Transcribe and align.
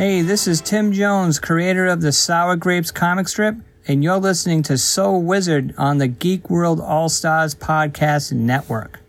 Hey, 0.00 0.22
this 0.22 0.46
is 0.46 0.62
Tim 0.62 0.94
Jones, 0.94 1.38
creator 1.38 1.84
of 1.84 2.00
the 2.00 2.10
Sour 2.10 2.56
Grapes 2.56 2.90
comic 2.90 3.28
strip, 3.28 3.56
and 3.86 4.02
you're 4.02 4.16
listening 4.16 4.62
to 4.62 4.78
So 4.78 5.14
Wizard 5.14 5.74
on 5.76 5.98
the 5.98 6.08
Geek 6.08 6.48
World 6.48 6.80
All 6.80 7.10
Stars 7.10 7.54
Podcast 7.54 8.32
Network. 8.32 9.00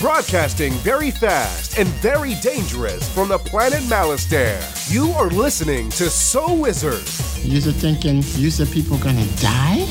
Broadcasting 0.00 0.72
very 0.78 1.10
fast 1.10 1.78
and 1.78 1.86
very 2.00 2.36
dangerous 2.36 3.06
from 3.14 3.28
the 3.28 3.36
planet 3.36 3.80
Malastare. 3.80 4.64
You 4.90 5.10
are 5.10 5.28
listening 5.28 5.90
to 5.90 6.08
So 6.08 6.54
Wizard, 6.54 7.04
You're 7.44 7.60
thinking, 7.60 8.22
you 8.36 8.50
said 8.50 8.70
people 8.70 8.96
gonna 8.96 9.26
die? 9.36 9.84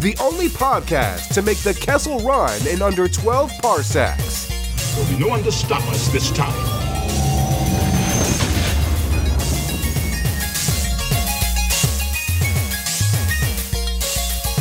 the 0.00 0.14
only 0.20 0.48
podcast 0.48 1.32
to 1.32 1.40
make 1.40 1.56
the 1.60 1.72
Kessel 1.72 2.18
run 2.18 2.66
in 2.66 2.82
under 2.82 3.08
12 3.08 3.50
parsecs. 3.62 4.55
There'll 4.96 5.10
be 5.10 5.18
no 5.22 5.28
one 5.28 5.42
to 5.42 5.52
stop 5.52 5.82
us 5.90 6.08
this 6.08 6.30
time. 6.30 6.54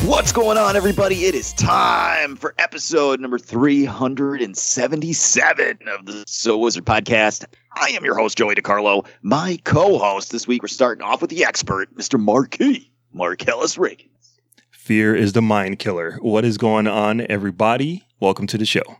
What's 0.05 0.33
going 0.33 0.57
on, 0.57 0.75
everybody? 0.75 1.23
It 1.23 1.35
is 1.35 1.53
time 1.53 2.35
for 2.35 2.53
episode 2.59 3.21
number 3.21 3.39
377 3.39 5.79
of 5.87 6.05
the 6.05 6.25
So 6.27 6.57
Wizard 6.57 6.83
podcast. 6.83 7.45
I 7.71 7.91
am 7.91 8.03
your 8.03 8.17
host, 8.17 8.37
Joey 8.37 8.55
DiCarlo. 8.55 9.07
My 9.21 9.57
co 9.63 9.97
host 9.97 10.33
this 10.33 10.45
week, 10.45 10.61
we're 10.61 10.67
starting 10.67 11.01
off 11.01 11.21
with 11.21 11.29
the 11.29 11.45
expert, 11.45 11.95
Mr. 11.95 12.19
Marquis, 12.19 12.91
Marcellus 13.13 13.77
Reagan. 13.77 14.09
Fear 14.69 15.15
is 15.15 15.31
the 15.31 15.41
mind 15.41 15.79
killer. 15.79 16.17
What 16.21 16.43
is 16.43 16.57
going 16.57 16.87
on, 16.87 17.25
everybody? 17.29 18.03
Welcome 18.19 18.47
to 18.47 18.57
the 18.57 18.65
show. 18.65 18.97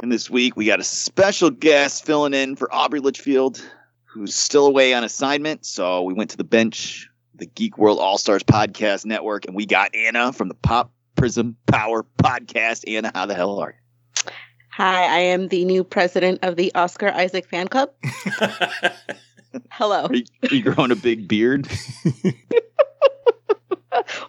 And 0.00 0.12
this 0.12 0.28
week, 0.28 0.56
we 0.56 0.66
got 0.66 0.78
a 0.78 0.84
special 0.84 1.48
guest 1.48 2.04
filling 2.04 2.34
in 2.34 2.54
for 2.54 2.72
Aubrey 2.72 3.00
Litchfield, 3.00 3.62
who's 4.04 4.34
still 4.34 4.66
away 4.66 4.92
on 4.92 5.04
assignment. 5.04 5.64
So 5.64 6.02
we 6.02 6.12
went 6.12 6.30
to 6.30 6.36
the 6.36 6.44
bench, 6.44 7.08
the 7.34 7.46
Geek 7.46 7.78
World 7.78 7.98
All 7.98 8.18
Stars 8.18 8.42
Podcast 8.42 9.06
Network, 9.06 9.46
and 9.46 9.56
we 9.56 9.64
got 9.64 9.94
Anna 9.94 10.34
from 10.34 10.48
the 10.48 10.54
Pop 10.54 10.92
Prism 11.16 11.56
Power 11.66 12.04
Podcast. 12.22 12.84
Anna, 12.86 13.10
how 13.14 13.24
the 13.24 13.34
hell 13.34 13.58
are 13.58 13.70
you? 13.70 14.32
Hi, 14.72 15.04
I 15.04 15.18
am 15.20 15.48
the 15.48 15.64
new 15.64 15.82
president 15.82 16.40
of 16.42 16.56
the 16.56 16.74
Oscar 16.74 17.08
Isaac 17.08 17.48
fan 17.48 17.68
club. 17.68 17.90
Hello. 19.70 20.04
Are 20.04 20.14
you, 20.14 20.24
are 20.42 20.54
you 20.54 20.62
growing 20.62 20.90
a 20.90 20.96
big 20.96 21.26
beard? 21.26 21.66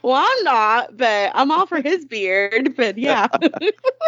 Well, 0.01 0.15
I'm 0.15 0.43
not, 0.43 0.97
but 0.97 1.31
I'm 1.35 1.51
all 1.51 1.65
for 1.65 1.81
his 1.81 2.05
beard. 2.05 2.75
But 2.75 2.97
yeah, 2.97 3.27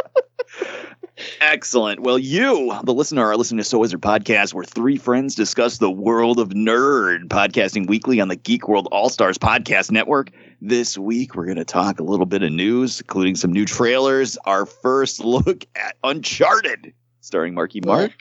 Excellent. 1.42 2.02
Well, 2.02 2.20
you, 2.20 2.74
the 2.84 2.94
listener, 2.94 3.26
are 3.26 3.38
listening 3.38 3.58
to 3.60 3.64
So 3.64 3.80
Wizard 3.80 4.02
Podcast, 4.02 4.54
where 4.54 4.64
three 4.64 4.98
friends 4.98 5.36
discuss 5.36 5.78
the 5.78 5.92
world 5.92 6.40
of 6.40 6.50
nerd, 6.50 7.26
podcasting 7.28 7.88
weekly 7.88 8.20
on 8.20 8.28
the 8.28 8.36
Geek 8.36 8.68
World 8.68 8.88
All 8.92 9.10
Stars 9.10 9.38
Podcast 9.38 9.92
Network. 9.92 10.32
This 10.62 10.98
week, 10.98 11.36
we're 11.36 11.46
going 11.46 11.58
to 11.58 11.66
talk 11.66 12.00
a 12.00 12.04
little 12.04 12.26
bit 12.26 12.44
of 12.44 12.52
news, 12.52 13.02
including 13.02 13.36
some 13.36 13.52
new 13.52 13.66
trailers. 13.66 14.38
Our 14.46 14.66
first 14.66 15.20
look 15.24 15.66
at 15.76 15.96
Uncharted, 16.04 16.94
starring 17.22 17.54
Marky 17.54 17.82
Mark. 17.82 18.12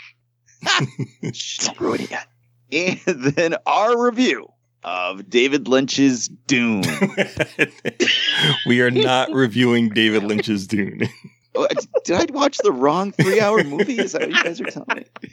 Shh, 1.32 1.58
Don't 1.58 1.80
ruin 1.80 2.00
it 2.02 2.10
yet. 2.10 2.26
And 2.70 3.22
then 3.24 3.54
our 3.66 4.02
review 4.02 4.48
of 4.84 5.28
David 5.28 5.68
Lynch's 5.68 6.28
Dune. 6.28 6.84
we 8.66 8.80
are 8.80 8.90
not 8.90 9.30
reviewing 9.32 9.88
David 9.88 10.24
Lynch's 10.24 10.66
Dune. 10.66 11.02
Oh, 11.54 11.66
Did 12.04 12.30
I 12.30 12.32
watch 12.32 12.58
the 12.58 12.72
wrong 12.72 13.12
three-hour 13.12 13.64
movie? 13.64 13.98
Is 13.98 14.12
that 14.12 14.22
what 14.22 14.30
you 14.30 14.42
guys 14.42 14.60
are 14.60 14.64
telling 14.66 15.04
me? 15.22 15.30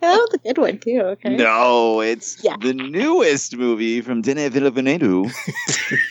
that 0.00 0.16
was 0.16 0.34
a 0.34 0.38
good 0.38 0.58
one 0.58 0.78
too. 0.78 1.00
Okay. 1.00 1.36
No, 1.36 2.00
it's 2.00 2.42
Yeah. 2.42 2.56
the 2.60 2.74
newest 2.74 3.56
movie 3.56 4.00
from 4.00 4.22
Denis 4.22 4.50
Villeneuve, 4.52 5.32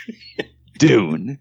Dune. 0.77 1.39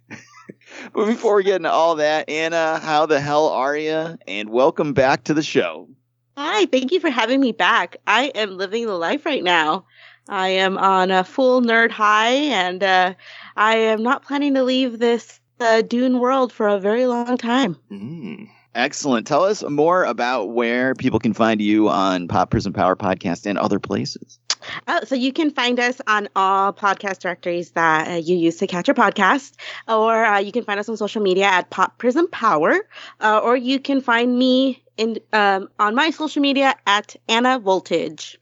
but 0.93 1.07
before 1.07 1.37
we 1.37 1.45
get 1.45 1.57
into 1.57 1.71
all 1.71 1.95
that, 1.97 2.29
Anna, 2.29 2.79
how 2.81 3.07
the 3.07 3.21
hell 3.21 3.49
are 3.49 3.77
you? 3.77 4.19
And 4.27 4.51
welcome 4.51 4.93
back 4.95 5.25
to 5.25 5.35
the 5.35 5.43
show. 5.43 5.89
Hi, 6.37 6.67
thank 6.67 6.93
you 6.93 7.01
for 7.01 7.11
having 7.11 7.41
me 7.41 7.53
back. 7.53 7.97
I 8.07 8.27
am 8.35 8.57
living 8.57 8.87
the 8.87 8.95
life 8.95 9.25
right 9.27 9.43
now. 9.45 9.85
I 10.29 10.49
am 10.49 10.77
on 10.79 11.11
a 11.11 11.25
full 11.25 11.63
nerd 11.63 11.91
high, 11.91 12.31
and 12.33 12.83
uh, 12.83 13.15
I 13.57 13.77
am 13.77 14.03
not 14.03 14.25
planning 14.25 14.55
to 14.55 14.63
leave 14.63 14.99
this 14.99 15.41
uh, 15.61 15.83
Dune 15.83 16.19
world 16.19 16.53
for 16.53 16.69
a 16.69 16.79
very 16.79 17.07
long 17.07 17.37
time. 17.37 17.77
Mm. 17.91 18.49
Excellent. 18.75 19.27
Tell 19.27 19.45
us 19.45 19.65
more 19.65 20.05
about 20.05 20.51
where 20.51 20.95
people 20.95 21.19
can 21.19 21.33
find 21.33 21.61
you 21.61 21.89
on 21.89 22.29
Pop 22.29 22.51
Prism 22.51 22.73
Power 22.73 22.95
Podcast 22.95 23.47
and 23.47 23.59
other 23.59 23.81
places. 23.81 24.39
Oh, 24.87 25.01
so 25.05 25.15
you 25.15 25.33
can 25.33 25.51
find 25.51 25.81
us 25.81 26.01
on 26.07 26.29
all 26.37 26.73
podcast 26.73 27.21
directories 27.21 27.73
that 27.73 28.09
uh, 28.09 28.15
you 28.15 28.37
use 28.37 28.57
to 28.59 28.67
catch 28.67 28.89
a 28.89 28.95
podcast, 28.95 29.55
or 29.87 30.25
uh, 30.25 30.39
you 30.39 30.53
can 30.53 30.65
find 30.65 30.79
us 30.79 30.89
on 30.89 30.97
social 30.97 31.23
media 31.23 31.47
at 31.47 31.71
Pop 31.71 31.99
Prism 31.99 32.29
Power, 32.29 32.77
uh, 33.21 33.41
or 33.43 33.57
you 33.57 33.81
can 33.81 34.01
find 34.01 34.37
me 34.37 34.83
in 34.97 35.19
um, 35.33 35.69
on 35.79 35.95
my 35.95 36.11
social 36.11 36.43
media 36.43 36.75
at 36.87 37.17
Anna 37.29 37.59
Voltage. 37.59 38.39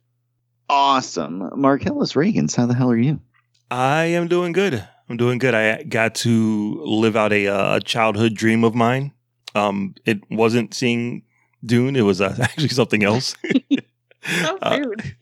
Awesome. 0.69 1.51
Marcellus 1.55 2.15
Reagans, 2.15 2.57
how 2.57 2.67
the 2.67 2.75
hell 2.75 2.91
are 2.91 2.99
you? 2.99 3.21
I 3.71 4.05
am 4.05 4.29
doing 4.29 4.53
good. 4.53 4.87
I'm 5.09 5.17
doing 5.17 5.39
good. 5.39 5.55
I 5.55 5.83
got 5.85 6.15
to 6.17 6.83
live 6.85 7.17
out 7.17 7.33
a, 7.33 7.47
uh, 7.47 7.81
childhood 7.81 8.35
dream 8.35 8.65
of 8.65 8.75
mine. 8.75 9.13
Um, 9.55 9.95
it 10.05 10.21
wasn't 10.31 10.75
seeing 10.75 11.23
Dune. 11.65 11.97
It 11.97 12.03
was 12.03 12.21
uh, 12.21 12.37
actually 12.43 12.69
something 12.69 13.05
else. 13.05 13.35
Uh, 14.61 14.81
rude. 14.85 15.15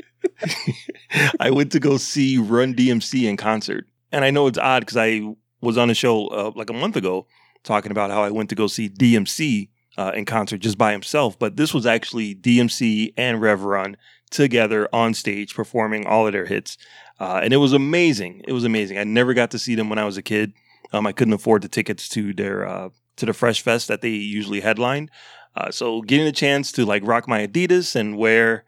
I 1.41 1.51
went 1.51 1.73
to 1.73 1.79
go 1.79 1.99
see 1.99 2.39
Run 2.39 2.75
DMC 2.75 3.25
in 3.25 3.37
concert. 3.37 3.87
And 4.13 4.25
I 4.25 4.31
know 4.31 4.47
it's 4.47 4.57
odd 4.57 4.81
because 4.81 4.97
I 4.97 5.21
was 5.61 5.77
on 5.77 5.91
a 5.91 5.95
show 5.95 6.29
uh, 6.29 6.53
like 6.55 6.71
a 6.71 6.73
month 6.73 6.97
ago 6.97 7.27
talking 7.65 7.91
about 7.91 8.11
how 8.11 8.23
I 8.23 8.31
went 8.31 8.49
to 8.51 8.55
go 8.55 8.67
see 8.67 8.89
DMC 8.89 9.69
uh, 9.97 10.13
in 10.15 10.25
concert 10.25 10.59
just 10.59 10.79
by 10.79 10.93
himself. 10.93 11.39
But 11.39 11.57
this 11.57 11.75
was 11.75 11.87
actually 11.87 12.35
DMC 12.35 13.13
and 13.17 13.41
Rev 13.41 13.63
Run 13.63 13.97
together 14.31 14.89
on 14.93 15.15
stage 15.15 15.55
performing 15.55 16.07
all 16.07 16.27
of 16.27 16.33
their 16.33 16.47
hits. 16.47 16.77
Uh, 17.21 17.41
and 17.43 17.53
it 17.53 17.59
was 17.59 17.73
amazing. 17.73 18.43
It 18.47 18.53
was 18.53 18.65
amazing. 18.65 18.99
I 18.99 19.05
never 19.05 19.35
got 19.35 19.51
to 19.53 19.59
see 19.59 19.75
them 19.75 19.89
when 19.89 19.99
I 19.99 20.05
was 20.05 20.17
a 20.17 20.23
kid. 20.23 20.53
Um, 20.93 21.07
I 21.07 21.13
couldn't 21.13 21.35
afford 21.35 21.63
the 21.63 21.69
tickets 21.69 22.09
to 22.11 22.33
their 22.33 22.67
uh, 22.67 22.89
to 23.17 23.27
the 23.27 23.33
Fresh 23.33 23.63
Fest 23.63 23.89
that 23.89 24.01
they 24.01 24.11
usually 24.11 24.61
headlined. 24.61 25.11
Uh, 25.57 25.71
so 25.71 26.03
getting 26.03 26.27
a 26.27 26.33
chance 26.33 26.73
to 26.73 26.85
like 26.85 27.07
rock 27.07 27.29
my 27.29 27.47
Adidas 27.47 27.95
and 27.95 28.19
wear 28.19 28.65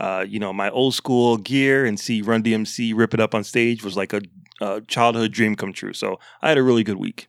uh, 0.00 0.24
you 0.26 0.38
know, 0.38 0.52
my 0.52 0.70
old 0.70 0.94
school 0.94 1.36
gear 1.36 1.84
and 1.84 2.00
see 2.00 2.22
Run 2.22 2.42
DMC 2.42 2.96
rip 2.96 3.12
it 3.12 3.20
up 3.20 3.34
on 3.34 3.44
stage 3.44 3.84
was 3.84 3.98
like 3.98 4.14
a, 4.14 4.22
a 4.62 4.80
childhood 4.80 5.30
dream 5.30 5.54
come 5.54 5.74
true. 5.74 5.92
So 5.92 6.18
I 6.40 6.48
had 6.48 6.56
a 6.56 6.62
really 6.62 6.82
good 6.82 6.96
week. 6.96 7.28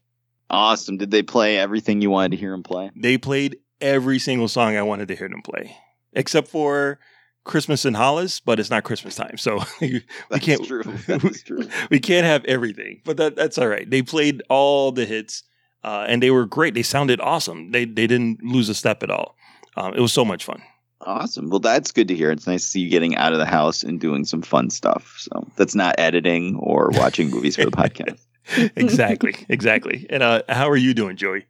Awesome. 0.49 0.97
Did 0.97 1.11
they 1.11 1.21
play 1.21 1.59
everything 1.59 2.01
you 2.01 2.09
wanted 2.09 2.31
to 2.31 2.37
hear 2.37 2.51
them 2.51 2.63
play? 2.63 2.89
They 2.95 3.17
played 3.17 3.57
every 3.81 4.19
single 4.19 4.47
song 4.47 4.77
I 4.77 4.83
wanted 4.83 5.09
to 5.09 5.15
hear 5.17 5.27
them 5.27 5.41
play, 5.41 5.75
except 6.13 6.47
for 6.47 6.99
Christmas 7.43 7.85
in 7.85 7.93
Hollis, 7.95 8.39
but 8.39 8.59
it's 8.59 8.69
not 8.69 8.83
Christmas 8.83 9.15
time, 9.15 9.37
so 9.37 9.59
we 9.81 10.03
That's 10.29 10.45
can't. 10.45 10.63
true. 10.65 10.83
That's 11.07 11.43
true. 11.43 11.67
we 11.89 11.99
can't 11.99 12.25
have 12.25 12.45
everything, 12.45 13.01
but 13.03 13.17
that, 13.17 13.35
that's 13.35 13.57
all 13.57 13.67
right. 13.67 13.89
They 13.89 14.01
played 14.01 14.43
all 14.49 14.91
the 14.91 15.05
hits, 15.05 15.43
uh, 15.83 16.05
and 16.07 16.21
they 16.21 16.31
were 16.31 16.45
great. 16.45 16.73
They 16.73 16.83
sounded 16.83 17.19
awesome. 17.21 17.71
They 17.71 17.85
they 17.85 18.07
didn't 18.07 18.43
lose 18.43 18.69
a 18.69 18.75
step 18.75 19.01
at 19.03 19.09
all. 19.09 19.35
Um, 19.75 19.93
it 19.93 19.99
was 19.99 20.13
so 20.13 20.23
much 20.25 20.45
fun. 20.45 20.61
Awesome. 21.03 21.49
Well, 21.49 21.59
that's 21.59 21.91
good 21.91 22.07
to 22.09 22.15
hear. 22.15 22.29
It's 22.29 22.45
nice 22.45 22.63
to 22.63 22.69
see 22.69 22.81
you 22.81 22.89
getting 22.89 23.15
out 23.15 23.33
of 23.33 23.39
the 23.39 23.45
house 23.45 23.81
and 23.81 23.99
doing 23.99 24.23
some 24.23 24.43
fun 24.43 24.69
stuff. 24.69 25.15
So 25.17 25.47
that's 25.55 25.73
not 25.73 25.95
editing 25.97 26.57
or 26.57 26.91
watching 26.93 27.31
movies 27.31 27.55
for 27.55 27.65
the 27.65 27.71
podcast. 27.71 28.19
exactly, 28.75 29.33
exactly. 29.49 30.05
And 30.11 30.21
uh, 30.21 30.43
how 30.47 30.69
are 30.69 30.77
you 30.77 30.93
doing, 30.93 31.15
Joey? 31.15 31.45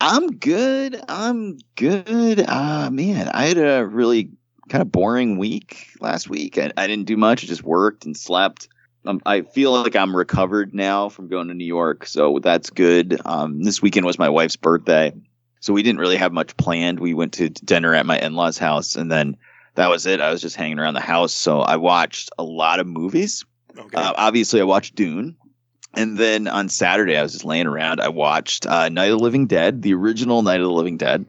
I'm 0.00 0.32
good. 0.36 1.00
I'm 1.08 1.58
good. 1.76 2.44
Uh, 2.48 2.90
man, 2.90 3.28
I 3.28 3.46
had 3.46 3.58
a 3.58 3.86
really 3.86 4.30
kind 4.68 4.82
of 4.82 4.92
boring 4.92 5.38
week 5.38 5.88
last 6.00 6.28
week. 6.28 6.58
I, 6.58 6.72
I 6.76 6.86
didn't 6.86 7.06
do 7.06 7.16
much. 7.16 7.44
I 7.44 7.46
just 7.46 7.62
worked 7.62 8.04
and 8.04 8.16
slept. 8.16 8.68
Um, 9.04 9.20
I 9.26 9.42
feel 9.42 9.72
like 9.72 9.96
I'm 9.96 10.14
recovered 10.14 10.74
now 10.74 11.08
from 11.08 11.28
going 11.28 11.48
to 11.48 11.54
New 11.54 11.64
York, 11.64 12.06
so 12.06 12.38
that's 12.38 12.70
good. 12.70 13.20
Um, 13.24 13.62
this 13.62 13.82
weekend 13.82 14.06
was 14.06 14.18
my 14.18 14.28
wife's 14.28 14.56
birthday, 14.56 15.12
so 15.60 15.72
we 15.72 15.82
didn't 15.82 16.00
really 16.00 16.16
have 16.16 16.32
much 16.32 16.56
planned. 16.56 17.00
We 17.00 17.12
went 17.12 17.32
to 17.34 17.48
dinner 17.48 17.94
at 17.94 18.06
my 18.06 18.18
in-laws' 18.18 18.58
house, 18.58 18.94
and 18.94 19.10
then 19.10 19.36
that 19.74 19.90
was 19.90 20.06
it. 20.06 20.20
I 20.20 20.30
was 20.30 20.40
just 20.40 20.54
hanging 20.54 20.78
around 20.78 20.94
the 20.94 21.00
house, 21.00 21.32
so 21.32 21.60
I 21.60 21.76
watched 21.76 22.30
a 22.38 22.44
lot 22.44 22.78
of 22.78 22.86
movies. 22.86 23.44
Okay. 23.76 23.96
Uh, 23.96 24.12
obviously, 24.16 24.60
I 24.60 24.64
watched 24.64 24.94
Dune. 24.94 25.36
And 25.94 26.16
then 26.16 26.48
on 26.48 26.68
Saturday, 26.70 27.16
I 27.16 27.22
was 27.22 27.32
just 27.32 27.44
laying 27.44 27.66
around. 27.66 28.00
I 28.00 28.08
watched 28.08 28.66
uh, 28.66 28.88
Night 28.88 29.10
of 29.10 29.18
the 29.18 29.24
Living 29.24 29.46
Dead, 29.46 29.82
the 29.82 29.92
original 29.92 30.42
Night 30.42 30.60
of 30.60 30.66
the 30.66 30.72
Living 30.72 30.96
Dead, 30.96 31.26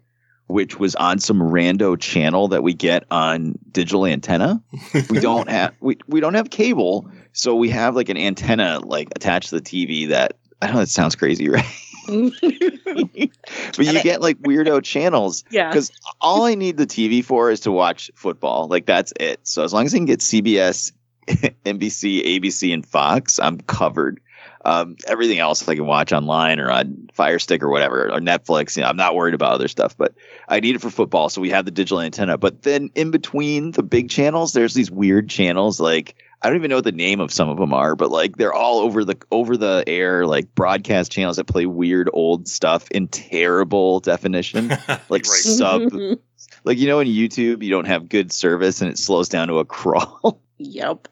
which 0.47 0.79
was 0.79 0.95
on 0.95 1.19
some 1.19 1.39
rando 1.39 1.99
channel 1.99 2.49
that 2.49 2.63
we 2.63 2.73
get 2.73 3.05
on 3.09 3.57
digital 3.71 4.05
antenna. 4.05 4.61
We 5.09 5.19
don't 5.21 5.49
have 5.49 5.73
we, 5.79 5.97
we 6.07 6.19
don't 6.19 6.33
have 6.33 6.49
cable, 6.49 7.09
so 7.31 7.55
we 7.55 7.69
have 7.69 7.95
like 7.95 8.09
an 8.09 8.17
antenna 8.17 8.79
like 8.79 9.09
attached 9.15 9.49
to 9.49 9.59
the 9.59 9.61
TV 9.61 10.09
that 10.09 10.37
I 10.61 10.71
know 10.71 10.79
that 10.79 10.89
sounds 10.89 11.15
crazy, 11.15 11.49
right? 11.49 11.65
but 12.05 13.77
you 13.77 14.03
get 14.03 14.21
like 14.21 14.37
weirdo 14.39 14.83
channels 14.83 15.43
yeah. 15.49 15.69
because 15.69 15.91
all 16.19 16.43
I 16.43 16.55
need 16.55 16.77
the 16.77 16.85
TV 16.85 17.23
for 17.23 17.49
is 17.49 17.61
to 17.61 17.71
watch 17.71 18.11
football. 18.15 18.67
Like 18.67 18.85
that's 18.85 19.13
it. 19.19 19.39
So 19.43 19.63
as 19.63 19.73
long 19.73 19.85
as 19.85 19.93
I 19.93 19.97
can 19.97 20.05
get 20.05 20.19
CBS, 20.19 20.91
NBC, 21.27 22.39
ABC, 22.39 22.73
and 22.73 22.85
Fox, 22.85 23.39
I'm 23.39 23.59
covered. 23.61 24.19
Um, 24.65 24.95
everything 25.07 25.39
else 25.39 25.67
I 25.67 25.75
can 25.75 25.85
watch 25.85 26.13
online 26.13 26.59
or 26.59 26.71
on 26.71 27.09
Fire 27.13 27.39
Stick 27.39 27.61
or 27.63 27.69
whatever 27.69 28.05
or 28.11 28.19
Netflix. 28.19 28.77
You 28.77 28.83
know, 28.83 28.89
I'm 28.89 28.95
not 28.97 29.13
worried 29.15 29.33
about 29.33 29.53
other 29.53 29.67
stuff, 29.67 29.97
but 29.97 30.13
I 30.47 30.59
need 30.61 30.75
it 30.75 30.81
for 30.81 30.89
football. 30.89 31.29
So 31.29 31.41
we 31.41 31.49
have 31.49 31.65
the 31.65 31.71
digital 31.71 31.99
antenna. 31.99 32.37
But 32.37 32.61
then 32.61 32.89
in 32.95 33.11
between 33.11 33.71
the 33.71 33.83
big 33.83 34.09
channels, 34.09 34.53
there's 34.53 34.73
these 34.73 34.89
weird 34.89 35.29
channels 35.29 35.79
like 35.79 36.15
I 36.41 36.47
don't 36.47 36.57
even 36.57 36.69
know 36.69 36.75
what 36.77 36.83
the 36.83 36.91
name 36.91 37.21
of 37.21 37.31
some 37.31 37.47
of 37.47 37.57
them 37.57 37.73
are, 37.73 37.95
but 37.95 38.11
like 38.11 38.35
they're 38.35 38.53
all 38.53 38.79
over 38.79 39.05
the 39.05 39.17
over 39.31 39.55
the 39.55 39.83
air 39.87 40.25
like 40.25 40.53
broadcast 40.55 41.11
channels 41.11 41.37
that 41.37 41.45
play 41.45 41.65
weird 41.65 42.09
old 42.11 42.47
stuff 42.49 42.89
in 42.91 43.07
terrible 43.07 43.99
definition, 44.01 44.67
like 44.87 45.09
Right. 45.09 45.25
sub. 45.25 45.91
Like 46.65 46.77
you 46.77 46.87
know, 46.87 46.99
in 46.99 47.07
YouTube, 47.09 47.61
you 47.61 47.69
don't 47.69 47.87
have 47.87 48.07
good 48.07 48.31
service 48.31 48.81
and 48.81 48.89
it 48.89 48.97
slows 48.97 49.27
down 49.27 49.49
to 49.49 49.59
a 49.59 49.65
crawl. 49.65 50.41
Yep. 50.65 51.07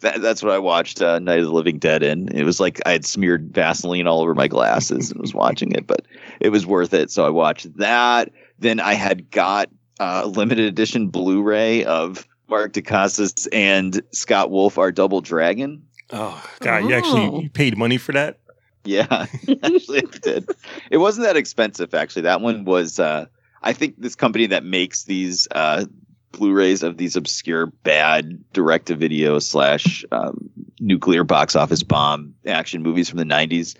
that, 0.00 0.20
that's 0.20 0.42
what 0.42 0.52
I 0.52 0.58
watched 0.58 1.00
uh, 1.02 1.18
Night 1.18 1.38
of 1.38 1.44
the 1.46 1.52
Living 1.52 1.78
Dead 1.78 2.02
in. 2.02 2.28
It 2.36 2.44
was 2.44 2.58
like 2.60 2.80
I 2.86 2.92
had 2.92 3.04
smeared 3.04 3.52
Vaseline 3.54 4.06
all 4.06 4.20
over 4.20 4.34
my 4.34 4.48
glasses 4.48 5.10
and 5.10 5.20
was 5.20 5.34
watching 5.34 5.72
it, 5.72 5.86
but 5.86 6.06
it 6.40 6.48
was 6.50 6.66
worth 6.66 6.92
it. 6.94 7.10
So 7.10 7.24
I 7.24 7.30
watched 7.30 7.76
that. 7.78 8.30
Then 8.58 8.80
I 8.80 8.94
had 8.94 9.30
got 9.30 9.68
uh, 10.00 10.26
limited 10.26 10.66
edition 10.66 11.08
Blu-ray 11.08 11.84
of 11.84 12.26
Mark 12.48 12.72
Dacascos 12.72 13.48
and 13.52 14.02
Scott 14.12 14.50
Wolf, 14.50 14.78
our 14.78 14.90
Double 14.92 15.20
Dragon. 15.20 15.84
Oh 16.10 16.44
God, 16.60 16.84
you 16.84 16.94
actually 16.94 17.22
Oh. 17.22 17.40
you 17.40 17.48
paid 17.50 17.78
money 17.78 17.96
for 17.98 18.12
that? 18.12 18.38
Yeah, 18.84 19.06
actually, 19.62 19.98
I 19.98 20.18
did. 20.22 20.50
It 20.90 20.96
wasn't 20.98 21.26
that 21.26 21.36
expensive, 21.36 21.94
actually. 21.94 22.22
That 22.22 22.40
one 22.40 22.64
was, 22.64 22.98
uh, 22.98 23.26
I 23.62 23.72
think, 23.72 23.94
this 23.96 24.16
company 24.16 24.46
that 24.48 24.64
makes 24.64 25.04
these 25.04 25.46
uh, 25.52 25.84
Blu-rays 26.32 26.82
of 26.82 26.96
these 26.96 27.16
obscure, 27.16 27.66
bad 27.66 28.42
direct-to-video 28.52 29.38
slash 29.38 30.04
um, 30.12 30.50
nuclear 30.80 31.24
box 31.24 31.54
office 31.54 31.82
bomb 31.82 32.34
action 32.46 32.82
movies 32.82 33.08
from 33.08 33.18
the 33.18 33.24
'90s. 33.24 33.76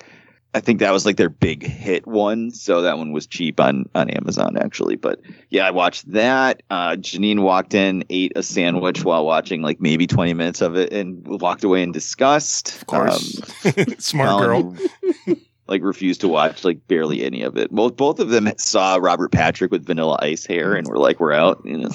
I 0.54 0.60
think 0.60 0.80
that 0.80 0.92
was 0.92 1.06
like 1.06 1.16
their 1.16 1.30
big 1.30 1.66
hit 1.66 2.06
one, 2.06 2.50
so 2.50 2.82
that 2.82 2.98
one 2.98 3.12
was 3.12 3.26
cheap 3.26 3.58
on 3.58 3.88
on 3.94 4.10
Amazon 4.10 4.58
actually. 4.58 4.96
But 4.96 5.20
yeah, 5.48 5.66
I 5.66 5.70
watched 5.70 6.12
that. 6.12 6.62
Uh, 6.68 6.96
Janine 6.96 7.40
walked 7.40 7.74
in, 7.74 8.04
ate 8.10 8.32
a 8.36 8.42
sandwich 8.42 9.02
while 9.02 9.24
watching 9.24 9.62
like 9.62 9.80
maybe 9.80 10.06
20 10.06 10.34
minutes 10.34 10.60
of 10.60 10.76
it, 10.76 10.92
and 10.92 11.26
walked 11.26 11.64
away 11.64 11.82
in 11.82 11.92
disgust. 11.92 12.76
Of 12.76 12.86
course. 12.86 13.40
Um, 13.64 13.94
Smart 13.98 14.42
girl. 14.42 14.76
Like 15.68 15.82
refused 15.84 16.20
to 16.22 16.28
watch 16.28 16.64
like 16.64 16.86
barely 16.86 17.24
any 17.24 17.42
of 17.42 17.56
it. 17.56 17.70
Both 17.70 17.96
both 17.96 18.18
of 18.18 18.28
them 18.28 18.52
saw 18.58 18.96
Robert 18.96 19.32
Patrick 19.32 19.70
with 19.70 19.86
Vanilla 19.86 20.18
Ice 20.20 20.44
hair 20.44 20.74
and 20.74 20.86
were 20.86 20.98
like, 20.98 21.18
"We're 21.18 21.32
out." 21.32 21.62
You 21.64 21.78
know. 21.78 21.90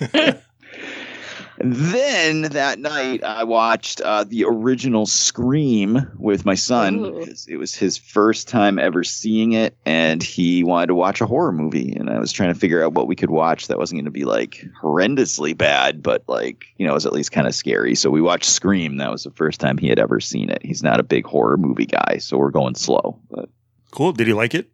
And 0.00 1.72
then 1.72 2.42
that 2.42 2.78
night, 2.78 3.22
I 3.24 3.44
watched 3.44 4.00
uh, 4.02 4.24
the 4.24 4.44
original 4.44 5.06
Scream 5.06 6.06
with 6.18 6.44
my 6.44 6.54
son. 6.54 6.96
Ooh. 6.98 7.24
'cause 7.24 7.46
It 7.48 7.56
was 7.56 7.74
his 7.74 7.96
first 7.96 8.46
time 8.48 8.78
ever 8.78 9.02
seeing 9.02 9.52
it, 9.52 9.76
and 9.86 10.22
he 10.22 10.62
wanted 10.62 10.88
to 10.88 10.94
watch 10.94 11.20
a 11.20 11.26
horror 11.26 11.52
movie. 11.52 11.92
And 11.94 12.10
I 12.10 12.18
was 12.18 12.30
trying 12.32 12.52
to 12.52 12.58
figure 12.58 12.84
out 12.84 12.92
what 12.92 13.06
we 13.06 13.16
could 13.16 13.30
watch 13.30 13.68
that 13.68 13.78
wasn't 13.78 13.98
going 13.98 14.04
to 14.06 14.10
be 14.10 14.24
like 14.24 14.64
horrendously 14.82 15.56
bad, 15.56 16.02
but 16.02 16.22
like 16.28 16.66
you 16.76 16.86
know, 16.86 16.92
it 16.92 16.96
was 16.96 17.06
at 17.06 17.12
least 17.14 17.32
kind 17.32 17.46
of 17.46 17.54
scary. 17.54 17.94
So 17.94 18.10
we 18.10 18.20
watched 18.20 18.44
Scream. 18.50 18.98
That 18.98 19.10
was 19.10 19.24
the 19.24 19.30
first 19.30 19.58
time 19.60 19.78
he 19.78 19.88
had 19.88 19.98
ever 19.98 20.20
seen 20.20 20.50
it. 20.50 20.60
He's 20.62 20.82
not 20.82 21.00
a 21.00 21.04
big 21.04 21.24
horror 21.26 21.56
movie 21.56 21.86
guy, 21.86 22.18
so 22.18 22.36
we're 22.36 22.50
going 22.50 22.74
slow. 22.74 23.18
But 23.30 23.48
Cool. 23.92 24.12
Did 24.12 24.26
he 24.26 24.34
like 24.34 24.54
it? 24.54 24.68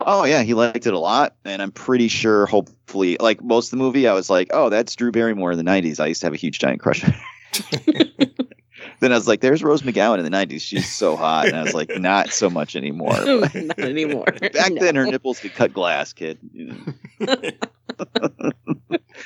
Oh 0.00 0.24
yeah, 0.24 0.42
he 0.42 0.54
liked 0.54 0.86
it 0.86 0.94
a 0.94 0.98
lot, 0.98 1.34
and 1.44 1.60
I'm 1.60 1.72
pretty 1.72 2.08
sure, 2.08 2.46
hopefully, 2.46 3.16
like 3.18 3.42
most 3.42 3.66
of 3.66 3.70
the 3.78 3.82
movie, 3.82 4.06
I 4.06 4.12
was 4.12 4.30
like, 4.30 4.48
"Oh, 4.52 4.68
that's 4.68 4.94
Drew 4.94 5.10
Barrymore 5.10 5.52
in 5.52 5.58
the 5.58 5.64
'90s." 5.64 6.00
I 6.00 6.06
used 6.06 6.20
to 6.20 6.26
have 6.26 6.34
a 6.34 6.38
huge 6.38 6.58
giant 6.58 6.80
crush 6.80 7.04
then 9.00 9.12
I 9.12 9.14
was 9.14 9.26
like, 9.26 9.40
"There's 9.40 9.62
Rose 9.62 9.82
McGowan 9.82 10.18
in 10.18 10.24
the 10.24 10.30
'90s. 10.30 10.60
She's 10.60 10.92
so 10.92 11.16
hot," 11.16 11.48
and 11.48 11.56
I 11.56 11.62
was 11.62 11.74
like, 11.74 11.90
"Not 11.98 12.30
so 12.30 12.48
much 12.48 12.76
anymore." 12.76 13.18
Not 13.54 13.78
anymore. 13.78 14.24
Back 14.52 14.72
then, 14.78 14.94
her 14.96 15.06
nipples 15.06 15.40
could 15.40 15.54
cut 15.54 15.72
glass, 15.72 16.12
kid. 16.12 16.38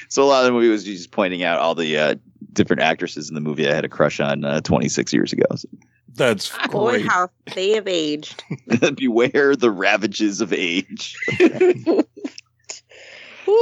So 0.08 0.22
a 0.22 0.25
lot 0.25 0.40
of 0.40 0.46
the 0.46 0.52
movie 0.52 0.68
was 0.68 0.84
just 0.84 1.10
pointing 1.10 1.42
out 1.42 1.58
all 1.58 1.75
the 1.75 1.98
uh, 1.98 2.14
different 2.52 2.82
actresses 2.82 3.28
in 3.28 3.34
the 3.34 3.40
movie 3.40 3.68
I 3.68 3.75
had 3.75 3.84
a 3.84 3.88
crush 3.88 4.20
on 4.20 4.44
uh, 4.44 4.60
26 4.60 5.12
years 5.12 5.32
ago. 5.32 5.44
So, 5.54 5.68
That's 6.14 6.50
great. 6.69 6.70
Boy, 6.70 7.03
how 7.09 7.29
they 7.55 7.70
have 7.70 7.88
aged. 7.88 8.43
beware 8.97 9.56
the 9.56 9.70
ravages 9.70 10.41
of 10.41 10.53
age. 10.53 11.17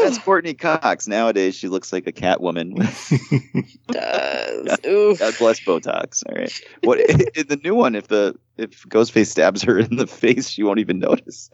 That's 0.03 0.19
Courteney 0.19 0.55
Cox. 0.55 1.09
Nowadays, 1.09 1.55
she 1.55 1.69
looks 1.69 1.93
like 1.93 2.07
a 2.07 2.13
cat 2.13 2.41
woman. 2.41 2.75
does. 3.89 4.79
Oof. 4.87 5.19
God 5.19 5.35
bless 5.39 5.61
Botox. 5.61 6.23
All 6.29 6.37
right. 6.37 6.61
What 6.83 7.01
in 7.01 7.47
the 7.49 7.59
new 7.63 7.75
one? 7.75 7.95
If 7.95 8.09
the 8.09 8.37
if 8.57 8.83
Ghostface 8.89 9.29
stabs 9.29 9.63
her 9.63 9.79
in 9.79 9.97
the 9.97 10.07
face, 10.07 10.49
she 10.49 10.63
won't 10.63 10.81
even 10.81 10.99
notice. 10.99 11.51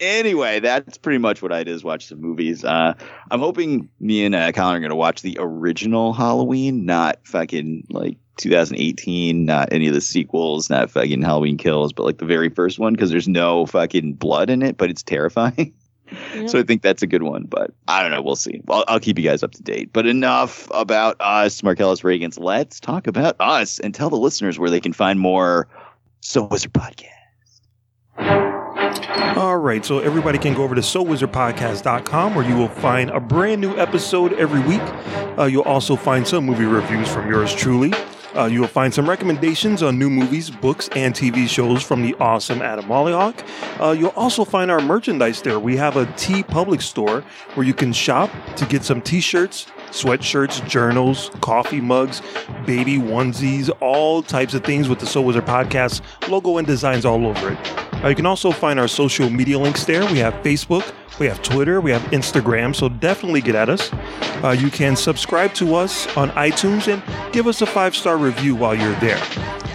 anyway, 0.00 0.60
that's 0.60 0.98
pretty 0.98 1.18
much 1.18 1.40
what 1.40 1.52
I 1.52 1.62
did 1.62 1.74
is 1.74 1.84
watch 1.84 2.06
some 2.06 2.20
movies. 2.20 2.64
Uh, 2.64 2.94
I'm 3.30 3.40
hoping 3.40 3.88
me 4.00 4.24
and 4.24 4.34
uh, 4.34 4.50
Colin 4.52 4.76
are 4.76 4.80
going 4.80 4.90
to 4.90 4.96
watch 4.96 5.22
the 5.22 5.36
original 5.40 6.12
Halloween, 6.12 6.84
not 6.84 7.20
fucking 7.24 7.86
like 7.90 8.18
2018, 8.36 9.44
not 9.44 9.72
any 9.72 9.86
of 9.88 9.94
the 9.94 10.00
sequels, 10.00 10.70
not 10.70 10.90
fucking 10.90 11.22
Halloween 11.22 11.56
Kills, 11.56 11.92
but 11.92 12.04
like 12.04 12.18
the 12.18 12.24
very 12.24 12.48
first 12.48 12.78
one 12.78 12.92
because 12.92 13.10
there's 13.10 13.28
no 13.28 13.66
fucking 13.66 14.14
blood 14.14 14.50
in 14.50 14.62
it, 14.62 14.76
but 14.76 14.90
it's 14.90 15.02
terrifying. 15.02 15.72
So 16.46 16.58
I 16.58 16.62
think 16.62 16.82
that's 16.82 17.02
a 17.02 17.06
good 17.06 17.22
one, 17.22 17.44
but 17.44 17.70
I 17.88 18.02
don't 18.02 18.10
know. 18.10 18.20
We'll 18.20 18.36
see. 18.36 18.60
I'll, 18.68 18.84
I'll 18.88 19.00
keep 19.00 19.18
you 19.18 19.24
guys 19.24 19.42
up 19.42 19.52
to 19.52 19.62
date. 19.62 19.90
But 19.92 20.06
enough 20.06 20.68
about 20.72 21.16
us, 21.18 21.62
Marcellus 21.62 22.02
Reagans. 22.02 22.38
Let's 22.38 22.78
talk 22.78 23.06
about 23.06 23.36
us 23.40 23.80
and 23.80 23.94
tell 23.94 24.10
the 24.10 24.18
listeners 24.18 24.58
where 24.58 24.70
they 24.70 24.80
can 24.80 24.92
find 24.92 25.18
more 25.18 25.66
So 26.20 26.44
Wizard 26.44 26.74
Podcast. 26.74 27.08
All 29.36 29.56
right, 29.56 29.84
so 29.84 29.98
everybody 29.98 30.38
can 30.38 30.54
go 30.54 30.62
over 30.62 30.74
to 30.74 30.80
SoWizardPodcast.com 30.80 32.34
where 32.34 32.48
you 32.48 32.56
will 32.56 32.68
find 32.68 33.10
a 33.10 33.18
brand 33.18 33.60
new 33.60 33.76
episode 33.76 34.32
every 34.34 34.60
week. 34.60 34.82
Uh, 35.36 35.44
you'll 35.44 35.62
also 35.62 35.96
find 35.96 36.26
some 36.26 36.44
movie 36.44 36.64
reviews 36.64 37.08
from 37.12 37.28
yours 37.28 37.52
truly. 37.52 37.92
Uh, 38.36 38.46
you 38.46 38.60
will 38.60 38.68
find 38.68 38.92
some 38.92 39.08
recommendations 39.08 39.82
on 39.82 39.98
new 39.98 40.10
movies, 40.10 40.50
books, 40.50 40.88
and 40.96 41.14
TV 41.14 41.48
shows 41.48 41.82
from 41.82 42.02
the 42.02 42.14
awesome 42.16 42.62
Adam 42.62 42.84
Mollyhawk. 42.86 43.46
Uh, 43.80 43.92
you'll 43.92 44.08
also 44.10 44.44
find 44.44 44.70
our 44.70 44.80
merchandise 44.80 45.40
there. 45.42 45.60
We 45.60 45.76
have 45.76 45.96
a 45.96 46.06
TeePublic 46.06 46.82
store 46.82 47.22
where 47.54 47.66
you 47.66 47.74
can 47.74 47.92
shop 47.92 48.30
to 48.56 48.66
get 48.66 48.82
some 48.82 49.00
t-shirts, 49.00 49.66
sweatshirts, 49.90 50.66
journals, 50.68 51.30
coffee 51.40 51.80
mugs, 51.80 52.22
baby 52.66 52.98
onesies, 52.98 53.70
all 53.80 54.22
types 54.22 54.54
of 54.54 54.64
things 54.64 54.88
with 54.88 54.98
the 54.98 55.06
So 55.06 55.22
Wizard 55.22 55.46
Podcast 55.46 56.02
logo 56.28 56.58
and 56.58 56.66
designs 56.66 57.04
all 57.04 57.26
over 57.26 57.52
it. 57.52 57.84
Uh, 58.04 58.08
you 58.08 58.16
can 58.16 58.26
also 58.26 58.50
find 58.50 58.78
our 58.80 58.88
social 58.88 59.30
media 59.30 59.58
links 59.58 59.84
there. 59.84 60.04
We 60.12 60.18
have 60.18 60.34
Facebook, 60.42 60.92
we 61.18 61.26
have 61.26 61.42
Twitter, 61.42 61.80
we 61.80 61.90
have 61.90 62.02
Instagram, 62.10 62.74
so 62.74 62.88
definitely 62.88 63.40
get 63.40 63.54
at 63.54 63.68
us. 63.68 63.92
Uh, 64.42 64.50
you 64.50 64.70
can 64.70 64.96
subscribe 64.96 65.54
to 65.54 65.74
us 65.74 66.06
on 66.16 66.30
iTunes 66.30 66.92
and 66.92 67.02
give 67.32 67.46
us 67.46 67.62
a 67.62 67.66
five 67.66 67.94
star 67.94 68.16
review 68.16 68.54
while 68.54 68.74
you're 68.74 68.94
there. 68.96 69.22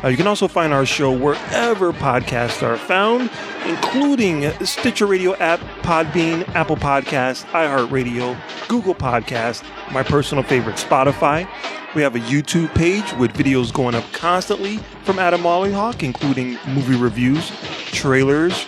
Uh, 0.04 0.08
you 0.08 0.18
can 0.18 0.28
also 0.28 0.48
find 0.48 0.72
our 0.74 0.86
show 0.86 1.12
wherever 1.12 1.92
podcasts 1.92 2.64
are 2.64 2.78
found, 2.78 3.30
including 3.66 4.50
Stitcher 4.66 5.06
Radio 5.06 5.36
app, 5.36 5.60
Podbean, 5.82 6.48
Apple 6.56 6.78
Podcast, 6.78 7.46
iHeartRadio, 7.48 8.38
Google 8.68 8.96
Podcast, 8.96 9.64
my 9.92 10.04
personal 10.04 10.44
favorite, 10.44 10.78
Spotify. 10.78 11.50
We 11.96 12.02
have 12.04 12.16
a 12.16 12.20
YouTube 12.20 12.74
page 12.76 13.12
with 13.14 13.34
videos 13.34 13.74
going 13.74 13.96
up 13.96 14.06
constantly 14.14 14.78
from 15.04 15.20
Adam 15.20 15.42
Mollyhawk, 15.42 16.04
including 16.04 16.58
movie 16.68 16.96
reviews, 16.96 17.52
trailers, 17.88 18.68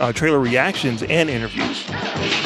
uh, 0.00 0.12
trailer 0.12 0.40
reactions, 0.40 1.02
and 1.04 1.30
interviews. 1.30 1.84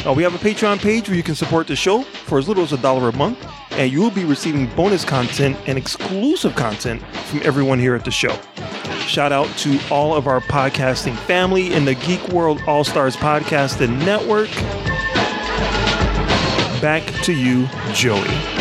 Uh, 0.06 0.12
we 0.14 0.22
have 0.22 0.34
a 0.34 0.38
Patreon 0.38 0.78
page 0.78 1.08
where 1.08 1.16
you 1.16 1.22
can 1.22 1.34
support 1.34 1.66
the 1.66 1.76
show 1.76 2.02
for 2.02 2.38
as 2.38 2.48
little 2.48 2.62
as 2.62 2.72
a 2.72 2.78
dollar 2.78 3.08
a 3.08 3.16
month, 3.16 3.38
and 3.72 3.90
you 3.90 4.00
will 4.00 4.10
be 4.10 4.24
receiving 4.24 4.66
bonus 4.74 5.04
content 5.04 5.56
and 5.66 5.78
exclusive 5.78 6.54
content 6.54 7.02
from 7.26 7.40
everyone 7.42 7.78
here 7.78 7.94
at 7.94 8.04
the 8.04 8.10
show. 8.10 8.36
Shout 9.06 9.32
out 9.32 9.48
to 9.58 9.78
all 9.90 10.14
of 10.14 10.26
our 10.26 10.40
podcasting 10.40 11.16
family 11.16 11.72
in 11.72 11.84
the 11.84 11.94
Geek 11.94 12.26
World 12.28 12.60
All 12.66 12.84
Stars 12.84 13.16
Podcast 13.16 13.80
and 13.80 13.98
Network. 14.00 14.50
Back 16.80 17.04
to 17.22 17.32
you, 17.32 17.68
Joey. 17.94 18.53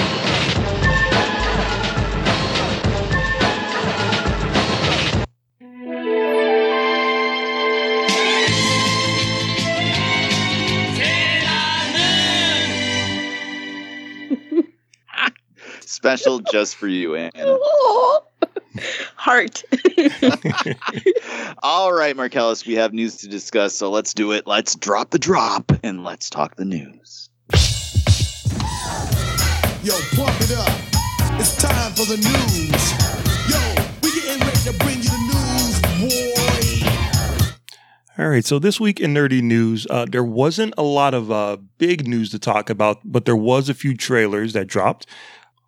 Special 16.03 16.39
just 16.39 16.75
for 16.75 16.89
you, 16.89 17.15
Anna. 17.15 17.31
Heart. 19.15 19.63
All 21.63 21.93
right, 21.93 22.13
Marcellus, 22.13 22.65
we 22.65 22.74
have 22.74 22.91
news 22.91 23.15
to 23.19 23.29
discuss, 23.29 23.74
so 23.74 23.89
let's 23.89 24.13
do 24.13 24.33
it. 24.33 24.45
Let's 24.45 24.75
drop 24.75 25.12
the 25.12 25.17
drop 25.17 25.72
and 25.81 26.03
let's 26.03 26.29
talk 26.29 26.57
the 26.57 26.65
news. 26.65 27.29
Yo, 29.81 29.93
pump 30.13 30.41
it 30.41 30.51
up. 30.57 31.39
It's 31.39 31.55
time 31.55 31.93
for 31.93 32.03
the 32.03 32.17
news. 32.17 32.91
Yo, 33.48 33.60
we 34.03 34.12
getting 34.13 34.45
ready 34.45 34.60
to 34.60 34.74
bring 34.83 34.98
you 34.98 35.10
the 35.10 35.22
news, 35.31 35.79
boy. 36.12 36.89
All 38.17 38.27
right, 38.27 38.43
so 38.43 38.60
this 38.60 38.77
week 38.77 39.00
in 39.00 39.13
nerdy 39.13 39.41
news, 39.41 39.88
uh, 39.89 40.05
there 40.12 40.22
wasn't 40.22 40.74
a 40.77 40.83
lot 40.83 41.13
of 41.13 41.31
uh, 41.31 41.55
big 41.77 42.05
news 42.10 42.29
to 42.31 42.39
talk 42.39 42.69
about, 42.69 43.00
but 43.05 43.24
there 43.24 43.38
was 43.38 43.69
a 43.69 43.74
few 43.74 43.95
trailers 43.95 44.51
that 44.51 44.67
dropped. 44.67 45.07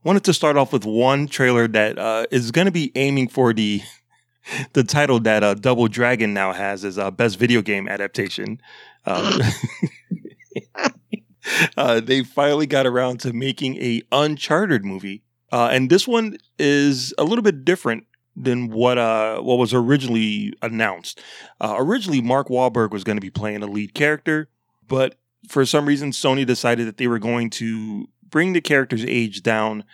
Wanted 0.06 0.24
to 0.26 0.36
start 0.36 0.56
off 0.56 0.72
with 0.72 0.86
one 0.86 1.28
trailer 1.28 1.68
that 1.68 1.98
uh, 1.98 2.28
is 2.30 2.52
going 2.52 2.66
to 2.66 2.72
be 2.72 2.92
aiming 2.94 3.28
for 3.28 3.54
the 3.54 3.82
the 4.74 4.84
title 4.84 5.20
that 5.22 5.44
uh, 5.44 5.56
Double 5.56 5.88
Dragon 5.88 6.32
now 6.32 6.54
has 6.54 6.86
as 6.86 7.00
uh, 7.00 7.10
best 7.10 7.40
video 7.40 7.64
game 7.64 7.88
adaptation. 7.88 8.62
Um, 9.08 9.42
uh, 11.78 12.02
they 12.02 12.22
finally 12.22 12.68
got 12.68 12.86
around 12.86 13.20
to 13.22 13.34
making 13.34 13.78
a 13.78 14.04
Uncharted 14.12 14.86
movie, 14.86 15.24
uh, 15.52 15.70
and 15.72 15.90
this 15.90 16.08
one 16.08 16.38
is 16.60 17.12
a 17.18 17.24
little 17.24 17.42
bit 17.42 17.66
different 17.66 18.06
than 18.36 18.70
what 18.70 19.00
uh 19.00 19.40
what 19.40 19.58
was 19.58 19.74
originally 19.74 20.54
announced. 20.62 21.20
Uh, 21.60 21.78
originally, 21.80 22.22
Mark 22.22 22.50
Wahlberg 22.50 22.92
was 22.92 23.04
going 23.04 23.18
to 23.18 23.22
be 23.22 23.32
playing 23.32 23.64
a 23.64 23.68
lead 23.68 23.96
character, 23.96 24.50
but 24.88 25.16
for 25.48 25.66
some 25.66 25.88
reason, 25.88 26.12
Sony 26.12 26.46
decided 26.46 26.88
that 26.88 26.98
they 26.98 27.08
were 27.08 27.20
going 27.20 27.50
to 27.52 28.08
bring 28.36 28.52
the 28.52 28.60
character's 28.60 29.06
age 29.06 29.44
down 29.44 29.86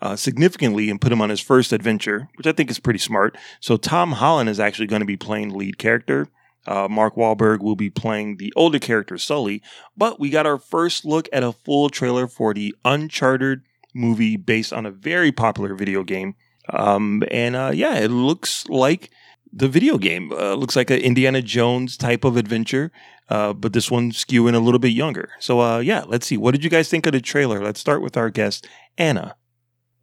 uh, 0.00 0.14
significantly 0.14 0.88
and 0.88 1.00
put 1.00 1.10
him 1.10 1.20
on 1.20 1.30
his 1.30 1.40
first 1.40 1.72
adventure, 1.72 2.28
which 2.36 2.46
I 2.46 2.52
think 2.52 2.70
is 2.70 2.78
pretty 2.78 3.00
smart. 3.00 3.36
So 3.58 3.76
Tom 3.76 4.12
Holland 4.12 4.48
is 4.48 4.60
actually 4.60 4.86
going 4.86 5.00
to 5.00 5.06
be 5.06 5.16
playing 5.16 5.48
the 5.48 5.56
lead 5.56 5.78
character. 5.78 6.28
Uh, 6.64 6.86
Mark 6.88 7.16
Wahlberg 7.16 7.58
will 7.58 7.74
be 7.74 7.90
playing 7.90 8.36
the 8.36 8.52
older 8.54 8.78
character 8.78 9.18
Sully, 9.18 9.60
but 9.96 10.20
we 10.20 10.30
got 10.30 10.46
our 10.46 10.58
first 10.58 11.04
look 11.04 11.28
at 11.32 11.42
a 11.42 11.50
full 11.50 11.88
trailer 11.88 12.28
for 12.28 12.54
the 12.54 12.72
Uncharted 12.84 13.62
movie 13.92 14.36
based 14.36 14.72
on 14.72 14.86
a 14.86 14.92
very 14.92 15.32
popular 15.32 15.74
video 15.74 16.04
game. 16.04 16.36
Um, 16.72 17.24
and 17.32 17.56
uh, 17.56 17.72
yeah, 17.74 17.96
it 17.96 18.12
looks 18.12 18.68
like 18.68 19.10
the 19.52 19.66
video 19.66 19.98
game. 19.98 20.30
Uh, 20.30 20.54
looks 20.54 20.76
like 20.76 20.90
an 20.90 21.00
Indiana 21.00 21.42
Jones 21.42 21.96
type 21.96 22.22
of 22.22 22.36
adventure, 22.36 22.92
uh, 23.28 23.52
but 23.52 23.72
this 23.72 23.90
one 23.90 24.10
skewing 24.12 24.54
a 24.54 24.58
little 24.58 24.78
bit 24.78 24.92
younger. 24.92 25.30
So 25.38 25.60
uh, 25.60 25.78
yeah, 25.78 26.04
let's 26.06 26.26
see. 26.26 26.36
What 26.36 26.52
did 26.52 26.64
you 26.64 26.70
guys 26.70 26.88
think 26.88 27.06
of 27.06 27.12
the 27.12 27.20
trailer? 27.20 27.62
Let's 27.62 27.80
start 27.80 28.02
with 28.02 28.16
our 28.16 28.30
guest, 28.30 28.66
Anna. 28.96 29.34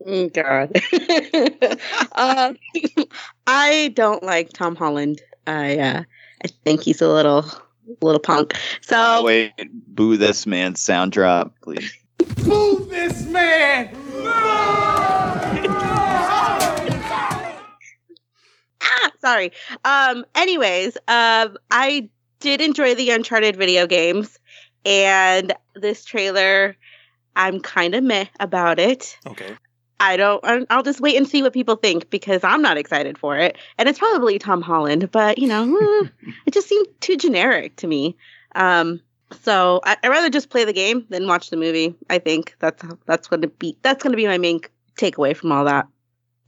Mm, 0.06 0.34
God. 0.34 0.72
um, 2.16 2.58
I 3.48 3.92
don't 3.96 4.24
like 4.24 4.50
Tom 4.54 4.76
Holland. 4.76 5.22
I 5.48 5.78
uh, 5.78 6.04
I 6.44 6.48
think 6.64 6.82
he's 6.82 7.02
a 7.02 7.08
little 7.08 7.46
little 8.02 8.20
punk. 8.20 8.56
So 8.82 8.96
Oh, 8.98 9.24
wait, 9.24 9.54
boo 9.96 10.18
this 10.18 10.46
man 10.46 10.76
sound 10.76 11.12
drop, 11.12 11.54
please. 11.62 11.92
Boo 12.44 12.86
this 12.90 13.26
man. 13.28 13.90
ah, 18.82 19.12
sorry. 19.22 19.52
Um. 19.84 20.26
Anyways, 20.36 20.98
um, 21.08 21.58
I 21.72 22.10
did 22.46 22.62
enjoy 22.62 22.94
the 22.94 23.10
Uncharted 23.10 23.56
video 23.56 23.88
games, 23.88 24.38
and 24.86 25.52
this 25.74 26.06
trailer, 26.06 26.78
I'm 27.36 27.60
kind 27.60 27.96
of 27.96 28.04
meh 28.04 28.26
about 28.40 28.80
it. 28.80 29.18
Okay. 29.26 29.58
I 30.00 30.16
don't. 30.16 30.68
I'll 30.70 30.84
just 30.84 31.02
wait 31.02 31.18
and 31.18 31.28
see 31.28 31.42
what 31.42 31.54
people 31.54 31.76
think 31.76 32.12
because 32.12 32.44
I'm 32.44 32.62
not 32.62 32.78
excited 32.78 33.18
for 33.18 33.36
it, 33.38 33.58
and 33.80 33.90
it's 33.90 33.98
probably 33.98 34.38
Tom 34.38 34.62
Holland, 34.62 35.10
but 35.12 35.40
you 35.40 35.48
know, 35.48 35.64
eh, 36.04 36.32
it 36.46 36.54
just 36.54 36.70
seemed 36.70 36.88
too 37.02 37.18
generic 37.18 37.76
to 37.78 37.88
me. 37.88 38.16
Um. 38.54 39.02
So 39.42 39.82
I, 39.84 39.98
I'd 40.04 40.10
rather 40.10 40.30
just 40.30 40.52
play 40.52 40.66
the 40.66 40.74
game 40.74 41.08
than 41.10 41.28
watch 41.28 41.50
the 41.50 41.58
movie. 41.58 41.96
I 42.12 42.20
think 42.20 42.56
that's 42.60 42.84
that's 43.08 43.28
going 43.28 43.42
to 43.42 43.48
be 43.48 43.76
that's 43.82 44.04
going 44.04 44.12
to 44.12 44.18
be 44.18 44.28
my 44.28 44.38
main 44.38 44.60
takeaway 45.00 45.36
from 45.36 45.52
all 45.52 45.66
that. 45.66 45.88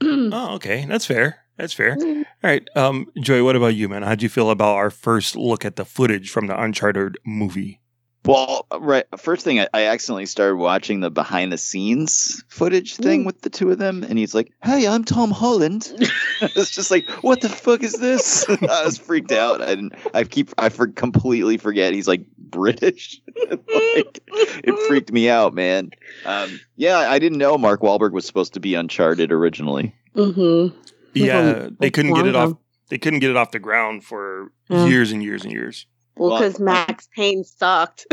Oh, 0.00 0.54
okay. 0.54 0.84
That's 0.86 1.06
fair. 1.06 1.44
That's 1.58 1.72
fair. 1.72 1.96
All 2.00 2.24
right. 2.42 2.66
Um, 2.76 3.10
Joy, 3.20 3.44
what 3.44 3.56
about 3.56 3.74
you, 3.74 3.88
man? 3.88 4.02
How'd 4.02 4.22
you 4.22 4.28
feel 4.28 4.50
about 4.50 4.76
our 4.76 4.90
first 4.90 5.36
look 5.36 5.64
at 5.64 5.76
the 5.76 5.84
footage 5.84 6.30
from 6.30 6.46
the 6.46 6.60
Uncharted 6.60 7.18
movie? 7.26 7.80
Well, 8.24 8.66
right. 8.78 9.06
First 9.16 9.44
thing, 9.44 9.60
I, 9.60 9.68
I 9.72 9.84
accidentally 9.86 10.26
started 10.26 10.56
watching 10.56 11.00
the 11.00 11.10
behind 11.10 11.50
the 11.50 11.58
scenes 11.58 12.44
footage 12.48 12.96
thing 12.96 13.24
with 13.24 13.40
the 13.40 13.48
two 13.48 13.70
of 13.70 13.78
them, 13.78 14.02
and 14.02 14.18
he's 14.18 14.34
like, 14.34 14.52
"Hey, 14.62 14.86
I'm 14.86 15.04
Tom 15.04 15.30
Holland." 15.30 15.90
it's 16.42 16.70
just 16.70 16.90
like, 16.90 17.08
what 17.22 17.40
the 17.40 17.48
fuck 17.48 17.82
is 17.82 17.94
this? 17.94 18.48
I 18.48 18.84
was 18.84 18.98
freaked 18.98 19.32
out. 19.32 19.62
I 19.62 19.74
didn't. 19.74 19.94
I 20.12 20.24
keep. 20.24 20.50
I 20.58 20.68
for, 20.68 20.88
completely 20.88 21.56
forget 21.56 21.94
he's 21.94 22.08
like 22.08 22.26
British. 22.36 23.20
like, 23.36 24.20
it 24.28 24.86
freaked 24.88 25.10
me 25.10 25.30
out, 25.30 25.54
man. 25.54 25.90
Um, 26.24 26.60
yeah, 26.76 26.98
I 26.98 27.18
didn't 27.18 27.38
know 27.38 27.56
Mark 27.56 27.80
Wahlberg 27.80 28.12
was 28.12 28.26
supposed 28.26 28.54
to 28.54 28.60
be 28.60 28.74
Uncharted 28.74 29.32
originally. 29.32 29.94
Mm-hmm. 30.14 30.76
Yeah, 31.14 31.68
they 31.78 31.90
couldn't 31.90 32.14
get 32.14 32.26
it 32.26 32.36
off. 32.36 32.54
They 32.90 32.98
couldn't 32.98 33.18
get 33.20 33.30
it 33.30 33.36
off 33.36 33.50
the 33.50 33.58
ground 33.58 34.04
for 34.04 34.50
Yeah. 34.68 34.86
years 34.86 35.12
and 35.12 35.22
years 35.22 35.44
and 35.44 35.52
years. 35.52 35.86
Well, 36.16 36.30
Well, 36.30 36.40
because 36.40 36.58
Max 36.58 37.08
Payne 37.14 37.44
sucked. 37.44 38.06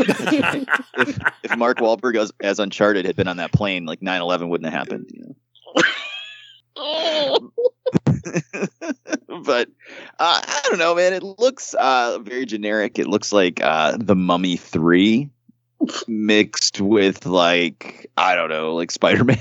If 0.98 1.18
if 1.42 1.56
Mark 1.56 1.78
Wahlberg 1.78 2.16
as, 2.18 2.32
as 2.40 2.58
Uncharted 2.58 3.04
had 3.04 3.16
been 3.16 3.28
on 3.28 3.36
that 3.38 3.52
plane, 3.52 3.84
like 3.84 4.00
9-11 4.00 4.48
wouldn't 4.48 4.70
have 4.72 4.78
happened. 4.78 5.10
You 5.12 5.22
know? 5.22 5.34
but 9.44 9.68
uh, 10.18 10.40
I 10.44 10.60
don't 10.64 10.78
know, 10.78 10.94
man. 10.94 11.12
It 11.12 11.22
looks 11.22 11.74
uh, 11.74 12.18
very 12.20 12.46
generic. 12.46 12.98
It 12.98 13.06
looks 13.06 13.32
like 13.32 13.60
uh, 13.62 13.96
the 13.98 14.14
Mummy 14.16 14.56
Three 14.56 15.30
mixed 16.06 16.80
with 16.80 17.26
like 17.26 18.10
I 18.16 18.34
don't 18.34 18.50
know, 18.50 18.74
like 18.74 18.90
Spider 18.90 19.24
Man. 19.24 19.38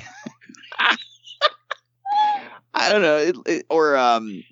I 2.75 2.91
don't 2.91 3.01
know, 3.01 3.17
it, 3.17 3.35
it, 3.45 3.65
or 3.69 3.95
um, 3.95 4.43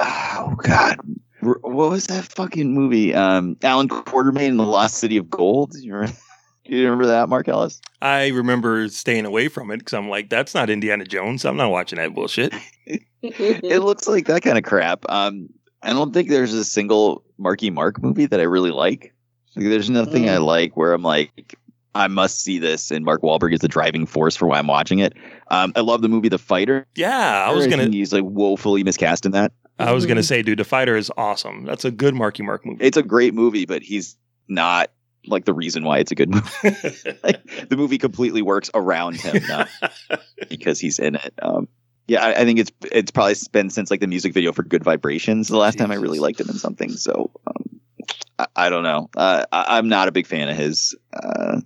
oh 0.00 0.54
god, 0.62 0.96
what 1.40 1.90
was 1.90 2.08
that 2.08 2.24
fucking 2.24 2.74
movie? 2.74 3.14
Um, 3.14 3.56
Allan 3.62 3.88
Quatermain 3.88 4.48
and 4.48 4.58
the 4.58 4.64
Lost 4.64 4.96
City 4.96 5.16
of 5.16 5.30
Gold. 5.30 5.74
You 5.78 5.94
remember? 5.94 6.16
You 6.70 6.84
remember 6.84 7.06
that, 7.06 7.30
Marcellus? 7.30 7.80
I 8.02 8.26
remember 8.28 8.88
staying 8.88 9.24
away 9.24 9.48
from 9.48 9.70
it 9.70 9.78
because 9.78 9.94
I'm 9.94 10.10
like, 10.10 10.28
that's 10.28 10.54
not 10.54 10.68
Indiana 10.68 11.06
Jones. 11.06 11.46
I'm 11.46 11.56
not 11.56 11.70
watching 11.70 11.96
that 11.96 12.14
bullshit. 12.14 12.52
it 13.22 13.82
looks 13.82 14.06
like 14.06 14.26
that 14.26 14.42
kind 14.42 14.58
of 14.58 14.64
crap. 14.64 15.04
Um, 15.08 15.48
I 15.82 15.94
don't 15.94 16.12
think 16.12 16.28
there's 16.28 16.52
a 16.52 16.66
single 16.66 17.24
Marky 17.38 17.70
Mark 17.70 18.02
movie 18.02 18.26
that 18.26 18.38
I 18.38 18.42
really 18.42 18.70
like. 18.70 19.14
Like, 19.56 19.64
there's 19.66 19.88
nothing 19.88 20.28
I 20.28 20.36
like 20.36 20.76
where 20.76 20.92
I'm 20.92 21.02
like, 21.02 21.58
I 21.94 22.08
must 22.08 22.42
see 22.42 22.58
this, 22.58 22.90
and 22.90 23.04
Mark 23.04 23.22
Wahlberg 23.22 23.52
is 23.52 23.60
the 23.60 23.68
driving 23.68 24.06
force 24.06 24.36
for 24.36 24.46
why 24.46 24.58
I'm 24.58 24.66
watching 24.66 24.98
it. 24.98 25.14
Um, 25.50 25.72
I 25.74 25.80
love 25.80 26.02
the 26.02 26.08
movie 26.08 26.28
The 26.28 26.38
Fighter. 26.38 26.86
Yeah, 26.94 27.44
I 27.46 27.52
was 27.52 27.66
gonna. 27.66 27.88
he's 27.88 28.12
like 28.12 28.24
woefully 28.24 28.84
miscast 28.84 29.26
in 29.26 29.32
that. 29.32 29.52
I 29.78 29.92
was 29.92 30.06
gonna 30.06 30.22
say, 30.22 30.42
dude, 30.42 30.58
the 30.58 30.64
fighter 30.64 30.96
is 30.96 31.10
awesome. 31.16 31.64
That's 31.64 31.84
a 31.84 31.90
good 31.90 32.14
Marky 32.14 32.42
Mark 32.42 32.66
movie. 32.66 32.84
It's 32.84 32.96
a 32.96 33.02
great 33.02 33.32
movie, 33.32 33.64
but 33.64 33.82
he's 33.82 34.16
not 34.48 34.90
like 35.26 35.44
the 35.44 35.54
reason 35.54 35.84
why 35.84 35.98
it's 35.98 36.10
a 36.10 36.14
good 36.14 36.30
movie. 36.30 36.48
like, 37.22 37.68
the 37.68 37.76
movie 37.76 37.98
completely 37.98 38.42
works 38.42 38.70
around 38.74 39.20
him, 39.20 39.42
not 39.46 39.68
because 40.48 40.80
he's 40.80 40.98
in 40.98 41.16
it. 41.16 41.34
Um, 41.40 41.68
yeah, 42.08 42.24
I, 42.24 42.40
I 42.40 42.44
think 42.44 42.58
it's 42.58 42.72
it's 42.90 43.10
probably 43.10 43.34
been 43.52 43.70
since 43.70 43.90
like 43.90 44.00
the 44.00 44.06
music 44.06 44.32
video 44.32 44.52
for 44.52 44.62
Good 44.62 44.82
Vibrations 44.82 45.48
the 45.48 45.58
last 45.58 45.78
time 45.78 45.92
I 45.92 45.96
really 45.96 46.18
liked 46.18 46.40
him 46.40 46.48
in 46.48 46.58
something. 46.58 46.90
So 46.90 47.30
um, 47.46 47.80
I, 48.38 48.46
I 48.56 48.70
don't 48.70 48.82
know. 48.82 49.10
Uh, 49.16 49.44
I, 49.52 49.78
I'm 49.78 49.88
not 49.88 50.08
a 50.08 50.12
big 50.12 50.26
fan 50.26 50.48
of 50.48 50.56
his. 50.56 50.96
Uh, 51.12 51.60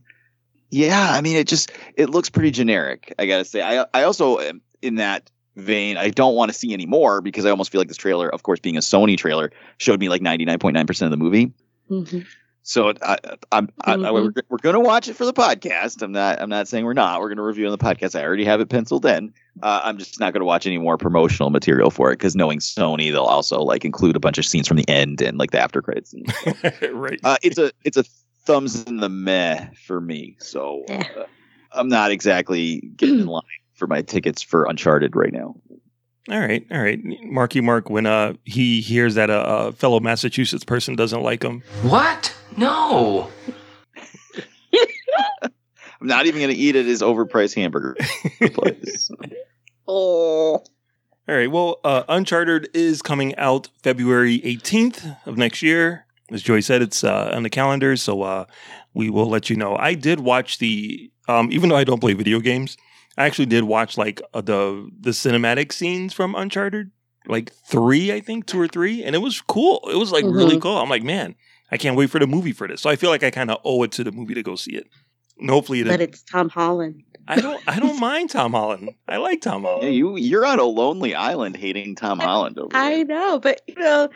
yeah, 0.73 1.11
I 1.13 1.21
mean, 1.21 1.37
it 1.37 1.47
just 1.47 1.71
it 1.97 2.11
looks 2.11 2.29
pretty 2.31 2.51
generic. 2.51 3.15
I 3.19 3.27
gotta 3.27 3.45
say. 3.45 3.61
I 3.63 3.87
I 3.95 4.03
also 4.05 4.39
in 4.81 4.95
that 4.97 5.31
vein. 5.57 5.99
I 5.99 6.09
don't 6.09 6.35
want 6.35 6.51
to 6.51 6.57
see 6.59 6.73
any 6.73 6.87
more 6.87 7.21
because 7.21 7.45
I 7.45 7.51
almost 7.51 7.71
feel 7.71 7.81
like 7.81 7.89
this 7.89 7.97
trailer, 7.99 8.29
of 8.29 8.43
course, 8.43 8.59
being 8.59 8.77
a 8.79 8.81
Sony 8.81 9.17
trailer, 9.19 9.53
showed 9.77 10.01
me 10.01 10.09
like 10.09 10.23
99.9 10.23 10.87
percent 10.87 11.13
of 11.13 11.19
the 11.19 11.23
movie. 11.23 11.53
Mhm. 11.91 12.27
So 12.65 12.93
I, 13.03 13.19
I'm, 13.51 13.69
I, 13.81 13.95
I, 13.95 13.97
Mhm. 13.97 14.13
we're, 14.13 14.43
we're 14.49 14.59
going 14.59 14.75
to 14.75 14.81
watch 14.81 15.09
it 15.09 15.15
for 15.15 15.25
the 15.27 15.33
podcast. 15.33 16.01
I'm 16.01 16.13
not. 16.13 16.41
I'm 16.41 16.49
not 16.49 16.69
saying 16.69 16.85
we're 16.85 16.93
not. 16.95 17.19
We're 17.21 17.27
going 17.29 17.39
to 17.39 17.43
review 17.43 17.67
on 17.67 17.73
the 17.73 17.77
podcast. 17.79 18.19
I 18.19 18.23
already 18.25 18.45
have 18.45 18.61
it 18.61 18.69
penciled 18.69 19.05
in. 19.05 19.35
Uh, 19.61 19.81
I'm 19.83 19.99
just 19.99 20.21
not 20.21 20.33
going 20.33 20.43
to 20.43 20.47
watch 20.47 20.65
any 20.65 20.79
more 20.79 20.97
promotional 20.97 21.51
material 21.51 21.91
for 21.91 22.13
it 22.13 22.19
because 22.19 22.37
knowing 22.37 22.61
Sony, 22.61 23.11
they'll 23.11 23.25
also 23.25 23.61
like 23.63 23.85
include 23.85 24.15
a 24.15 24.21
bunch 24.21 24.39
of 24.39 24.47
scenes 24.47 24.69
from 24.69 24.77
the 24.77 24.89
end 24.89 25.21
and 25.21 25.39
like 25.39 25.51
the 25.51 25.59
after 25.61 25.83
credits. 25.83 26.15
And, 26.15 26.33
right. 26.93 27.19
uh, 27.25 27.37
it's 27.43 27.59
a 27.59 27.73
it's 27.85 27.97
a 27.97 28.05
thumbs 28.45 28.85
in 28.85 28.97
the 28.99 29.09
meh 29.09 29.69
for 29.87 30.01
me. 30.01 30.37
So 30.41 30.85
uh, 30.89 31.03
I'm 31.73 31.89
not 31.89 32.11
exactly 32.11 32.81
getting 32.97 33.21
in 33.21 33.27
line 33.29 33.43
for 33.75 33.87
my 33.87 34.03
tickets 34.03 34.43
for 34.43 34.65
Uncharted 34.65 35.17
right 35.17 35.33
now. 35.33 35.57
All 36.31 36.39
right, 36.39 36.65
all 36.71 36.81
right. 36.81 37.01
Marky 37.25 37.61
Mark, 37.61 37.91
when 37.91 38.07
uh 38.07 38.35
he 38.45 38.81
hears 38.81 39.17
that 39.17 39.29
a, 39.29 39.45
a 39.45 39.73
fellow 39.73 39.99
Massachusetts 39.99 40.65
person 40.65 40.95
doesn't 40.95 41.23
like 41.23 41.43
him, 41.43 41.63
What? 41.83 42.33
No. 42.57 43.29
I'm 46.01 46.09
not 46.09 46.27
even 46.27 46.41
going 46.41 46.53
to 46.55 46.61
eat 46.61 46.75
at 46.75 46.85
his 46.85 47.01
overpriced 47.03 47.55
hamburger 47.55 47.97
place. 48.55 49.11
Oh. 49.89 50.53
All 50.55 50.65
right. 51.29 51.51
Well, 51.51 51.81
uh, 51.83 52.05
Uncharted 52.09 52.69
is 52.73 53.03
coming 53.03 53.35
out 53.35 53.69
February 53.83 54.39
18th 54.41 55.17
of 55.27 55.37
next 55.37 55.61
year. 55.61 56.07
As 56.33 56.43
Joy 56.43 56.61
said, 56.61 56.83
it's 56.83 57.05
uh, 57.05 57.31
on 57.35 57.43
the 57.43 57.51
calendar, 57.51 57.97
so 57.97 58.23
uh, 58.23 58.45
we 58.95 59.11
will 59.11 59.29
let 59.29 59.51
you 59.51 59.57
know. 59.57 59.77
I 59.77 59.95
did 59.95 60.21
watch 60.21 60.59
the, 60.59 61.11
um, 61.29 61.51
even 61.53 61.69
though 61.69 61.77
I 61.77 61.85
don't 61.85 62.01
play 62.01 62.15
video 62.15 62.41
games, 62.41 62.77
I 63.19 63.27
actually 63.27 63.47
did 63.47 63.65
watch 63.65 63.99
like 63.99 64.21
uh, 64.33 64.41
the 64.41 64.89
the 65.01 65.11
cinematic 65.11 65.73
scenes 65.73 66.15
from 66.15 66.35
Uncharted, 66.35 66.91
like 67.27 67.53
three, 67.53 68.13
I 68.13 68.21
think, 68.21 68.47
two 68.47 68.59
or 68.61 68.69
three, 68.69 69.05
and 69.05 69.15
it 69.15 69.19
was 69.19 69.41
cool. 69.43 69.81
It 69.93 69.97
was 69.97 70.11
like 70.13 70.25
really 70.25 70.57
Mhm. 70.57 70.63
cool. 70.63 70.79
I'm 70.79 70.89
like, 70.89 71.03
man, 71.03 71.35
I 71.71 71.77
can't 71.77 71.97
wait 71.97 72.09
for 72.11 72.19
the 72.19 72.27
movie 72.27 72.53
for 72.53 72.67
this. 72.67 72.81
So 72.81 72.89
I 72.89 72.97
feel 72.97 73.11
like 73.11 73.23
I 73.23 73.31
kind 73.31 73.51
of 73.51 73.59
owe 73.65 73.83
it 73.83 73.93
to 73.93 74.05
the 74.05 74.13
movie 74.13 74.35
to 74.35 74.43
go 74.43 74.57
see 74.57 74.73
it. 74.77 74.87
And 75.39 75.51
hopefully, 75.51 75.81
it, 75.81 75.87
But 75.89 76.01
it's 76.01 76.23
Tom 76.23 76.49
Holland. 76.49 77.03
I 77.29 77.41
don't, 77.41 77.63
I 77.69 77.79
don't 77.79 78.01
mind 78.01 78.31
Tom 78.31 78.53
Holland. 78.53 78.91
I 79.09 79.19
like 79.19 79.43
Tom 79.43 79.63
Holland. 79.63 79.85
Yeah, 79.85 79.91
you 79.91 80.17
you're 80.17 80.45
on 80.47 80.59
a 80.59 80.65
lonely 80.65 81.15
island 81.15 81.57
hating 81.57 81.95
Tom 81.95 82.19
Holland 82.19 82.59
over 82.59 82.75
I 82.75 82.97
there. 82.97 83.05
know, 83.05 83.39
but 83.39 83.61
you 83.69 83.75
know, 83.77 84.09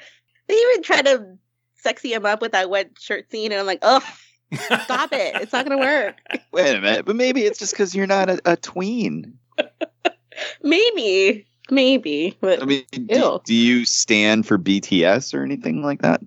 they 0.48 0.54
even 0.54 0.82
try 0.82 1.02
to 1.02 1.38
sexy 1.86 2.12
him 2.12 2.26
up 2.26 2.42
with 2.42 2.52
that 2.52 2.68
wet 2.68 2.90
shirt 2.98 3.30
scene, 3.30 3.52
and 3.52 3.60
I'm 3.60 3.66
like, 3.66 3.78
oh, 3.82 4.04
stop 4.82 5.12
it! 5.12 5.36
It's 5.36 5.52
not 5.52 5.66
gonna 5.66 5.78
work. 5.78 6.16
Wait 6.52 6.74
a 6.76 6.80
minute, 6.80 7.04
but 7.04 7.16
maybe 7.16 7.42
it's 7.42 7.58
just 7.58 7.72
because 7.72 7.94
you're 7.94 8.06
not 8.06 8.28
a, 8.28 8.40
a 8.44 8.56
tween. 8.56 9.38
Maybe, 10.62 11.46
maybe, 11.70 12.36
but 12.42 12.60
I 12.62 12.66
mean, 12.66 12.84
do, 12.92 13.40
do 13.46 13.54
you 13.54 13.86
stand 13.86 14.46
for 14.46 14.58
BTS 14.58 15.32
or 15.32 15.42
anything 15.42 15.82
like 15.82 16.02
that? 16.02 16.20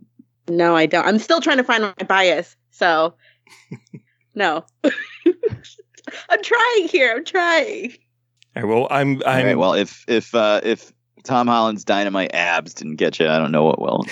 no, 0.50 0.76
I 0.76 0.86
don't. 0.86 1.06
I'm 1.06 1.20
still 1.20 1.42
trying 1.42 1.58
to 1.58 1.64
find 1.64 1.84
my 1.84 2.06
bias, 2.06 2.56
so 2.72 3.14
no. 4.36 4.66
I'm 6.30 6.42
trying 6.42 6.88
here. 6.88 7.14
I'm 7.16 7.26
trying. 7.26 7.94
All 8.56 8.64
right, 8.64 8.68
well, 8.68 8.88
I'm, 8.90 9.22
I'm, 9.26 9.46
right. 9.46 9.58
Well, 9.58 9.74
if 9.74 10.04
if 10.08 10.34
uh, 10.34 10.62
if 10.64 10.92
Tom 11.24 11.48
Holland's 11.48 11.84
dynamite 11.84 12.34
abs 12.34 12.74
didn't 12.74 12.96
get 12.96 13.20
you, 13.20 13.28
I 13.28 13.38
don't 13.38 13.52
know 13.52 13.64
what 13.64 13.80
will. 13.80 14.06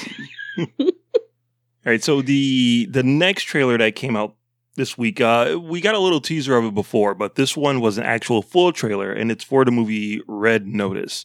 All 1.88 1.92
right, 1.92 2.04
so 2.04 2.22
the 2.22 2.86
the 2.92 3.02
next 3.02 3.44
trailer 3.44 3.78
that 3.78 3.96
came 3.96 4.18
out 4.18 4.36
this 4.76 4.98
week, 4.98 5.22
uh, 5.22 5.58
we 5.58 5.80
got 5.80 5.96
a 5.96 6.00
little 6.00 6.20
teaser 6.20 6.58
of 6.58 6.66
it 6.66 6.76
before, 6.76 7.16
but 7.16 7.36
this 7.36 7.56
one 7.56 7.80
was 7.80 7.98
an 7.98 8.04
actual 8.04 8.42
full 8.42 8.74
trailer, 8.74 9.10
and 9.14 9.32
it's 9.32 9.46
for 9.46 9.64
the 9.64 9.72
movie 9.72 10.22
Red 10.28 10.68
Notice. 10.68 11.24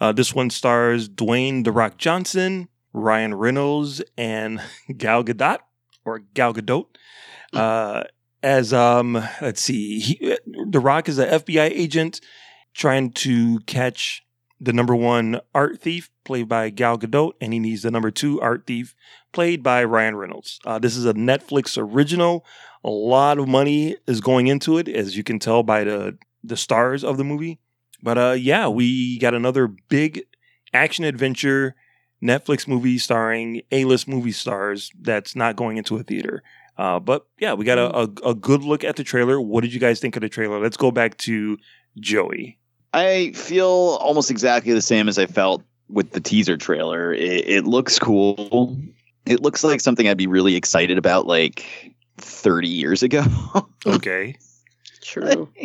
Uh, 0.00 0.12
this 0.12 0.32
one 0.32 0.50
stars 0.50 1.08
Dwayne 1.08 1.64
the 1.64 1.72
Rock 1.72 1.98
Johnson, 1.98 2.68
Ryan 2.92 3.34
Reynolds, 3.34 4.02
and 4.16 4.62
Gal 4.96 5.24
Gadot 5.24 5.58
or 6.04 6.20
Gal 6.20 6.54
Gadot. 6.54 6.86
Uh, 7.52 8.04
as 8.40 8.72
um, 8.72 9.14
let's 9.42 9.62
see, 9.62 9.98
he, 9.98 10.38
the 10.68 10.78
Rock 10.78 11.08
is 11.08 11.18
an 11.18 11.28
FBI 11.28 11.72
agent 11.72 12.20
trying 12.72 13.10
to 13.14 13.58
catch 13.66 14.23
the 14.60 14.72
number 14.72 14.94
one 14.94 15.40
art 15.54 15.80
thief, 15.80 16.10
played 16.24 16.48
by 16.48 16.70
Gal 16.70 16.98
Gadot, 16.98 17.32
and 17.40 17.52
he 17.52 17.58
needs 17.58 17.82
the 17.82 17.90
number 17.90 18.10
two 18.10 18.40
art 18.40 18.66
thief, 18.66 18.94
played 19.32 19.62
by 19.62 19.84
Ryan 19.84 20.16
Reynolds. 20.16 20.58
Uh, 20.64 20.78
this 20.78 20.96
is 20.96 21.04
a 21.04 21.14
Netflix 21.14 21.76
original. 21.76 22.44
A 22.82 22.90
lot 22.90 23.38
of 23.38 23.48
money 23.48 23.96
is 24.06 24.20
going 24.20 24.46
into 24.46 24.78
it, 24.78 24.88
as 24.88 25.16
you 25.16 25.24
can 25.24 25.38
tell 25.38 25.62
by 25.62 25.84
the 25.84 26.18
the 26.42 26.56
stars 26.56 27.02
of 27.02 27.16
the 27.16 27.24
movie. 27.24 27.58
But 28.02 28.18
uh, 28.18 28.36
yeah, 28.38 28.68
we 28.68 29.18
got 29.18 29.34
another 29.34 29.66
big 29.66 30.24
action 30.72 31.04
adventure 31.04 31.74
Netflix 32.22 32.68
movie 32.68 32.98
starring 32.98 33.62
A 33.70 33.84
list 33.84 34.08
movie 34.08 34.32
stars 34.32 34.90
that's 35.00 35.34
not 35.34 35.56
going 35.56 35.76
into 35.76 35.96
a 35.96 36.02
theater. 36.02 36.42
Uh, 36.76 36.98
but 36.98 37.26
yeah, 37.38 37.54
we 37.54 37.64
got 37.64 37.78
a, 37.78 37.96
a, 37.96 38.30
a 38.30 38.34
good 38.34 38.62
look 38.62 38.82
at 38.84 38.96
the 38.96 39.04
trailer. 39.04 39.40
What 39.40 39.62
did 39.62 39.72
you 39.72 39.80
guys 39.80 40.00
think 40.00 40.16
of 40.16 40.22
the 40.22 40.28
trailer? 40.28 40.60
Let's 40.60 40.76
go 40.76 40.90
back 40.90 41.16
to 41.18 41.58
Joey. 41.98 42.58
I 42.94 43.32
feel 43.32 43.98
almost 44.00 44.30
exactly 44.30 44.72
the 44.72 44.80
same 44.80 45.08
as 45.08 45.18
I 45.18 45.26
felt 45.26 45.62
with 45.88 46.12
the 46.12 46.20
teaser 46.20 46.56
trailer. 46.56 47.12
It, 47.12 47.48
it 47.48 47.64
looks 47.64 47.98
cool. 47.98 48.78
It 49.26 49.42
looks 49.42 49.64
like 49.64 49.80
something 49.80 50.08
I'd 50.08 50.16
be 50.16 50.28
really 50.28 50.54
excited 50.54 50.96
about, 50.96 51.26
like 51.26 51.94
30 52.18 52.68
years 52.68 53.02
ago. 53.02 53.24
Okay. 53.86 54.34
True. 55.02 55.50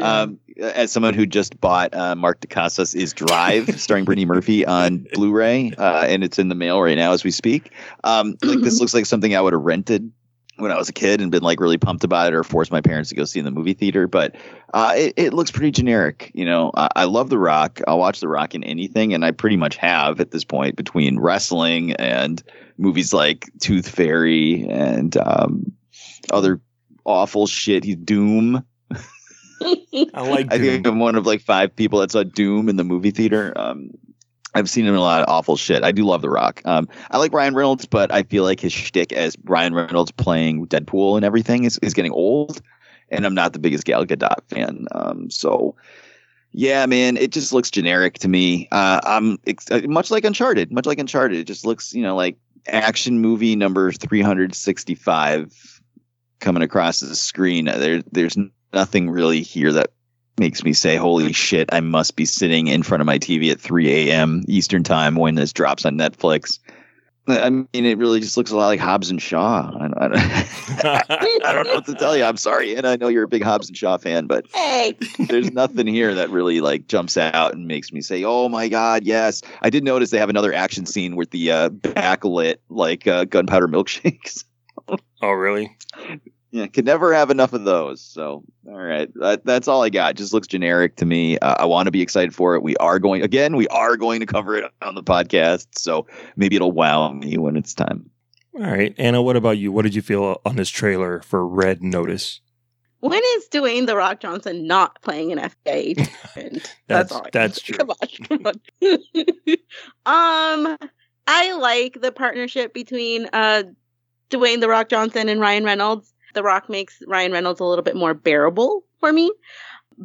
Um, 0.00 0.38
as 0.60 0.92
someone 0.92 1.14
who 1.14 1.24
just 1.24 1.58
bought 1.62 1.94
uh, 1.94 2.14
Mark 2.14 2.40
Dacascos' 2.40 2.94
is 2.94 3.14
Drive, 3.14 3.68
starring 3.80 4.04
Brittany 4.04 4.26
Murphy 4.26 4.66
on 4.66 5.06
Blu-ray, 5.14 5.72
uh, 5.78 6.04
and 6.06 6.22
it's 6.22 6.38
in 6.38 6.48
the 6.48 6.54
mail 6.54 6.82
right 6.82 6.96
now 6.96 7.12
as 7.12 7.24
we 7.24 7.30
speak. 7.30 7.72
Um, 8.04 8.36
like 8.42 8.60
this 8.60 8.80
looks 8.80 8.92
like 8.92 9.06
something 9.06 9.34
I 9.34 9.40
would 9.40 9.54
have 9.54 9.62
rented 9.62 10.12
when 10.58 10.70
I 10.70 10.76
was 10.76 10.88
a 10.88 10.92
kid 10.92 11.20
and 11.20 11.30
been 11.30 11.42
like 11.42 11.60
really 11.60 11.78
pumped 11.78 12.04
about 12.04 12.32
it, 12.32 12.36
or 12.36 12.44
forced 12.44 12.70
my 12.70 12.80
parents 12.80 13.08
to 13.10 13.16
go 13.16 13.24
see 13.24 13.38
in 13.38 13.44
the 13.44 13.50
movie 13.50 13.74
theater. 13.74 14.06
But 14.06 14.36
uh, 14.74 14.94
it, 14.96 15.14
it 15.16 15.34
looks 15.34 15.50
pretty 15.50 15.70
generic. 15.70 16.30
You 16.34 16.44
know, 16.44 16.70
I, 16.74 16.88
I 16.96 17.04
love 17.04 17.30
The 17.30 17.38
Rock. 17.38 17.80
I'll 17.88 17.98
watch 17.98 18.20
The 18.20 18.28
Rock 18.28 18.54
in 18.54 18.64
anything, 18.64 19.14
and 19.14 19.24
I 19.24 19.30
pretty 19.30 19.56
much 19.56 19.76
have 19.76 20.20
at 20.20 20.30
this 20.30 20.44
point 20.44 20.76
between 20.76 21.18
wrestling 21.18 21.92
and 21.94 22.42
movies 22.76 23.12
like 23.12 23.50
Tooth 23.60 23.88
Fairy 23.88 24.66
and 24.68 25.16
um, 25.16 25.72
other 26.32 26.60
awful 27.04 27.46
shit. 27.46 27.84
He's 27.84 27.96
Doom. 27.96 28.64
I 29.62 30.20
like 30.20 30.52
I 30.52 30.58
think 30.58 30.86
I'm 30.86 31.00
one 31.00 31.16
of 31.16 31.26
like 31.26 31.40
five 31.40 31.74
people 31.74 32.00
that 32.00 32.12
saw 32.12 32.22
Doom 32.22 32.68
in 32.68 32.76
the 32.76 32.84
movie 32.84 33.10
theater. 33.10 33.52
Um, 33.56 33.90
I've 34.58 34.68
seen 34.68 34.84
him 34.84 34.94
in 34.94 34.98
a 34.98 35.02
lot 35.02 35.22
of 35.22 35.28
awful 35.28 35.56
shit. 35.56 35.84
I 35.84 35.92
do 35.92 36.04
love 36.04 36.22
The 36.22 36.30
Rock. 36.30 36.60
Um, 36.64 36.88
I 37.10 37.18
like 37.18 37.32
Ryan 37.32 37.54
Reynolds, 37.54 37.86
but 37.86 38.12
I 38.12 38.24
feel 38.24 38.44
like 38.44 38.60
his 38.60 38.72
shtick 38.72 39.12
as 39.12 39.36
Ryan 39.44 39.74
Reynolds 39.74 40.10
playing 40.10 40.66
Deadpool 40.66 41.16
and 41.16 41.24
everything 41.24 41.64
is, 41.64 41.78
is 41.78 41.94
getting 41.94 42.12
old, 42.12 42.60
and 43.08 43.24
I'm 43.24 43.34
not 43.34 43.52
the 43.52 43.58
biggest 43.58 43.84
Gal 43.84 44.04
Gadot 44.04 44.42
fan. 44.48 44.86
Um, 44.92 45.30
so 45.30 45.76
yeah, 46.52 46.86
man, 46.86 47.16
it 47.16 47.30
just 47.30 47.52
looks 47.52 47.70
generic 47.70 48.14
to 48.20 48.28
me. 48.28 48.68
Uh, 48.72 49.00
I'm 49.04 49.38
ex- 49.46 49.70
uh, 49.70 49.82
much 49.84 50.10
like 50.10 50.24
Uncharted, 50.24 50.72
much 50.72 50.86
like 50.86 50.98
Uncharted. 50.98 51.38
It 51.38 51.44
just 51.44 51.66
looks, 51.66 51.94
you 51.94 52.02
know, 52.02 52.16
like 52.16 52.36
action 52.66 53.20
movie 53.20 53.54
number 53.54 53.92
365 53.92 55.80
coming 56.40 56.62
across 56.62 57.00
the 57.00 57.14
screen. 57.14 57.66
There, 57.66 58.02
there's 58.10 58.36
nothing 58.72 59.10
really 59.10 59.42
here 59.42 59.72
that 59.72 59.90
makes 60.38 60.64
me 60.64 60.72
say, 60.72 60.96
"Holy 60.96 61.32
shit!" 61.32 61.68
I 61.72 61.80
must 61.80 62.16
be 62.16 62.24
sitting 62.24 62.66
in 62.68 62.82
front 62.82 63.00
of 63.00 63.06
my 63.06 63.18
TV 63.18 63.50
at 63.50 63.60
3 63.60 64.10
a.m. 64.10 64.44
Eastern 64.48 64.82
time 64.82 65.16
when 65.16 65.34
this 65.34 65.52
drops 65.52 65.84
on 65.84 65.96
Netflix. 65.96 66.58
I 67.28 67.50
mean, 67.50 67.66
it 67.74 67.98
really 67.98 68.20
just 68.20 68.38
looks 68.38 68.50
a 68.50 68.56
lot 68.56 68.68
like 68.68 68.80
Hobbs 68.80 69.10
and 69.10 69.20
Shaw. 69.20 69.70
I, 69.78 70.06
I, 70.06 71.04
I 71.44 71.52
don't 71.52 71.66
know 71.66 71.74
what 71.74 71.84
to 71.86 71.94
tell 71.94 72.16
you. 72.16 72.24
I'm 72.24 72.38
sorry, 72.38 72.74
and 72.74 72.86
I 72.86 72.96
know 72.96 73.08
you're 73.08 73.24
a 73.24 73.28
big 73.28 73.42
Hobbs 73.42 73.68
and 73.68 73.76
Shaw 73.76 73.98
fan, 73.98 74.26
but 74.26 74.46
hey, 74.54 74.96
there's 75.28 75.52
nothing 75.52 75.86
here 75.86 76.14
that 76.14 76.30
really 76.30 76.60
like 76.60 76.86
jumps 76.86 77.18
out 77.18 77.52
and 77.52 77.66
makes 77.66 77.92
me 77.92 78.00
say, 78.00 78.24
"Oh 78.24 78.48
my 78.48 78.68
god, 78.68 79.04
yes!" 79.04 79.42
I 79.60 79.68
did 79.68 79.84
notice 79.84 80.10
they 80.10 80.18
have 80.18 80.30
another 80.30 80.54
action 80.54 80.86
scene 80.86 81.16
with 81.16 81.30
the 81.30 81.50
uh, 81.50 81.68
backlit 81.68 82.56
like 82.70 83.06
uh, 83.06 83.24
gunpowder 83.24 83.68
milkshakes. 83.68 84.44
oh, 85.22 85.30
really? 85.30 85.76
Yeah, 86.50 86.66
could 86.66 86.86
never 86.86 87.12
have 87.12 87.30
enough 87.30 87.52
of 87.52 87.64
those. 87.64 88.00
So, 88.00 88.42
all 88.66 88.80
right, 88.80 89.12
that, 89.16 89.44
that's 89.44 89.68
all 89.68 89.82
I 89.82 89.90
got. 89.90 90.14
Just 90.14 90.32
looks 90.32 90.46
generic 90.46 90.96
to 90.96 91.04
me. 91.04 91.38
Uh, 91.38 91.56
I 91.58 91.66
want 91.66 91.86
to 91.88 91.90
be 91.90 92.00
excited 92.00 92.34
for 92.34 92.54
it. 92.54 92.62
We 92.62 92.74
are 92.78 92.98
going 92.98 93.22
again. 93.22 93.54
We 93.54 93.68
are 93.68 93.96
going 93.98 94.20
to 94.20 94.26
cover 94.26 94.56
it 94.56 94.64
on 94.80 94.94
the 94.94 95.02
podcast, 95.02 95.66
so 95.78 96.06
maybe 96.36 96.56
it'll 96.56 96.72
wow 96.72 97.12
me 97.12 97.36
when 97.36 97.56
it's 97.56 97.74
time. 97.74 98.08
All 98.54 98.62
right, 98.62 98.94
Anna. 98.96 99.20
What 99.20 99.36
about 99.36 99.58
you? 99.58 99.70
What 99.72 99.82
did 99.82 99.94
you 99.94 100.02
feel 100.02 100.40
on 100.46 100.56
this 100.56 100.70
trailer 100.70 101.20
for 101.20 101.46
Red 101.46 101.82
Notice? 101.82 102.40
when 103.00 103.20
is 103.36 103.48
Dwayne 103.50 103.86
the 103.86 103.96
Rock 103.96 104.20
Johnson 104.20 104.66
not 104.66 105.00
playing 105.02 105.32
an 105.32 105.38
FBI 105.38 105.52
agent? 105.66 106.74
That's- 106.88 107.12
all. 107.12 107.26
That's 107.32 107.60
true. 107.60 107.76
Come 107.76 107.90
on, 107.90 108.08
come 108.26 108.46
on. 108.46 108.54
um, 110.06 110.76
I 111.26 111.52
like 111.52 112.00
the 112.00 112.10
partnership 112.10 112.72
between 112.74 113.28
uh 113.32 113.64
Dwayne 114.30 114.60
the 114.60 114.68
Rock 114.68 114.88
Johnson 114.88 115.28
and 115.28 115.40
Ryan 115.40 115.64
Reynolds. 115.64 116.12
The 116.34 116.42
Rock 116.42 116.68
makes 116.68 117.02
Ryan 117.06 117.32
Reynolds 117.32 117.60
a 117.60 117.64
little 117.64 117.82
bit 117.82 117.96
more 117.96 118.14
bearable 118.14 118.84
for 119.00 119.12
me, 119.12 119.30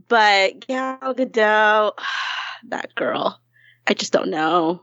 but 0.07 0.67
Gal 0.67 1.13
Gadot, 1.15 1.93
that 2.67 2.93
girl, 2.95 3.39
I 3.87 3.93
just 3.93 4.13
don't 4.13 4.29
know. 4.29 4.81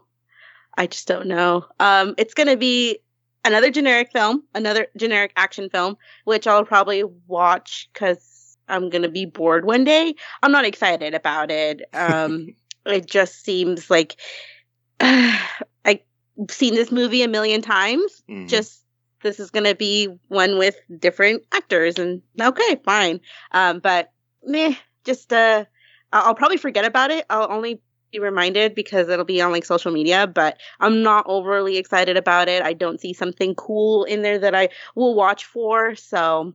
I 0.77 0.87
just 0.87 1.09
don't 1.09 1.27
know. 1.27 1.67
Um, 1.79 2.15
it's 2.19 2.35
gonna 2.35 2.57
be 2.57 2.99
another 3.45 3.71
generic 3.71 4.11
film, 4.13 4.45
another 4.55 4.87
generic 4.97 5.33
action 5.37 5.69
film, 5.71 5.97
which 6.25 6.47
I'll 6.47 6.65
probably 6.65 7.05
watch 7.27 7.89
because 7.93 8.57
I'm 8.69 8.89
gonna 8.91 9.09
be 9.09 9.25
bored 9.25 9.65
one 9.65 9.85
day. 9.85 10.15
I'm 10.43 10.53
not 10.53 10.65
excited 10.65 11.15
about 11.15 11.51
it. 11.51 11.83
Um, 11.93 12.55
it 12.87 13.07
just 13.07 13.45
seems 13.45 13.91
like 13.91 14.17
I've 15.01 16.01
seen 16.49 16.75
this 16.75 16.93
movie 16.93 17.23
a 17.23 17.29
million 17.29 17.63
times. 17.63 18.23
Mhm. 18.29 18.49
Just 18.49 18.85
this 19.23 19.41
is 19.41 19.51
gonna 19.51 19.75
be 19.75 20.09
one 20.29 20.59
with 20.59 20.77
different 20.99 21.45
actors, 21.53 21.99
and 21.99 22.23
okay, 22.41 22.81
fine. 22.85 23.21
Um, 23.53 23.81
but 23.81 24.13
meh, 24.45 24.75
just 25.05 25.33
uh, 25.33 25.65
I'll 26.13 26.35
probably 26.35 26.57
forget 26.57 26.85
about 26.85 27.11
it. 27.11 27.27
I'll 27.31 27.51
only 27.51 27.81
be 28.13 28.19
reminded 28.19 28.75
because 28.75 29.09
it'll 29.09 29.25
be 29.25 29.41
on 29.41 29.53
like 29.53 29.65
social 29.65 29.93
media, 29.93 30.27
but 30.27 30.59
I'm 30.81 31.03
not 31.03 31.25
overly 31.29 31.77
excited 31.77 32.17
about 32.17 32.49
it. 32.49 32.63
I 32.63 32.73
don't 32.73 33.01
see 33.01 33.13
something 33.13 33.55
cool 33.55 34.05
in 34.05 34.23
there 34.23 34.39
that 34.39 34.55
I 34.55 34.71
will 34.95 35.15
watch 35.15 35.45
for. 35.45 35.95
So 35.95 36.55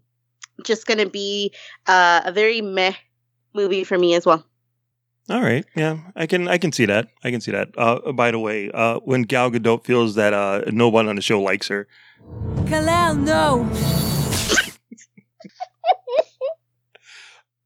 just 0.63 0.87
gonna 0.87 1.09
be 1.09 1.53
uh, 1.87 2.21
a 2.25 2.31
very 2.31 2.61
meh 2.61 2.93
movie 3.53 3.83
for 3.83 3.97
me 3.97 4.15
as 4.15 4.25
well. 4.25 4.45
All 5.29 5.41
right, 5.41 5.65
yeah, 5.75 5.97
I 6.15 6.27
can 6.27 6.47
I 6.47 6.57
can 6.59 6.71
see 6.71 6.85
that. 6.85 7.07
I 7.23 7.31
can 7.31 7.41
see 7.41 7.51
that. 7.51 7.69
Uh, 7.77 8.11
by 8.11 8.29
the 8.31 8.37
way, 8.39 8.69
uh, 8.71 8.99
when 8.99 9.23
Gal 9.23 9.49
Gadot 9.49 9.83
feels 9.83 10.13
that 10.15 10.33
uh, 10.33 10.61
no 10.71 10.87
one 10.87 11.07
on 11.09 11.15
the 11.15 11.21
show 11.23 11.41
likes 11.41 11.67
her, 11.67 11.87
Kalel, 12.65 13.17
no. 13.19 13.67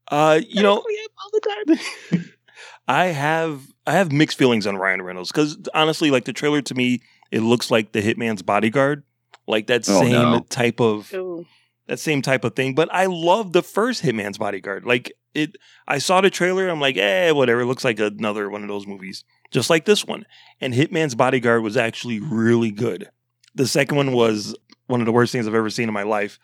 uh, 0.10 0.40
you 0.48 0.64
know, 0.64 0.84
We 0.86 0.98
have 1.02 1.12
all 1.24 1.30
the 1.34 1.76
time. 2.18 2.26
I 2.88 3.06
have 3.08 3.62
I 3.86 3.94
have 3.94 4.12
mixed 4.12 4.38
feelings 4.38 4.66
on 4.66 4.78
Ryan 4.78 5.02
Reynolds 5.02 5.32
because 5.32 5.58
honestly, 5.74 6.12
like 6.12 6.26
the 6.26 6.34
trailer 6.34 6.62
to 6.64 6.76
me, 6.76 7.02
it 7.32 7.42
looks 7.42 7.70
like 7.70 7.92
the 7.92 8.02
Hitman's 8.02 8.42
Bodyguard, 8.42 9.04
like 9.48 9.68
that 9.68 9.88
Oh, 9.88 10.02
same 10.02 10.32
no. 10.32 10.40
type 10.50 10.80
of 10.80 11.14
Ooh. 11.14 11.46
that 11.88 12.00
same 12.00 12.22
type 12.22 12.44
of 12.44 12.56
thing. 12.56 12.74
But 12.74 12.90
I 12.94 13.06
love 13.06 13.54
the 13.54 13.62
first 13.62 14.04
Hitman's 14.04 14.38
Bodyguard. 14.38 14.86
Like 14.86 15.12
it, 15.34 15.58
I 15.88 16.00
saw 16.00 16.22
the 16.22 16.30
trailer. 16.30 16.68
I'm 16.68 16.80
like, 16.80 16.98
eh, 16.98 17.32
whatever. 17.32 17.62
It 17.62 17.66
looks 17.66 17.84
like 17.84 18.00
another 18.00 18.50
one 18.50 18.62
of 18.64 18.68
those 18.68 18.88
movies, 18.88 19.24
just 19.52 19.70
like 19.70 19.86
this 19.86 20.06
one. 20.06 20.26
And 20.60 20.74
Hitman's 20.74 21.16
Bodyguard 21.16 21.64
was 21.64 21.78
actually 21.78 22.20
really 22.20 22.72
good. 22.72 23.10
The 23.56 23.68
second 23.68 23.98
one 23.98 24.14
was 24.14 24.56
one 24.88 25.02
of 25.02 25.06
the 25.06 25.12
worst 25.12 25.32
things 25.32 25.48
I've 25.48 25.56
ever 25.56 25.70
seen 25.70 25.88
in 25.88 25.94
my 25.94 26.04
life, 26.04 26.40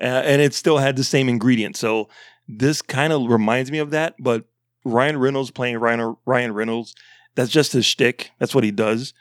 uh, 0.00 0.04
and 0.04 0.40
it 0.40 0.54
still 0.54 0.78
had 0.78 0.96
the 0.96 1.04
same 1.04 1.28
ingredients. 1.28 1.78
So 1.78 2.08
this 2.48 2.82
kind 2.82 3.12
of 3.12 3.30
reminds 3.30 3.70
me 3.70 3.78
of 3.78 3.90
that. 3.90 4.14
But 4.18 4.44
Ryan 4.84 5.18
Reynolds 5.18 5.50
playing 5.50 5.78
Ryan 5.78 6.16
Ryan 6.24 6.54
Reynolds, 6.54 6.94
that's 7.34 7.50
just 7.50 7.72
his 7.72 7.86
shtick. 7.86 8.30
That's 8.38 8.54
what 8.54 8.64
he 8.64 8.70
does. 8.70 9.12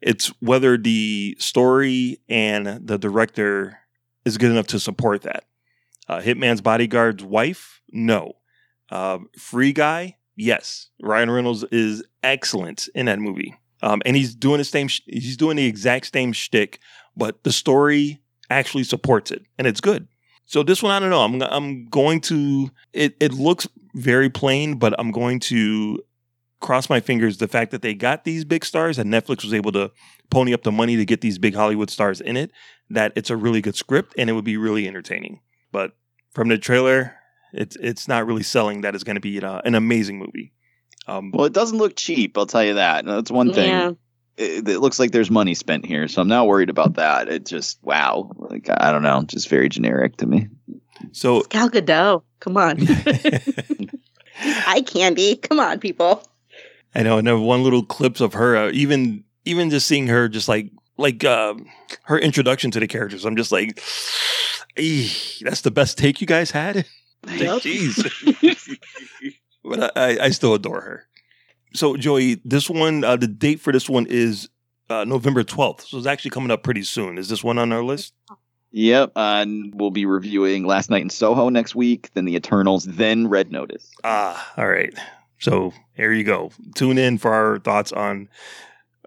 It's 0.00 0.28
whether 0.40 0.76
the 0.76 1.36
story 1.38 2.20
and 2.28 2.86
the 2.86 2.98
director 2.98 3.78
is 4.24 4.38
good 4.38 4.50
enough 4.50 4.66
to 4.68 4.80
support 4.80 5.22
that. 5.22 5.44
Uh, 6.08 6.20
Hitman's 6.20 6.60
bodyguard's 6.60 7.22
wife, 7.22 7.80
no. 7.92 8.36
Uh, 8.92 9.18
Free 9.38 9.72
Guy, 9.72 10.16
yes. 10.36 10.88
Ryan 11.00 11.30
Reynolds 11.30 11.64
is 11.72 12.04
excellent 12.22 12.88
in 12.94 13.06
that 13.06 13.18
movie, 13.18 13.56
um, 13.82 14.02
and 14.04 14.14
he's 14.16 14.34
doing 14.34 14.58
the 14.58 14.64
same. 14.64 14.88
sh- 14.88 15.00
He's 15.06 15.36
doing 15.36 15.56
the 15.56 15.66
exact 15.66 16.12
same 16.12 16.32
shtick, 16.32 16.78
but 17.16 17.42
the 17.42 17.52
story 17.52 18.20
actually 18.50 18.84
supports 18.84 19.30
it, 19.30 19.42
and 19.58 19.66
it's 19.66 19.80
good. 19.80 20.08
So 20.44 20.62
this 20.62 20.82
one, 20.82 20.92
I 20.92 20.98
don't 20.98 21.08
know. 21.10 21.22
I'm 21.22 21.42
I'm 21.42 21.86
going 21.86 22.20
to. 22.22 22.70
It 22.92 23.16
it 23.18 23.32
looks 23.32 23.66
very 23.94 24.28
plain, 24.28 24.74
but 24.78 24.94
I'm 24.98 25.10
going 25.10 25.40
to 25.40 26.02
cross 26.60 26.90
my 26.90 27.00
fingers. 27.00 27.38
The 27.38 27.48
fact 27.48 27.70
that 27.70 27.80
they 27.82 27.94
got 27.94 28.24
these 28.24 28.44
big 28.44 28.64
stars 28.64 28.98
and 28.98 29.10
Netflix 29.12 29.42
was 29.42 29.54
able 29.54 29.72
to 29.72 29.90
pony 30.30 30.52
up 30.52 30.62
the 30.64 30.72
money 30.72 30.96
to 30.96 31.04
get 31.04 31.20
these 31.22 31.38
big 31.38 31.54
Hollywood 31.54 31.90
stars 31.90 32.20
in 32.20 32.36
it, 32.36 32.50
that 32.90 33.12
it's 33.16 33.30
a 33.30 33.36
really 33.36 33.60
good 33.62 33.74
script 33.76 34.14
and 34.18 34.28
it 34.28 34.34
would 34.34 34.44
be 34.44 34.56
really 34.56 34.86
entertaining. 34.86 35.40
But 35.72 35.96
from 36.30 36.48
the 36.48 36.58
trailer, 36.58 37.14
it's 37.52 37.76
it's 37.76 38.08
not 38.08 38.26
really 38.26 38.42
selling 38.42 38.82
that 38.82 38.94
it's 38.94 39.04
going 39.04 39.16
to 39.16 39.20
be 39.20 39.40
uh, 39.42 39.60
an 39.64 39.74
amazing 39.74 40.18
movie. 40.18 40.52
Um, 41.06 41.30
Well, 41.32 41.46
it 41.46 41.52
doesn't 41.52 41.78
look 41.78 41.96
cheap. 41.96 42.38
I'll 42.38 42.46
tell 42.46 42.64
you 42.64 42.74
that. 42.74 43.04
That's 43.04 43.30
one 43.30 43.52
thing. 43.52 43.68
Yeah. 43.68 43.92
It, 44.36 44.68
it 44.68 44.78
looks 44.78 44.98
like 44.98 45.10
there's 45.10 45.30
money 45.30 45.54
spent 45.54 45.84
here, 45.84 46.08
so 46.08 46.22
I'm 46.22 46.28
not 46.28 46.46
worried 46.46 46.70
about 46.70 46.94
that. 46.94 47.28
It 47.28 47.44
just 47.44 47.78
wow, 47.82 48.30
like 48.36 48.68
I 48.70 48.90
don't 48.90 49.02
know, 49.02 49.22
just 49.22 49.48
very 49.48 49.68
generic 49.68 50.16
to 50.18 50.26
me. 50.26 50.48
so 51.12 51.42
Gal 51.42 51.68
Gadot. 51.68 52.22
Come 52.40 52.56
on. 52.56 52.78
Eye 54.40 54.82
candy. 54.86 55.36
Come 55.36 55.60
on, 55.60 55.78
people. 55.80 56.22
I 56.94 57.02
know, 57.02 57.18
and 57.18 57.26
there 57.26 57.38
one 57.38 57.62
little 57.62 57.84
clips 57.84 58.20
of 58.20 58.34
her, 58.34 58.56
uh, 58.56 58.70
even 58.72 59.24
even 59.44 59.70
just 59.70 59.86
seeing 59.86 60.06
her, 60.08 60.28
just 60.28 60.48
like 60.48 60.70
like 60.96 61.24
uh, 61.24 61.54
her 62.04 62.18
introduction 62.18 62.70
to 62.72 62.80
the 62.80 62.86
characters. 62.86 63.24
I'm 63.24 63.36
just 63.36 63.52
like, 63.52 63.82
"Eh, 64.76 65.08
that's 65.42 65.62
the 65.62 65.70
best 65.70 65.98
take 65.98 66.20
you 66.20 66.26
guys 66.26 66.50
had. 66.50 66.86
Like, 67.26 67.40
Yep. 67.40 67.62
Jeez. 67.62 68.78
but 69.64 69.96
I, 69.96 70.18
I 70.26 70.30
still 70.30 70.54
adore 70.54 70.80
her. 70.80 71.06
So, 71.74 71.96
Joey, 71.96 72.40
this 72.44 72.68
one, 72.68 73.04
uh, 73.04 73.16
the 73.16 73.26
date 73.26 73.60
for 73.60 73.72
this 73.72 73.88
one 73.88 74.06
is 74.06 74.48
uh, 74.90 75.04
November 75.04 75.42
12th. 75.42 75.82
So 75.82 75.98
it's 75.98 76.06
actually 76.06 76.32
coming 76.32 76.50
up 76.50 76.62
pretty 76.62 76.82
soon. 76.82 77.16
Is 77.18 77.28
this 77.28 77.42
one 77.42 77.58
on 77.58 77.72
our 77.72 77.82
list? 77.82 78.14
Yep, 78.72 79.12
and 79.16 79.74
we'll 79.74 79.90
be 79.90 80.06
reviewing 80.06 80.64
Last 80.64 80.88
Night 80.88 81.02
in 81.02 81.10
Soho 81.10 81.50
next 81.50 81.74
week, 81.74 82.10
then 82.14 82.24
The 82.24 82.36
Eternals, 82.36 82.84
then 82.84 83.28
Red 83.28 83.52
Notice. 83.52 83.90
Ah, 84.02 84.52
all 84.56 84.66
right. 84.68 84.94
So 85.38 85.72
here 85.94 86.12
you 86.12 86.24
go. 86.24 86.52
Tune 86.74 86.96
in 86.96 87.18
for 87.18 87.34
our 87.34 87.58
thoughts 87.58 87.92
on 87.92 88.28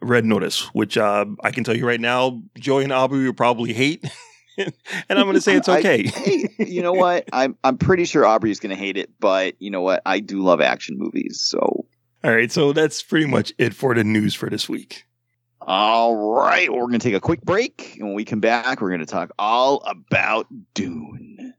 Red 0.04 0.24
Notice, 0.24 0.66
which 0.74 0.98
uh, 0.98 1.26
I 1.44 1.50
can 1.52 1.64
tell 1.64 1.76
you 1.76 1.88
right 1.88 2.00
now, 2.00 2.42
Joey 2.60 2.84
and 2.84 2.94
Aubrey 2.94 3.26
will 3.26 3.34
probably 3.34 3.74
hate. 3.74 4.06
and 4.58 4.74
I'm 5.10 5.24
going 5.26 5.36
to 5.36 5.42
say 5.42 5.56
it's 5.56 5.70
I- 5.70 5.80
okay. 5.80 6.08
hey, 6.08 6.50
you 6.60 6.82
know 6.82 6.94
what? 6.94 7.26
I'm 7.34 7.58
I'm 7.64 7.78
pretty 7.78 8.06
sure 8.06 8.26
Aubrey's 8.26 8.60
going 8.60 8.76
to 8.76 8.82
hate 8.82 8.98
it, 8.98 9.10
but 9.20 9.56
you 9.60 9.70
know 9.72 9.82
what? 9.82 10.02
I 10.06 10.20
do 10.20 10.42
love 10.42 10.62
action 10.62 10.98
movies, 10.98 11.42
so 11.42 11.86
all 12.24 12.32
right. 12.34 12.52
So 12.52 12.74
that's 12.74 13.04
pretty 13.04 13.28
much 13.28 13.54
it 13.58 13.74
for 13.74 13.94
the 13.94 14.04
news 14.04 14.34
for 14.34 14.50
this 14.50 14.68
week. 14.68 15.04
all 15.62 16.16
right. 16.34 16.72
We're 16.72 16.82
going 16.88 16.94
to 16.94 17.00
take 17.00 17.14
a 17.16 17.20
quick 17.22 17.42
break, 17.42 17.96
and 17.98 18.08
when 18.08 18.16
we 18.16 18.26
come 18.26 18.40
back, 18.40 18.82
we're 18.82 18.90
going 18.90 19.00
to 19.00 19.06
talk 19.06 19.32
all 19.38 19.84
about 19.86 20.48
Dune. 20.74 21.54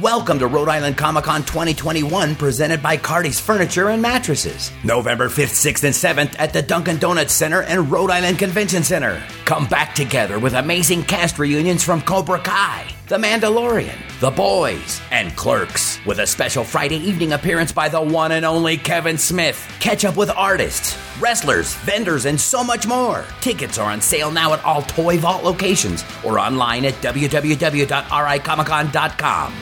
Welcome 0.00 0.38
to 0.38 0.46
Rhode 0.46 0.70
Island 0.70 0.96
Comic 0.96 1.24
Con 1.24 1.42
2021, 1.42 2.36
presented 2.36 2.82
by 2.82 2.96
Cardi's 2.96 3.38
Furniture 3.38 3.90
and 3.90 4.00
Mattresses. 4.00 4.70
November 4.82 5.28
5th, 5.28 5.52
6th, 5.52 5.84
and 5.84 5.94
7th 5.94 6.34
at 6.38 6.54
the 6.54 6.62
Dunkin' 6.62 6.96
Donuts 6.96 7.34
Center 7.34 7.60
and 7.60 7.92
Rhode 7.92 8.10
Island 8.10 8.38
Convention 8.38 8.84
Center. 8.84 9.22
Come 9.44 9.66
back 9.66 9.94
together 9.94 10.38
with 10.38 10.54
amazing 10.54 11.02
cast 11.02 11.38
reunions 11.38 11.84
from 11.84 12.00
Cobra 12.00 12.38
Kai, 12.38 12.86
The 13.08 13.18
Mandalorian, 13.18 13.98
The 14.20 14.30
Boys, 14.30 14.98
and 15.10 15.36
Clerks, 15.36 16.02
with 16.06 16.20
a 16.20 16.26
special 16.26 16.64
Friday 16.64 16.96
evening 16.96 17.34
appearance 17.34 17.70
by 17.70 17.90
the 17.90 18.00
one 18.00 18.32
and 18.32 18.46
only 18.46 18.78
Kevin 18.78 19.18
Smith. 19.18 19.62
Catch 19.78 20.06
up 20.06 20.16
with 20.16 20.30
artists, 20.30 20.96
wrestlers, 21.20 21.74
vendors, 21.74 22.24
and 22.24 22.40
so 22.40 22.64
much 22.64 22.86
more. 22.86 23.26
Tickets 23.42 23.76
are 23.76 23.90
on 23.90 24.00
sale 24.00 24.30
now 24.30 24.54
at 24.54 24.64
all 24.64 24.80
Toy 24.80 25.18
Vault 25.18 25.44
locations 25.44 26.02
or 26.24 26.38
online 26.38 26.86
at 26.86 26.94
www.ricomicon.com. 26.94 29.54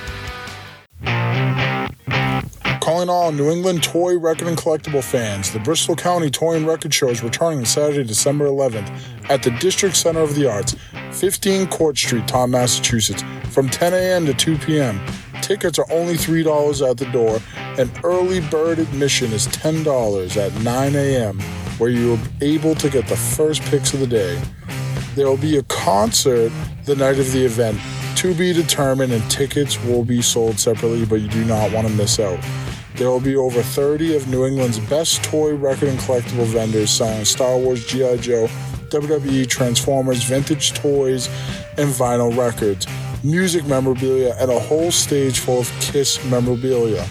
Calling 2.81 3.11
all 3.11 3.31
New 3.31 3.51
England 3.51 3.83
toy, 3.83 4.19
record, 4.19 4.49
and 4.49 4.57
collectible 4.57 5.05
fans, 5.05 5.53
the 5.53 5.59
Bristol 5.61 5.95
County 5.95 6.31
Toy 6.31 6.57
and 6.57 6.67
Record 6.67 6.95
Show 6.95 7.09
is 7.09 7.23
returning 7.23 7.67
Saturday, 7.67 8.05
December 8.05 8.47
11th 8.47 8.91
at 9.29 9.43
the 9.43 9.51
District 9.51 9.95
Center 9.95 10.21
of 10.21 10.35
the 10.35 10.51
Arts, 10.51 10.75
15 11.13 11.67
Court 11.67 11.99
Street, 11.99 12.27
Taunton, 12.27 12.53
Massachusetts, 12.53 13.23
from 13.51 13.69
10 13.69 13.93
a.m. 13.93 14.25
to 14.25 14.33
2 14.33 14.57
p.m. 14.59 14.99
Tickets 15.43 15.79
are 15.79 15.85
only 15.91 16.15
$3 16.15 16.91
at 16.91 16.97
the 16.97 17.05
door, 17.13 17.39
and 17.79 17.93
early 18.03 18.41
bird 18.41 18.79
admission 18.79 19.31
is 19.33 19.47
$10 19.49 20.37
at 20.39 20.63
9 20.63 20.97
a.m., 20.97 21.39
where 21.77 21.91
you 21.91 22.15
are 22.15 22.19
able 22.41 22.75
to 22.77 22.89
get 22.89 23.07
the 23.09 23.17
first 23.17 23.61
picks 23.65 23.93
of 23.93 24.01
the 24.01 24.07
day. 24.07 24.41
There 25.17 25.27
will 25.27 25.37
be 25.37 25.59
a 25.59 25.63
concert 25.65 26.51
the 26.87 26.97
night 26.97 27.19
of 27.19 27.31
the 27.33 27.45
event 27.45 27.79
to 28.17 28.35
be 28.35 28.55
determined, 28.55 29.13
and 29.13 29.31
tickets 29.31 29.83
will 29.85 30.05
be 30.05 30.23
sold 30.23 30.59
separately, 30.59 31.05
but 31.05 31.21
you 31.21 31.29
do 31.29 31.45
not 31.45 31.73
want 31.73 31.87
to 31.87 31.93
miss 31.93 32.19
out. 32.19 32.39
There 32.97 33.09
will 33.09 33.21
be 33.21 33.37
over 33.37 33.63
30 33.63 34.17
of 34.17 34.29
New 34.29 34.47
England's 34.47 34.79
best 34.79 35.25
toy, 35.25 35.55
record, 35.55 35.89
and 35.89 35.99
collectible 36.01 36.47
vendors 36.47 36.91
selling 36.91 37.25
Star 37.25 37.57
Wars, 37.57 37.87
G.I. 37.87 38.19
Joe, 38.19 38.49
WWE, 38.91 39.49
Transformers, 39.49 40.23
vintage 40.25 40.75
toys, 40.75 41.29
and 41.79 41.89
vinyl 41.89 42.37
records, 42.37 42.87
music 43.25 43.65
memorabilia, 43.67 44.35
and 44.39 44.51
a 44.51 44.59
whole 44.59 44.91
stage 44.91 45.39
full 45.39 45.61
of 45.61 45.73
Kiss 45.81 46.23
memorabilia. 46.27 47.05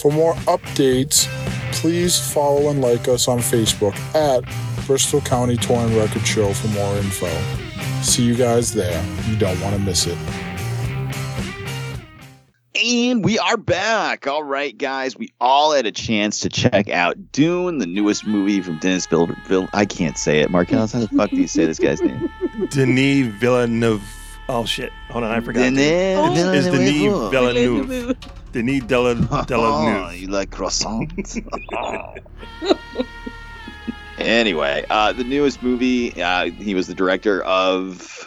For 0.00 0.12
more 0.12 0.34
updates, 0.46 1.26
please 1.72 2.18
follow 2.32 2.70
and 2.70 2.80
like 2.80 3.08
us 3.08 3.28
on 3.28 3.38
Facebook 3.38 3.96
at 4.14 4.44
Bristol 4.86 5.20
County 5.20 5.56
Toy 5.56 5.76
and 5.76 5.94
Record 5.94 6.26
Show 6.26 6.52
for 6.54 6.68
more 6.68 6.96
info. 6.96 7.28
See 8.02 8.22
you 8.22 8.36
guys 8.36 8.72
there. 8.72 9.04
You 9.26 9.36
don't 9.36 9.60
want 9.60 9.74
to 9.74 9.80
miss 9.80 10.06
it. 10.06 10.16
And 12.88 13.22
we 13.22 13.38
are 13.38 13.58
back. 13.58 14.26
All 14.26 14.42
right, 14.42 14.76
guys. 14.76 15.14
We 15.14 15.30
all 15.42 15.72
had 15.74 15.84
a 15.84 15.92
chance 15.92 16.40
to 16.40 16.48
check 16.48 16.88
out 16.88 17.32
Dune, 17.32 17.76
the 17.76 17.86
newest 17.86 18.26
movie 18.26 18.62
from 18.62 18.78
Dennis 18.78 19.04
Villeneuve. 19.04 19.68
I 19.74 19.84
can't 19.84 20.16
say 20.16 20.40
it. 20.40 20.48
Marcellus, 20.50 20.92
how 20.94 21.00
the 21.00 21.08
fuck 21.08 21.28
do 21.28 21.36
you 21.36 21.46
say 21.48 21.66
this 21.66 21.78
guy's 21.78 22.00
name? 22.00 22.30
Denis 22.70 23.26
Villeneuve. 23.34 24.02
Oh, 24.48 24.64
shit. 24.64 24.90
Hold 25.10 25.24
on. 25.24 25.30
I 25.32 25.40
forgot. 25.40 25.60
Denis 25.60 26.38
It's 26.38 26.40
Denis 26.40 26.66
Villeneuve. 26.68 27.30
Villeneuve. 27.30 28.16
Denis 28.52 28.84
Della, 28.84 29.10
Oh, 29.30 29.42
Villeneuve. 29.42 30.16
you 30.16 30.28
like 30.28 30.50
croissant? 30.50 31.12
anyway, 34.18 34.86
uh, 34.88 35.12
the 35.12 35.24
newest 35.24 35.62
movie, 35.62 36.22
uh, 36.22 36.46
he 36.52 36.74
was 36.74 36.86
the 36.86 36.94
director 36.94 37.42
of 37.42 38.26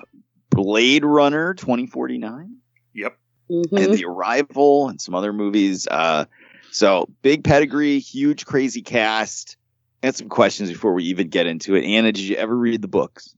Blade 0.51 1.03
Runner 1.03 1.55
2049 1.55 2.57
Yep. 2.93 3.17
Mhm. 3.51 3.83
and 3.83 3.93
The 3.93 4.05
Arrival 4.05 4.87
and 4.89 4.99
some 4.99 5.13
other 5.13 5.33
movies. 5.33 5.87
Uh, 5.87 6.25
so 6.71 7.09
big 7.21 7.43
pedigree, 7.43 7.99
huge, 7.99 8.45
crazy 8.45 8.81
cast. 8.81 9.57
And 10.03 10.15
some 10.15 10.29
questions 10.29 10.71
before 10.71 10.93
we 10.93 11.03
even 11.05 11.29
get 11.29 11.45
into 11.45 11.75
it. 11.75 11.85
Anna, 11.85 12.11
did 12.11 12.23
you 12.23 12.35
ever 12.35 12.55
read 12.57 12.81
the 12.81 12.87
books? 12.87 13.35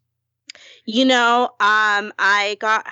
You 0.86 1.04
know, 1.04 1.46
um, 1.60 2.14
I 2.20 2.56
got 2.60 2.86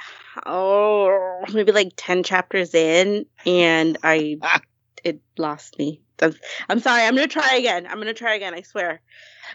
oh 0.45 1.43
maybe 1.53 1.71
like 1.71 1.93
ten 1.95 2.23
chapters 2.23 2.73
in, 2.73 3.25
and 3.45 3.97
I 4.03 4.39
it 5.03 5.21
lost 5.37 5.77
me. 5.77 6.01
I'm, 6.21 6.35
I'm 6.69 6.79
sorry. 6.79 7.03
I'm 7.03 7.15
gonna 7.15 7.27
try 7.27 7.55
again. 7.55 7.87
I'm 7.87 7.97
gonna 7.97 8.13
try 8.13 8.35
again. 8.35 8.53
I 8.53 8.61
swear. 8.61 9.01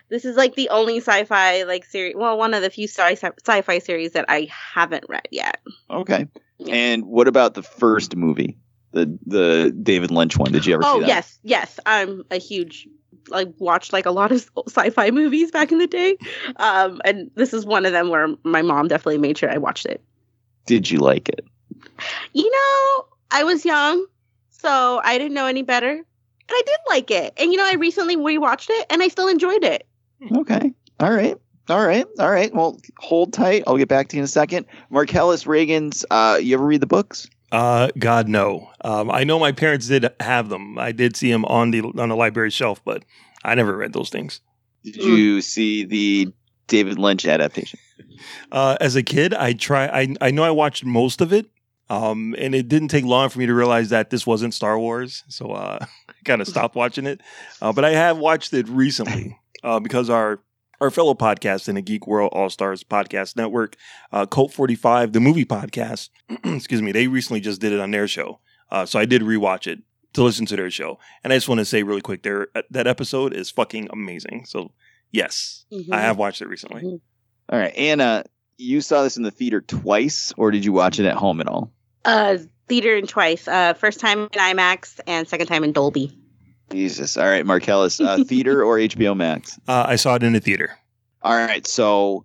This 0.08 0.24
is 0.24 0.36
like 0.36 0.54
the 0.54 0.70
only 0.70 0.98
sci-fi 0.98 1.64
like 1.64 1.84
series. 1.84 2.14
Well, 2.16 2.38
one 2.38 2.54
of 2.54 2.62
the 2.62 2.70
few 2.70 2.88
sci- 2.88 3.16
sci-fi 3.44 3.78
series 3.80 4.12
that 4.12 4.26
I 4.28 4.48
haven't 4.50 5.04
read 5.08 5.28
yet. 5.30 5.60
Okay. 5.90 6.26
And 6.68 7.04
what 7.04 7.28
about 7.28 7.54
the 7.54 7.62
first 7.62 8.16
movie, 8.16 8.58
the 8.92 9.18
the 9.26 9.74
David 9.82 10.10
Lynch 10.10 10.36
one? 10.36 10.52
Did 10.52 10.66
you 10.66 10.74
ever 10.74 10.82
Oh 10.84 10.94
see 10.94 11.00
that? 11.00 11.04
Oh, 11.04 11.08
yes, 11.08 11.38
yes. 11.42 11.80
I'm 11.84 12.24
a 12.30 12.38
huge 12.38 12.88
I 13.32 13.46
watched 13.58 13.92
like 13.92 14.06
a 14.06 14.10
lot 14.10 14.32
of 14.32 14.48
sci-fi 14.68 15.10
movies 15.10 15.50
back 15.50 15.72
in 15.72 15.78
the 15.78 15.86
day, 15.86 16.16
um, 16.56 17.00
and 17.04 17.30
this 17.34 17.52
is 17.52 17.64
one 17.66 17.86
of 17.86 17.92
them 17.92 18.08
where 18.08 18.28
my 18.44 18.62
mom 18.62 18.88
definitely 18.88 19.18
made 19.18 19.38
sure 19.38 19.50
I 19.50 19.58
watched 19.58 19.86
it. 19.86 20.02
Did 20.66 20.90
you 20.90 20.98
like 20.98 21.28
it? 21.28 21.44
You 22.32 22.50
know, 22.50 23.06
I 23.30 23.44
was 23.44 23.64
young, 23.64 24.06
so 24.50 25.00
I 25.02 25.18
didn't 25.18 25.34
know 25.34 25.46
any 25.46 25.62
better, 25.62 25.90
and 25.90 26.04
I 26.50 26.62
did 26.64 26.78
like 26.88 27.10
it. 27.10 27.34
And 27.36 27.52
you 27.52 27.58
know, 27.58 27.66
I 27.66 27.74
recently 27.74 28.16
rewatched 28.16 28.68
it, 28.70 28.86
and 28.90 29.02
I 29.02 29.08
still 29.08 29.28
enjoyed 29.28 29.64
it. 29.64 29.86
Okay. 30.34 30.72
All 31.00 31.12
right. 31.12 31.36
All 31.68 31.84
right. 31.84 32.06
All 32.18 32.30
right. 32.30 32.54
Well, 32.54 32.80
hold 32.98 33.32
tight. 33.32 33.64
I'll 33.66 33.76
get 33.76 33.88
back 33.88 34.08
to 34.08 34.16
you 34.16 34.20
in 34.20 34.24
a 34.24 34.28
second. 34.28 34.66
Marcellus 34.90 35.46
Reagan's. 35.46 36.04
Uh, 36.10 36.38
you 36.40 36.54
ever 36.54 36.64
read 36.64 36.80
the 36.80 36.86
books? 36.86 37.28
Uh, 37.52 37.90
God 37.98 38.28
no. 38.28 38.70
Um, 38.82 39.10
I 39.10 39.24
know 39.24 39.38
my 39.38 39.52
parents 39.52 39.88
did 39.88 40.08
have 40.20 40.48
them. 40.48 40.78
I 40.78 40.92
did 40.92 41.16
see 41.16 41.30
them 41.30 41.44
on 41.44 41.70
the 41.70 41.80
on 41.82 42.08
the 42.08 42.16
library 42.16 42.50
shelf, 42.50 42.80
but 42.84 43.04
I 43.44 43.54
never 43.54 43.76
read 43.76 43.92
those 43.92 44.10
things. 44.10 44.40
Did 44.84 44.96
you 44.96 45.40
see 45.40 45.84
the 45.84 46.32
David 46.68 46.98
Lynch 46.98 47.26
adaptation? 47.26 47.78
Uh, 48.50 48.76
as 48.80 48.96
a 48.96 49.02
kid, 49.02 49.34
I 49.34 49.52
try. 49.52 49.86
I 49.86 50.14
I 50.22 50.30
know 50.30 50.42
I 50.42 50.50
watched 50.50 50.84
most 50.84 51.20
of 51.20 51.34
it, 51.34 51.46
um, 51.90 52.34
and 52.38 52.54
it 52.54 52.66
didn't 52.66 52.88
take 52.88 53.04
long 53.04 53.28
for 53.28 53.38
me 53.38 53.46
to 53.46 53.52
realize 53.54 53.90
that 53.90 54.08
this 54.08 54.26
wasn't 54.26 54.54
Star 54.54 54.78
Wars. 54.78 55.22
So 55.28 55.50
uh, 55.50 55.78
I 56.08 56.12
kind 56.24 56.40
of 56.40 56.48
stopped 56.48 56.74
watching 56.74 57.06
it. 57.06 57.20
Uh, 57.60 57.72
but 57.72 57.84
I 57.84 57.90
have 57.90 58.16
watched 58.18 58.54
it 58.54 58.68
recently 58.68 59.38
uh, 59.62 59.80
because 59.80 60.08
our 60.08 60.40
our 60.80 60.90
fellow 60.90 61.14
podcast 61.14 61.68
in 61.68 61.74
the 61.74 61.82
Geek 61.82 62.06
World 62.06 62.30
All 62.32 62.50
Stars 62.50 62.82
Podcast 62.84 63.36
Network, 63.36 63.76
uh, 64.12 64.26
Cult 64.26 64.52
Forty 64.52 64.74
Five, 64.74 65.12
the 65.12 65.20
movie 65.20 65.44
podcast. 65.44 66.10
excuse 66.44 66.82
me. 66.82 66.92
They 66.92 67.06
recently 67.08 67.40
just 67.40 67.60
did 67.60 67.72
it 67.72 67.80
on 67.80 67.90
their 67.90 68.08
show, 68.08 68.40
uh, 68.70 68.86
so 68.86 68.98
I 68.98 69.04
did 69.04 69.22
rewatch 69.22 69.66
it 69.66 69.80
to 70.14 70.22
listen 70.22 70.46
to 70.46 70.56
their 70.56 70.70
show. 70.70 70.98
And 71.24 71.32
I 71.32 71.36
just 71.36 71.48
want 71.48 71.58
to 71.58 71.64
say 71.64 71.82
really 71.82 72.00
quick, 72.00 72.22
there 72.22 72.48
that 72.70 72.86
episode 72.86 73.32
is 73.34 73.50
fucking 73.50 73.88
amazing. 73.92 74.44
So 74.46 74.72
yes, 75.12 75.64
Mhm. 75.72 75.92
I 75.92 76.00
have 76.00 76.16
watched 76.18 76.40
it 76.42 76.48
recently. 76.48 76.82
All 77.48 77.58
right, 77.58 77.74
Anna. 77.76 78.24
You 78.58 78.80
saw 78.80 79.02
this 79.02 79.18
in 79.18 79.22
the 79.22 79.30
theater 79.30 79.60
twice, 79.60 80.32
or 80.38 80.50
did 80.50 80.64
you 80.64 80.72
watch 80.72 80.98
it 80.98 81.04
at 81.04 81.14
home 81.16 81.42
at 81.42 81.46
all? 81.48 81.70
Uh, 82.06 82.38
theater 82.68 82.96
and 82.96 83.06
twice. 83.06 83.46
Uh, 83.46 83.74
first 83.74 84.00
time 84.00 84.20
in 84.20 84.28
IMAX 84.30 84.98
and 85.06 85.28
second 85.28 85.46
time 85.46 85.62
in 85.62 85.72
Dolby. 85.72 86.16
Jesus. 86.70 87.16
All 87.16 87.26
right, 87.26 87.44
Marcellus. 87.46 88.00
Uh, 88.00 88.24
theater 88.26 88.62
or 88.64 88.76
HBO 88.78 89.16
Max? 89.16 89.58
Uh, 89.68 89.84
I 89.88 89.96
saw 89.96 90.14
it 90.16 90.22
in 90.22 90.34
a 90.34 90.40
theater. 90.40 90.76
All 91.22 91.34
right. 91.34 91.66
So 91.66 92.24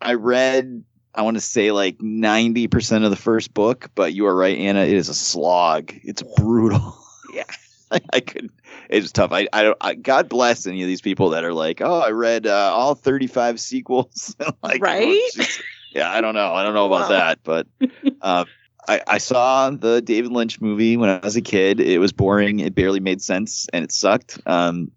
I 0.00 0.14
read, 0.14 0.84
I 1.14 1.22
want 1.22 1.36
to 1.36 1.40
say 1.40 1.72
like 1.72 1.98
90% 1.98 3.04
of 3.04 3.10
the 3.10 3.16
first 3.16 3.52
book, 3.54 3.90
but 3.94 4.12
you 4.14 4.26
are 4.26 4.34
right, 4.34 4.58
Anna. 4.58 4.80
It 4.80 4.94
is 4.94 5.08
a 5.08 5.14
slog. 5.14 5.92
It's 6.02 6.22
brutal. 6.36 6.96
yeah. 7.34 7.44
I, 7.92 8.00
I 8.12 8.20
could, 8.20 8.50
it's 8.88 9.10
tough. 9.12 9.32
I, 9.32 9.48
I 9.52 9.62
don't, 9.64 9.76
I, 9.80 9.94
God 9.94 10.28
bless 10.28 10.66
any 10.66 10.82
of 10.82 10.86
these 10.88 11.00
people 11.00 11.30
that 11.30 11.44
are 11.44 11.52
like, 11.52 11.80
oh, 11.80 12.00
I 12.00 12.10
read 12.10 12.46
uh, 12.46 12.70
all 12.72 12.94
35 12.94 13.58
sequels. 13.60 14.36
like, 14.62 14.80
Right? 14.80 15.20
oh, 15.38 15.44
yeah. 15.92 16.10
I 16.10 16.20
don't 16.20 16.34
know. 16.34 16.52
I 16.54 16.62
don't 16.62 16.74
know 16.74 16.86
about 16.86 17.02
Wow. 17.02 17.18
that, 17.18 17.38
but, 17.42 17.66
uh, 18.22 18.44
I, 18.88 19.02
I 19.06 19.18
saw 19.18 19.70
the 19.70 20.00
David 20.00 20.32
Lynch 20.32 20.60
movie 20.60 20.96
when 20.96 21.10
I 21.10 21.18
was 21.22 21.36
a 21.36 21.42
kid. 21.42 21.80
It 21.80 21.98
was 21.98 22.12
boring. 22.12 22.60
It 22.60 22.74
barely 22.74 23.00
made 23.00 23.22
sense 23.22 23.68
and 23.72 23.84
it 23.84 23.92
sucked. 23.92 24.38
Um, 24.46 24.90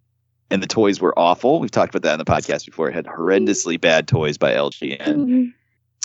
and 0.49 0.61
the 0.61 0.67
toys 0.67 0.99
were 0.99 1.17
awful. 1.17 1.59
We've 1.59 1.71
talked 1.71 1.95
about 1.95 2.03
that 2.07 2.13
in 2.13 2.19
the 2.19 2.25
podcast 2.25 2.65
before. 2.65 2.89
It 2.89 2.93
had 2.93 3.05
horrendously 3.05 3.79
bad 3.79 4.07
toys 4.07 4.37
by 4.37 4.53
LJN. 4.53 5.53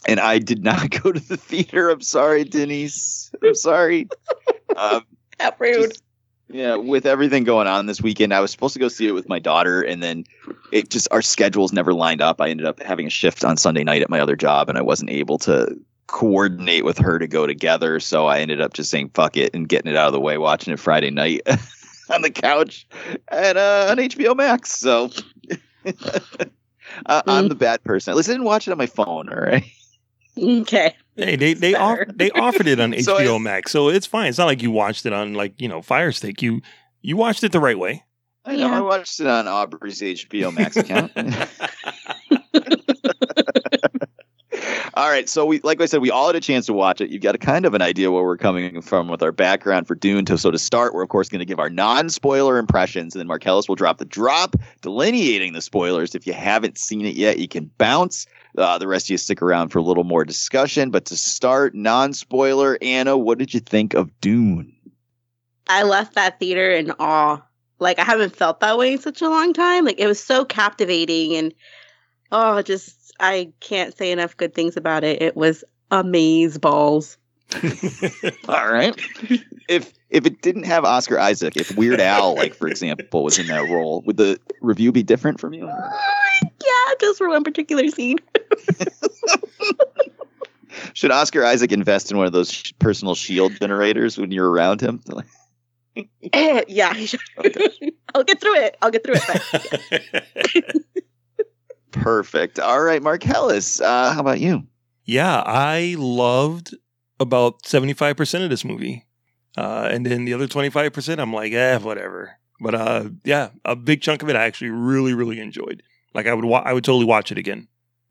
And 0.07 0.21
I 0.21 0.39
did 0.39 0.65
not 0.65 0.91
go 1.03 1.13
to 1.13 1.21
the 1.21 1.37
theater. 1.37 1.91
I'm 1.91 2.01
sorry, 2.01 2.45
Denise. 2.45 3.31
I'm 3.43 3.55
sorry. 3.55 4.09
um, 4.77 5.05
How 5.39 5.53
rude. 5.59 5.93
yeah, 6.49 6.77
with 6.77 7.05
everything 7.05 7.45
going 7.45 7.67
on 7.67 7.87
this 7.87 8.01
weekend, 8.01 8.33
I 8.33 8.41
was 8.41 8.51
supposed 8.51 8.75
to 8.75 8.81
go 8.81 8.89
see 8.89 9.07
it 9.07 9.13
with 9.13 9.29
my 9.29 9.39
daughter, 9.39 9.83
and 9.83 10.03
then 10.03 10.25
it 10.73 10.89
just 10.89 11.09
our 11.11 11.21
schedules 11.21 11.73
never 11.73 11.93
lined 11.93 12.23
up. 12.23 12.41
I 12.41 12.49
ended 12.49 12.67
up 12.67 12.83
having 12.83 13.07
a 13.07 13.11
shift 13.11 13.45
on 13.45 13.57
Sunday 13.57 13.85
night 13.85 14.03
at 14.03 14.09
my 14.09 14.21
other 14.21 14.37
job, 14.37 14.69
and 14.69 14.79
I 14.79 14.83
wasn't 14.83 15.11
able 15.11 15.39
to 15.41 15.79
coordinate 16.09 16.85
with 16.85 16.99
her 16.99 17.19
to 17.21 17.29
go 17.29 17.47
together. 17.47 18.01
So 18.01 18.27
I 18.27 18.41
ended 18.41 18.61
up 18.61 18.75
just 18.75 18.91
saying 18.91 19.11
fuck 19.15 19.37
it 19.37 19.55
and 19.55 19.69
getting 19.69 19.91
it 19.93 19.97
out 19.97 20.09
of 20.09 20.13
the 20.13 20.21
way, 20.21 20.37
watching 20.39 20.75
it 20.75 20.81
Friday 20.81 21.11
night 21.11 21.43
on 22.11 22.23
the 22.23 22.31
couch 22.31 22.87
at 23.29 23.57
uh, 23.57 23.87
on 23.91 23.99
HBO 23.99 24.37
Max. 24.37 24.73
So 24.73 25.11
uh, 27.07 27.23
I'm 27.27 27.49
the 27.49 27.55
bad 27.55 27.85
person. 27.85 28.11
At 28.11 28.17
least 28.17 28.29
I 28.29 28.33
didn't 28.33 28.47
watch 28.47 28.67
it 28.67 28.73
on 28.73 28.79
my 28.79 28.87
phone. 28.87 29.29
All 29.29 29.41
right. 29.41 29.65
Okay. 30.37 30.95
Hey, 31.17 31.37
they 31.37 31.55
they 31.55 31.75
off, 31.75 31.99
they 32.15 32.31
offered 32.31 32.67
it 32.67 32.81
on 32.81 32.93
HBO 32.93 33.03
So 33.27 33.35
I- 33.37 33.39
Max, 33.39 33.73
so 33.73 33.89
it's 33.89 34.07
fine. 34.07 34.29
It's 34.29 34.39
not 34.39 34.47
like 34.47 34.63
you 34.63 34.71
watched 34.71 35.07
it 35.07 35.13
on 35.13 35.35
like 35.35 35.61
you 35.61 35.69
know 35.69 35.83
Fire 35.83 36.13
Stick. 36.13 36.43
You 36.43 36.63
you 37.03 37.17
watched 37.17 37.45
it 37.45 37.53
the 37.53 37.61
right 37.61 37.79
way. 37.79 38.05
I 38.45 38.57
know. 38.57 38.73
I 38.73 38.81
watched 38.81 39.21
it 39.21 39.27
on 39.27 39.47
Aubrey's 39.47 40.01
HBO 40.01 40.55
Max 40.55 40.77
account. 40.77 41.13
All 44.99 45.09
right, 45.09 45.29
so 45.29 45.47
we, 45.47 45.61
like 45.61 45.81
I 45.81 45.87
said, 45.87 46.01
we 46.01 46.11
all 46.11 46.27
had 46.27 46.35
a 46.35 46.41
chance 46.41 46.67
to 46.67 46.73
watch 46.73 47.01
it. 47.01 47.11
You've 47.11 47.23
got 47.23 47.37
a 47.37 47.39
kind 47.39 47.65
of 47.65 47.73
an 47.73 47.83
idea 47.83 48.11
where 48.11 48.25
we're 48.25 48.37
coming 48.37 48.81
from 48.81 49.07
with 49.07 49.23
our 49.23 49.31
background 49.31 49.87
for 49.87 49.95
Dune. 49.95 50.25
To, 50.25 50.37
so 50.37 50.51
to 50.51 50.59
start, 50.59 50.93
we're 50.93 51.05
of 51.05 51.09
course 51.09 51.29
going 51.29 51.39
to 51.39 51.45
give 51.45 51.61
our 51.61 51.71
non-spoiler 51.71 52.59
impressions, 52.59 53.15
and 53.15 53.21
then 53.21 53.29
Marcellus 53.29 53.69
will 53.69 53.77
drop 53.77 53.99
the 53.99 54.05
drop 54.05 54.57
delineating 54.83 55.53
the 55.53 55.63
spoilers. 55.63 56.17
If 56.17 56.27
you 56.27 56.33
haven't 56.33 56.79
seen 56.79 57.07
it 57.07 57.15
yet, 57.15 57.39
you 57.39 57.47
can 57.47 57.71
bounce. 57.79 58.27
Uh, 58.57 58.77
the 58.79 58.89
rest 58.89 59.07
of 59.07 59.11
you 59.11 59.19
stick 59.19 59.41
around 59.41 59.69
for 59.69 59.79
a 59.79 59.83
little 59.83 60.03
more 60.03 60.25
discussion. 60.25 60.91
But 60.91 61.05
to 61.07 61.17
start, 61.17 61.77
non-spoiler, 61.77 62.77
Anna, 62.83 63.17
what 63.17 63.39
did 63.39 63.55
you 63.55 63.61
think 63.61 63.95
of 63.95 64.11
Dune? 64.21 64.75
I 65.69 65.85
left 65.85 66.17
that 66.17 66.41
theater 66.41 66.73
in 66.73 66.91
awe. 66.99 67.41
Like 67.79 68.01
I 68.01 68.05
haven't 68.05 68.35
felt 68.35 68.59
that 68.61 68.77
way 68.77 68.95
in 68.95 68.99
such 68.99 69.23
a 69.23 69.29
long 69.29 69.53
time. 69.53 69.85
Like 69.85 70.01
it 70.01 70.09
was 70.09 70.21
so 70.21 70.45
captivating 70.45 71.37
and 71.37 71.55
oh, 72.33 72.63
just 72.63 72.98
I 73.21 73.53
can't 73.61 73.97
say 73.97 74.13
enough 74.13 74.37
good 74.37 74.55
things 74.55 74.77
about 74.77 75.05
it. 75.05 75.23
It 75.23 75.37
was 75.37 75.65
amaze 75.91 76.59
balls. 76.59 77.17
All 78.49 78.71
right. 78.71 78.95
if 79.69 79.93
if 80.11 80.27
it 80.27 80.43
didn't 80.43 80.65
have 80.65 80.85
Oscar 80.85 81.19
Isaac, 81.19 81.57
if 81.57 81.77
Weird 81.77 82.01
Al, 82.01 82.35
like 82.35 82.55
for 82.55 82.69
example, 82.69 83.25
was 83.25 83.39
in 83.39 83.47
that 83.49 83.69
role, 83.71 84.03
would 84.07 84.17
the 84.17 84.39
review 84.61 84.93
be 84.93 85.03
different 85.03 85.41
from 85.41 85.55
you? 85.55 85.67
Uh, 85.67 85.91
yeah, 86.43 86.95
just 87.01 87.19
for 87.19 87.29
one 87.29 87.45
particular 87.45 87.89
scene. 87.89 88.19
Should 90.93 91.11
Oscar 91.11 91.45
Isaac 91.45 91.73
invest 91.73 92.11
in 92.11 92.17
one 92.17 92.27
of 92.27 92.33
those 92.33 92.53
sh- 92.53 92.73
personal 92.79 93.15
shield 93.15 93.53
generators 93.59 94.19
when 94.19 94.31
you're 94.31 94.49
around 94.49 94.81
him? 94.81 95.03
yeah, 96.33 96.95
he 96.95 97.07
should. 97.07 97.21
I'll 98.15 98.23
get 98.25 98.41
through 98.41 98.57
it. 98.57 98.77
I'll 98.81 98.91
get 98.91 99.05
through 99.05 99.17
it. 99.17 99.23
But 100.55 101.05
Perfect. 102.03 102.59
All 102.59 102.81
right, 102.83 103.03
Marcellus. 103.03 103.81
Uh, 103.81 104.13
how 104.13 104.21
about 104.21 104.41
you? 104.41 104.67
Yeah, 105.05 105.43
I 105.47 105.97
loved 105.99 106.75
about 107.21 107.65
seventy 107.67 107.93
five 107.95 108.17
percent 108.17 108.45
of 108.45 108.51
this 108.51 108.65
movie, 108.65 109.07
uh, 109.57 109.89
and 109.91 110.05
then 110.05 110.25
the 110.25 110.35
other 110.35 110.47
twenty 110.47 110.71
five 110.71 110.93
percent, 110.93 111.21
I'm 111.21 111.33
like, 111.33 111.53
eh, 111.53 111.79
whatever. 111.79 112.39
But 112.61 112.75
uh, 112.75 113.09
yeah, 113.25 113.51
a 113.65 113.75
big 113.77 114.03
chunk 114.03 114.23
of 114.23 114.29
it 114.29 114.37
I 114.37 114.45
actually 114.45 114.71
really 114.71 115.15
really 115.15 115.41
enjoyed. 115.41 115.83
Like 116.15 116.27
I 116.27 116.35
would 116.35 116.45
wa- 116.45 116.63
I 116.65 116.73
would 116.73 116.85
totally 116.85 117.05
watch 117.07 117.31
it 117.33 117.39
again. 117.39 117.69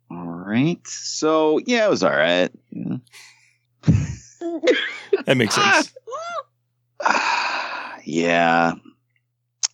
All 0.09 0.25
right. 0.25 0.79
So 0.87 1.59
yeah, 1.65 1.85
it 1.85 1.89
was 1.89 2.03
all 2.03 2.11
right. 2.15 2.49
Yeah. 2.71 2.97
That 5.25 5.37
makes 5.37 5.55
sense. 5.55 5.93
Yeah. 8.09 8.73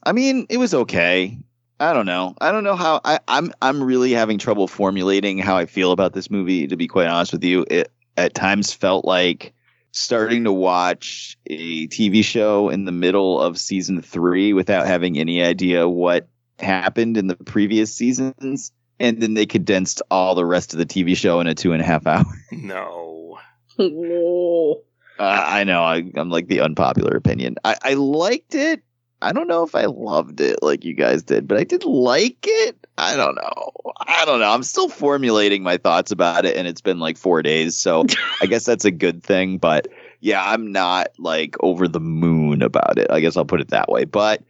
I 0.03 0.11
mean, 0.11 0.47
it 0.49 0.57
was 0.57 0.73
okay. 0.73 1.37
I 1.83 1.91
don't 1.91 2.05
know. 2.05 2.33
I 2.39 2.53
don't 2.53 2.63
know 2.63 2.77
how 2.77 3.01
I, 3.03 3.19
I'm 3.27 3.51
I'm 3.61 3.83
really 3.83 4.11
having 4.13 4.37
trouble 4.37 4.69
formulating 4.69 5.37
how 5.37 5.57
I 5.57 5.65
feel 5.65 5.91
about 5.91 6.13
this 6.13 6.31
movie, 6.31 6.65
to 6.67 6.77
be 6.77 6.87
quite 6.87 7.07
honest 7.07 7.33
with 7.33 7.43
you. 7.43 7.65
It 7.69 7.91
at 8.15 8.33
times 8.33 8.71
felt 8.71 9.03
like 9.03 9.53
starting 9.91 10.45
to 10.45 10.53
watch 10.53 11.37
a 11.47 11.87
TV 11.87 12.23
show 12.23 12.69
in 12.69 12.85
the 12.85 12.93
middle 12.93 13.41
of 13.41 13.59
season 13.59 14.01
three 14.01 14.53
without 14.53 14.87
having 14.87 15.17
any 15.17 15.43
idea 15.43 15.87
what 15.89 16.29
happened 16.57 17.17
in 17.17 17.27
the 17.27 17.35
previous 17.35 17.93
seasons. 17.93 18.71
And 18.99 19.21
then 19.21 19.33
they 19.33 19.45
condensed 19.45 20.01
all 20.09 20.35
the 20.35 20.45
rest 20.45 20.71
of 20.71 20.79
the 20.79 20.85
TV 20.85 21.17
show 21.17 21.41
in 21.41 21.47
a 21.47 21.53
two 21.53 21.73
and 21.73 21.81
a 21.81 21.85
half 21.85 22.07
hour. 22.07 22.25
No. 22.51 23.39
Whoa. 23.77 24.83
Uh, 25.19 25.45
I 25.47 25.63
know. 25.65 25.83
I, 25.83 26.09
I'm 26.15 26.29
like 26.29 26.47
the 26.47 26.61
unpopular 26.61 27.17
opinion. 27.17 27.55
I, 27.65 27.75
I 27.83 27.93
liked 27.95 28.55
it. 28.55 28.83
I 29.23 29.31
don't 29.31 29.47
know 29.47 29.63
if 29.63 29.73
I 29.73 29.85
loved 29.85 30.41
it 30.41 30.61
like 30.61 30.83
you 30.83 30.93
guys 30.93 31.23
did, 31.23 31.47
but 31.47 31.57
I 31.57 31.63
did 31.63 31.85
like 31.85 32.43
it. 32.43 32.87
I 32.97 33.15
don't 33.15 33.35
know. 33.35 33.71
I 34.05 34.25
don't 34.25 34.39
know. 34.39 34.51
I'm 34.51 34.63
still 34.63 34.89
formulating 34.89 35.63
my 35.63 35.77
thoughts 35.77 36.11
about 36.11 36.45
it, 36.45 36.57
and 36.57 36.67
it's 36.67 36.81
been 36.81 36.99
like 36.99 37.17
four 37.17 37.41
days, 37.41 37.77
so 37.77 38.05
I 38.41 38.45
guess 38.45 38.65
that's 38.65 38.85
a 38.85 38.91
good 38.91 39.23
thing. 39.23 39.57
But 39.57 39.87
yeah, 40.19 40.43
I'm 40.43 40.71
not 40.71 41.07
like 41.17 41.55
over 41.61 41.87
the 41.87 42.01
moon 42.01 42.61
about 42.61 42.99
it. 42.99 43.07
I 43.09 43.21
guess 43.21 43.37
I'll 43.37 43.45
put 43.45 43.61
it 43.61 43.69
that 43.69 43.89
way. 43.89 44.03
But 44.03 44.43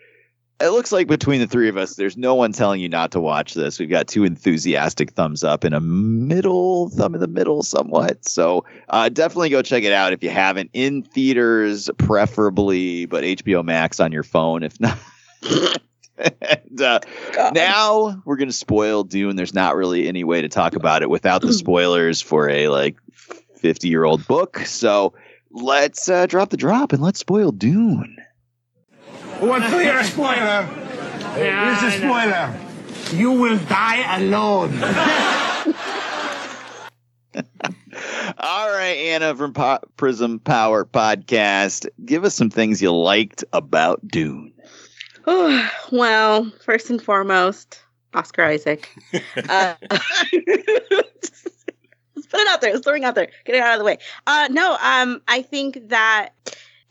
it 0.63 0.69
looks 0.69 0.93
like 0.93 1.07
between 1.07 1.41
the 1.41 1.47
three 1.47 1.67
of 1.67 1.75
us, 1.75 1.95
there's 1.95 2.15
no 2.15 2.35
one 2.35 2.53
telling 2.53 2.79
you 2.79 2.87
not 2.87 3.11
to 3.11 3.19
watch 3.19 3.53
this. 3.53 3.79
We've 3.79 3.89
got 3.89 4.07
two 4.07 4.23
enthusiastic 4.23 5.11
thumbs 5.11 5.43
up 5.43 5.65
and 5.65 5.75
a 5.75 5.81
middle 5.81 6.87
thumb 6.89 7.15
in 7.15 7.19
the 7.19 7.27
middle, 7.27 7.63
somewhat. 7.63 8.25
So 8.25 8.63
uh, 8.87 9.09
definitely 9.09 9.49
go 9.49 9.61
check 9.61 9.83
it 9.83 9.91
out 9.91 10.13
if 10.13 10.23
you 10.23 10.29
haven't 10.29 10.69
in 10.71 11.03
theaters, 11.03 11.89
preferably, 11.97 13.05
but 13.05 13.25
HBO 13.25 13.63
Max 13.65 13.99
on 13.99 14.13
your 14.13 14.23
phone 14.23 14.63
if 14.63 14.79
not. 14.79 14.97
and, 16.17 16.81
uh, 16.81 16.99
now 17.53 18.21
we're 18.23 18.37
gonna 18.37 18.53
spoil 18.53 19.03
Dune. 19.03 19.35
There's 19.35 19.53
not 19.53 19.75
really 19.75 20.07
any 20.07 20.23
way 20.23 20.41
to 20.41 20.47
talk 20.47 20.77
about 20.77 21.01
it 21.01 21.09
without 21.09 21.41
the 21.41 21.51
spoilers 21.53 22.21
for 22.21 22.49
a 22.49 22.69
like 22.69 22.95
50 23.57 23.89
year 23.89 24.05
old 24.05 24.25
book. 24.27 24.59
So 24.59 25.13
let's 25.51 26.07
uh, 26.07 26.25
drop 26.25 26.51
the 26.51 26.57
drop 26.57 26.93
and 26.93 27.01
let's 27.01 27.19
spoil 27.19 27.51
Dune. 27.51 28.15
What's 29.43 29.69
your 29.71 30.03
spoiler? 30.03 30.63
Here's 31.35 31.83
a 31.83 31.91
spoiler. 31.91 32.57
You 33.11 33.33
will 33.33 33.57
die 33.65 34.17
alone. 34.17 34.81
All 38.37 38.69
right, 38.69 38.97
Anna 38.97 39.35
from 39.35 39.51
po- 39.51 39.81
Prism 39.97 40.39
Power 40.39 40.85
Podcast, 40.85 41.87
give 42.05 42.23
us 42.23 42.35
some 42.35 42.49
things 42.49 42.81
you 42.81 42.95
liked 42.95 43.43
about 43.51 44.07
Dune. 44.07 44.53
Oh, 45.27 45.69
well, 45.91 46.49
first 46.63 46.89
and 46.89 47.01
foremost, 47.01 47.83
Oscar 48.13 48.45
Isaac. 48.45 48.89
Uh, 49.49 49.75
let's 49.91 50.07
put 52.29 52.39
it 52.39 52.47
out 52.47 52.61
there. 52.61 52.71
Let's 52.71 52.85
throw 52.85 52.95
it 52.95 53.03
out 53.03 53.15
there. 53.15 53.27
Get 53.43 53.55
it 53.55 53.61
out 53.61 53.73
of 53.73 53.79
the 53.79 53.85
way. 53.85 53.97
Uh, 54.25 54.47
no, 54.51 54.77
um, 54.81 55.21
I 55.27 55.41
think 55.41 55.89
that 55.89 56.29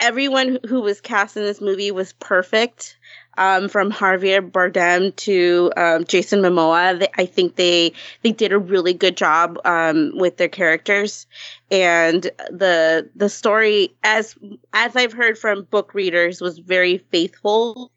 everyone 0.01 0.59
who 0.67 0.81
was 0.81 1.01
cast 1.01 1.37
in 1.37 1.43
this 1.43 1.61
movie 1.61 1.91
was 1.91 2.13
perfect. 2.15 2.97
Um, 3.39 3.71
from 3.71 3.91
Javier 3.91 4.43
Bardem 4.43 5.17
to 5.17 5.73
um, 5.79 6.05
Jason 6.05 6.41
Momoa, 6.41 6.99
they, 6.99 7.09
I 7.17 7.25
think 7.25 7.57
they 7.57 7.95
they 8.21 8.31
did 8.31 8.53
a 8.53 8.59
really 8.59 8.93
good 8.93 9.17
job 9.17 9.59
um, 9.65 10.13
with 10.17 10.37
their 10.37 10.51
characters, 10.51 11.27
and 11.71 12.25
the 12.51 13.09
the 13.17 13.31
story, 13.31 13.95
as 14.05 14.37
as 14.75 14.97
I've 14.97 15.15
heard 15.15 15.39
from 15.39 15.63
book 15.65 15.95
readers, 15.95 16.43
was 16.43 16.59
very 16.59 16.99
faithful 17.11 17.91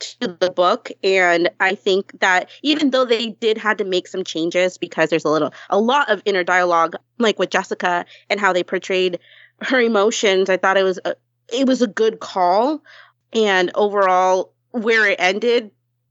to 0.00 0.36
the 0.40 0.50
book 0.50 0.90
and 1.02 1.50
i 1.60 1.74
think 1.74 2.18
that 2.20 2.48
even 2.62 2.90
though 2.90 3.04
they 3.04 3.30
did 3.30 3.58
had 3.58 3.78
to 3.78 3.84
make 3.84 4.06
some 4.06 4.22
changes 4.22 4.78
because 4.78 5.10
there's 5.10 5.24
a 5.24 5.28
little 5.28 5.52
a 5.70 5.80
lot 5.80 6.08
of 6.08 6.22
inner 6.24 6.44
dialogue 6.44 6.94
like 7.18 7.38
with 7.38 7.50
jessica 7.50 8.04
and 8.30 8.38
how 8.38 8.52
they 8.52 8.62
portrayed 8.62 9.18
her 9.60 9.80
emotions 9.80 10.48
i 10.48 10.56
thought 10.56 10.76
it 10.76 10.84
was 10.84 10.98
a, 11.04 11.14
it 11.52 11.66
was 11.66 11.82
a 11.82 11.86
good 11.86 12.20
call. 12.20 12.82
And 13.32 13.70
overall 13.74 14.52
where 14.70 15.06
it 15.08 15.16
ended 15.18 15.70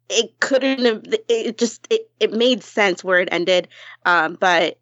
it 0.10 0.40
couldn't 0.40 0.86
have 0.86 1.04
it 1.28 1.58
just 1.58 1.86
it, 1.90 2.10
it 2.20 2.32
made 2.32 2.64
sense 2.64 3.04
where 3.04 3.20
it 3.20 3.30
ended. 3.32 3.68
Um 4.06 4.38
but 4.40 4.80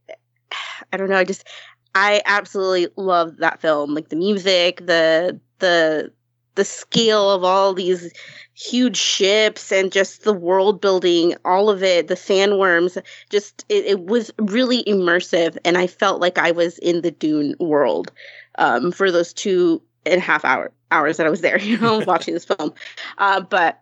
i 0.93 0.97
don't 0.97 1.09
know 1.09 1.17
i 1.17 1.23
just 1.23 1.47
i 1.93 2.21
absolutely 2.25 2.87
love 2.95 3.37
that 3.37 3.61
film. 3.61 3.93
Like 3.93 4.09
the 4.09 4.15
music 4.15 4.85
the 4.85 5.39
the 5.59 6.11
the 6.55 6.65
scale 6.65 7.31
of 7.31 7.43
all 7.43 7.73
these 7.73 8.13
huge 8.53 8.95
ships 8.95 9.73
and 9.73 9.91
just 9.91 10.23
the 10.23 10.31
world 10.31 10.79
building, 10.79 11.35
all 11.43 11.69
of 11.69 11.83
it, 11.83 12.07
the 12.07 12.15
sandworms, 12.15 13.01
just 13.29 13.65
it, 13.67 13.85
it 13.85 13.99
was 14.05 14.31
really 14.37 14.83
immersive. 14.85 15.57
And 15.65 15.77
I 15.77 15.87
felt 15.87 16.21
like 16.21 16.37
I 16.37 16.51
was 16.51 16.77
in 16.77 17.01
the 17.01 17.11
Dune 17.11 17.55
world 17.59 18.11
um, 18.57 18.91
for 18.91 19.11
those 19.11 19.33
two 19.33 19.81
and 20.05 20.17
a 20.17 20.23
half 20.23 20.45
hour 20.45 20.71
hours 20.91 21.17
that 21.17 21.27
I 21.27 21.29
was 21.29 21.41
there, 21.41 21.59
you 21.61 21.77
know, 21.77 21.99
watching 22.07 22.33
this 22.33 22.45
film. 22.45 22.73
Uh, 23.17 23.41
but 23.41 23.81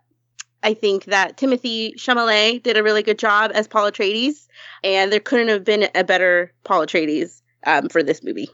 I 0.63 0.73
think 0.73 1.05
that 1.05 1.37
Timothée 1.37 1.95
Chalamet 1.95 2.63
did 2.63 2.77
a 2.77 2.83
really 2.83 3.03
good 3.03 3.19
job 3.19 3.51
as 3.53 3.67
Paul 3.67 3.91
Atreides, 3.91 4.47
and 4.83 5.11
there 5.11 5.19
couldn't 5.19 5.49
have 5.49 5.63
been 5.63 5.89
a 5.93 6.03
better 6.03 6.53
Paul 6.63 6.85
Atreides 6.85 7.41
um, 7.65 7.89
for 7.89 8.01
this 8.01 8.23
movie. 8.23 8.49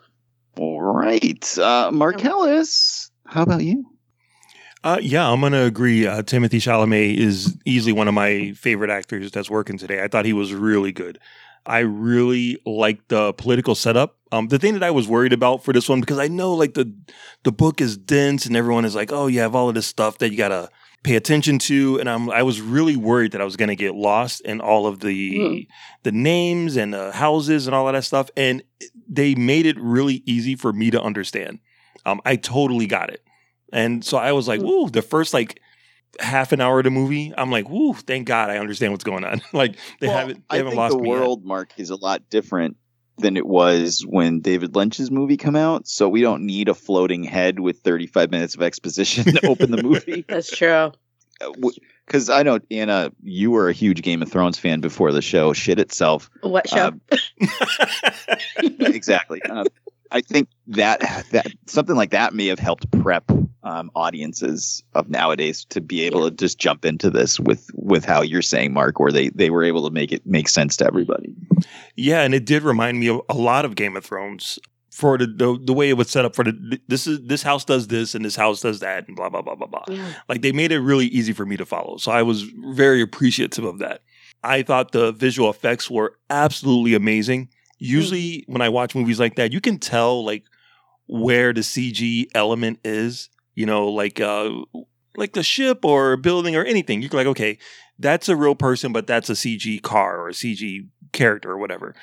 All 0.58 0.82
right, 0.82 1.58
uh, 1.58 1.92
Marcellus, 1.92 3.12
how 3.28 3.44
about 3.44 3.64
you? 3.64 3.86
Uh, 4.84 4.98
yeah, 5.02 5.30
I'm 5.30 5.42
gonna 5.42 5.64
agree. 5.64 6.08
Uh, 6.08 6.22
Timothée 6.22 6.62
Chalamet 6.62 7.18
is 7.18 7.58
easily 7.66 7.92
one 7.92 8.08
of 8.08 8.14
my 8.14 8.54
favorite 8.54 8.90
actors 8.90 9.30
that's 9.32 9.50
working 9.50 9.78
today. 9.78 10.02
I 10.02 10.08
thought 10.08 10.26
he 10.26 10.34
was 10.34 10.54
really 10.54 10.92
good. 10.92 11.20
I 11.66 11.80
really 11.80 12.58
like 12.66 13.08
the 13.08 13.34
political 13.34 13.76
setup. 13.76 14.18
Um, 14.32 14.48
the 14.48 14.60
thing 14.60 14.74
that 14.74 14.84
I 14.84 14.92
was 14.92 15.08
worried 15.08 15.34
about 15.34 15.64
for 15.64 15.74
this 15.74 15.90
one 15.90 16.00
because 16.02 16.20
I 16.20 16.28
know 16.28 16.54
like 16.54 16.74
the 16.76 16.94
the 17.44 17.52
book 17.52 17.82
is 17.82 17.98
dense 17.98 18.46
and 18.46 18.56
everyone 18.56 18.86
is 18.86 18.96
like, 18.96 19.12
oh, 19.12 19.28
you 19.28 19.40
have 19.40 19.56
all 19.56 19.70
of 19.70 19.76
this 19.76 19.88
stuff 19.88 20.18
that 20.20 20.32
you 20.32 20.38
gotta 20.38 20.70
pay 21.04 21.16
attention 21.16 21.58
to, 21.60 21.98
and 22.00 22.10
I'm 22.10 22.30
I 22.30 22.44
was 22.44 22.62
really 22.62 22.96
worried 22.96 23.32
that 23.32 23.42
I 23.42 23.46
was 23.46 23.56
gonna 23.56 23.76
get 23.76 23.96
lost 23.96 24.42
in 24.42 24.62
all 24.62 24.86
of 24.86 25.00
the 25.00 25.40
Mm. 25.40 25.68
the 26.04 26.12
names 26.12 26.76
and 26.76 26.94
the 26.94 27.12
houses 27.12 27.66
and 27.68 27.76
all 27.76 27.88
of 27.88 27.94
that 27.94 28.04
stuff, 28.04 28.30
and 28.38 28.62
they 29.10 29.34
made 29.36 29.66
it 29.66 29.80
really 29.80 30.22
easy 30.26 30.56
for 30.56 30.72
me 30.74 30.92
to 30.92 31.02
understand. 31.02 31.60
Um, 32.06 32.22
I 32.26 32.36
totally 32.36 32.86
got 32.86 33.10
it. 33.10 33.24
And 33.74 34.04
so 34.04 34.18
I 34.18 34.32
was 34.32 34.48
like, 34.48 34.62
woo, 34.62 34.90
the 34.90 35.02
first 35.02 35.34
like 35.34 35.60
half 36.20 36.52
an 36.52 36.62
hour 36.62 36.80
of 36.80 36.84
the 36.86 36.90
movie, 36.92 37.34
I'm 37.38 37.52
like, 37.52 37.70
woo, 37.70 37.94
thank 37.94 38.28
God 38.28 38.50
I 38.50 38.58
understand 38.58 38.94
what's 38.94 39.04
going 39.04 39.24
on. 39.24 39.42
like 39.54 39.76
they 40.00 40.08
Well, 40.08 40.18
haven't 40.18 40.36
they 40.50 40.56
I 40.56 40.58
haven't 40.58 40.72
think 40.72 40.80
lost 40.80 40.98
the 40.98 41.04
me 41.04 41.10
yet. 41.10 41.20
world, 41.20 41.46
Mark, 41.46 41.72
is 41.78 41.90
a 41.90 41.96
lot 41.96 42.30
different 42.30 42.78
than 43.18 43.36
it 43.38 43.46
was 43.46 44.02
when 44.08 44.40
David 44.40 44.76
Lynch's 44.76 45.12
movie 45.12 45.38
come 45.38 45.56
out. 45.56 45.88
So 45.88 46.08
we 46.08 46.22
don't 46.22 46.46
need 46.46 46.70
a 46.70 46.74
floating 46.74 47.24
head 47.24 47.60
with 47.60 47.80
35 47.80 48.32
minutes 48.32 48.56
of 48.56 48.62
exposition 48.62 49.26
to 49.26 49.46
open 49.48 49.72
the 49.72 49.84
movie. 49.84 50.24
That's 50.28 50.50
true. 50.56 50.92
Because 52.06 52.30
I 52.30 52.44
know 52.44 52.60
Anna, 52.72 53.12
you 53.24 53.52
were 53.52 53.70
a 53.70 53.74
huge 53.74 54.02
Game 54.02 54.22
of 54.22 54.30
Thrones 54.32 54.58
fan 54.58 54.80
before 54.82 55.12
the 55.12 55.22
show 55.22 55.54
shit 55.54 55.80
itself. 55.80 56.30
What 56.42 56.68
show? 56.70 56.92
exactly. 58.58 59.42
Uh, 59.44 59.64
I 60.12 60.22
think 60.22 60.50
that 60.68 61.00
that 61.32 61.48
something 61.68 61.96
like 61.96 62.12
that 62.12 62.34
may 62.34 62.48
have 62.48 62.60
helped 62.60 62.90
prep 63.02 63.30
um, 63.64 63.92
audiences 63.96 64.84
of 64.94 65.10
nowadays 65.10 65.66
to 65.66 65.82
be 65.82 66.02
able 66.02 66.30
to 66.30 66.36
just 66.36 66.58
jump 66.58 66.86
into 66.86 67.10
this 67.10 67.40
with 67.40 67.70
with 67.74 68.06
how 68.06 68.22
you're 68.22 68.42
saying, 68.42 68.74
Mark, 68.74 69.00
where 69.00 69.12
they 69.12 69.30
they 69.30 69.50
were 69.50 69.64
able 69.64 69.88
to 69.88 69.94
make 69.94 70.12
it 70.12 70.26
make 70.26 70.50
sense 70.50 70.78
to 70.78 70.88
everybody. 70.88 71.36
Yeah, 71.96 72.22
and 72.22 72.34
it 72.34 72.46
did 72.46 72.64
remind 72.64 73.00
me 73.00 73.08
of 73.08 73.22
a 73.30 73.36
lot 73.36 73.66
of 73.66 73.76
Game 73.76 73.96
of 73.96 74.06
Thrones 74.06 74.60
for 74.90 75.18
the 75.18 75.28
the, 75.28 75.60
the 75.64 75.74
way 75.74 75.90
it 75.90 75.94
was 75.94 76.10
set 76.10 76.26
up 76.26 76.36
for 76.36 76.44
the 76.44 76.80
this 76.88 77.06
is 77.06 77.22
this 77.22 77.44
house 77.44 77.64
does 77.66 77.88
this 77.88 78.16
and 78.16 78.26
this 78.26 78.36
house 78.36 78.62
does 78.62 78.80
that 78.80 79.08
and 79.08 79.16
blah 79.16 79.30
blah 79.30 79.42
blah 79.42 79.56
blah 79.56 79.68
blah. 79.68 79.86
Like 80.28 80.42
they 80.42 80.52
made 80.52 80.72
it 80.72 80.80
really 80.80 81.08
easy 81.08 81.34
for 81.34 81.46
me 81.46 81.58
to 81.58 81.66
follow. 81.66 81.98
So 81.98 82.12
I 82.12 82.24
was 82.24 82.44
very 82.44 83.02
appreciative 83.02 83.66
of 83.66 83.80
that. 83.80 84.02
I 84.44 84.64
thought 84.64 84.94
the 84.94 85.12
visual 85.12 85.50
effects 85.50 85.90
were 85.90 86.16
absolutely 86.30 86.96
amazing. 86.96 87.50
Usually 87.80 88.44
when 88.48 88.62
I 88.62 88.70
watch 88.70 88.94
movies 88.94 89.20
like 89.20 89.36
that, 89.36 89.54
you 89.54 89.62
can 89.62 89.80
tell 89.80 90.24
like 90.24 90.44
where 91.08 91.54
the 91.54 91.62
CG 91.62 92.28
element 92.36 92.80
is, 92.84 93.30
you 93.56 93.66
know, 93.66 93.88
like 93.88 94.20
uh 94.20 94.52
like 95.16 95.34
the 95.34 95.44
ship 95.44 95.84
or 95.84 96.14
a 96.14 96.18
building 96.18 96.56
or 96.56 96.64
anything. 96.64 97.02
You're 97.02 97.12
like, 97.12 97.28
okay, 97.28 97.58
that's 97.98 98.30
a 98.30 98.36
real 98.36 98.56
person, 98.56 98.94
but 98.94 99.08
that's 99.08 99.30
a 99.30 99.34
CG 99.34 99.82
car 99.82 100.22
or 100.22 100.30
a 100.30 100.34
CG 100.34 100.88
character 101.12 101.52
or 101.52 101.58
whatever. 101.58 101.96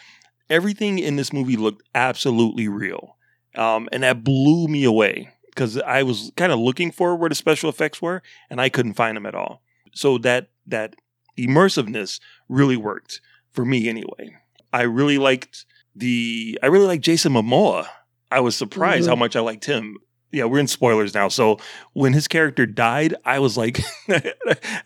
Everything 0.50 0.98
in 0.98 1.16
this 1.16 1.32
movie 1.32 1.56
looked 1.56 1.82
absolutely 1.94 2.68
real. 2.68 3.16
Um, 3.56 3.88
and 3.90 4.02
that 4.02 4.22
blew 4.22 4.68
me 4.68 4.84
away 4.84 5.30
because 5.46 5.78
I 5.78 6.02
was 6.02 6.30
kind 6.36 6.52
of 6.52 6.58
looking 6.58 6.92
for 6.92 7.16
where 7.16 7.30
the 7.30 7.34
special 7.34 7.70
effects 7.70 8.02
were 8.02 8.22
and 8.50 8.60
I 8.60 8.68
couldn't 8.68 8.94
find 8.94 9.16
them 9.16 9.26
at 9.26 9.34
all. 9.34 9.62
So 9.94 10.18
that 10.18 10.48
that 10.66 10.94
immersiveness 11.38 12.20
really 12.48 12.76
worked 12.76 13.20
for 13.52 13.64
me 13.64 13.88
anyway. 13.88 14.36
I 14.76 14.82
really 14.82 15.18
liked 15.18 15.64
the 15.94 16.58
I 16.62 16.66
really 16.66 16.86
liked 16.86 17.04
Jason 17.04 17.32
Momoa. 17.32 17.86
I 18.30 18.40
was 18.40 18.54
surprised 18.56 19.08
how 19.08 19.14
Mhm. 19.14 19.18
much 19.20 19.36
I 19.36 19.40
liked 19.40 19.64
him. 19.64 19.96
Yeah, 20.32 20.44
we're 20.44 20.58
in 20.58 20.66
spoilers 20.66 21.14
now. 21.14 21.28
So 21.28 21.58
when 21.94 22.12
his 22.12 22.28
character 22.28 22.66
died, 22.66 23.14
I 23.24 23.38
was 23.38 23.56
like 23.56 23.80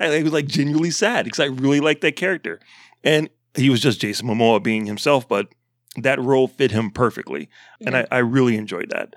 I 0.01 0.20
was 0.22 0.32
like 0.32 0.47
genuinely 0.47 0.91
sad 0.91 1.24
because 1.24 1.41
I 1.41 1.47
really 1.47 1.80
liked 1.80 2.03
that 2.03 2.16
character. 2.16 2.61
And 3.03 3.28
he 3.55 3.70
was 3.70 3.80
just 3.80 4.01
Jason 4.01 4.28
Momoa 4.28 4.62
being 4.62 4.86
himself, 4.86 5.28
but 5.28 5.49
that 5.97 6.20
role 6.20 6.47
fit 6.47 6.70
him 6.70 6.91
perfectly. 6.91 7.49
And 7.84 7.97
I, 7.97 8.07
I 8.12 8.18
really 8.18 8.57
enjoyed 8.57 8.91
that. 8.91 9.14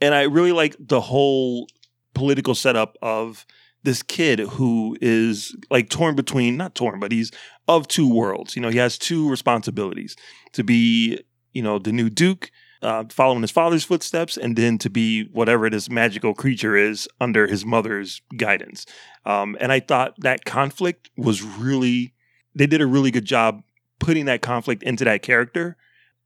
And 0.00 0.14
I 0.14 0.22
really 0.22 0.52
like 0.52 0.76
the 0.78 1.00
whole 1.00 1.66
political 2.14 2.54
setup 2.54 2.96
of 3.02 3.44
this 3.84 4.02
kid 4.02 4.40
who 4.40 4.96
is 5.00 5.54
like 5.70 5.90
torn 5.90 6.16
between, 6.16 6.56
not 6.56 6.74
torn, 6.74 6.98
but 6.98 7.12
he's 7.12 7.30
of 7.68 7.86
two 7.86 8.12
worlds. 8.12 8.56
You 8.56 8.62
know, 8.62 8.70
he 8.70 8.78
has 8.78 8.98
two 8.98 9.28
responsibilities 9.30 10.16
to 10.52 10.64
be, 10.64 11.22
you 11.52 11.62
know, 11.62 11.78
the 11.78 11.92
new 11.92 12.10
Duke, 12.10 12.50
uh, 12.82 13.04
following 13.08 13.42
his 13.42 13.50
father's 13.50 13.84
footsteps, 13.84 14.36
and 14.36 14.56
then 14.56 14.78
to 14.78 14.90
be 14.90 15.24
whatever 15.32 15.70
this 15.70 15.88
magical 15.88 16.34
creature 16.34 16.76
is 16.76 17.08
under 17.20 17.46
his 17.46 17.64
mother's 17.64 18.20
guidance. 18.36 18.84
Um, 19.24 19.56
and 19.60 19.70
I 19.70 19.80
thought 19.80 20.14
that 20.18 20.44
conflict 20.44 21.10
was 21.16 21.42
really, 21.42 22.12
they 22.54 22.66
did 22.66 22.80
a 22.80 22.86
really 22.86 23.10
good 23.10 23.24
job 23.24 23.62
putting 24.00 24.24
that 24.26 24.42
conflict 24.42 24.82
into 24.82 25.04
that 25.04 25.22
character. 25.22 25.76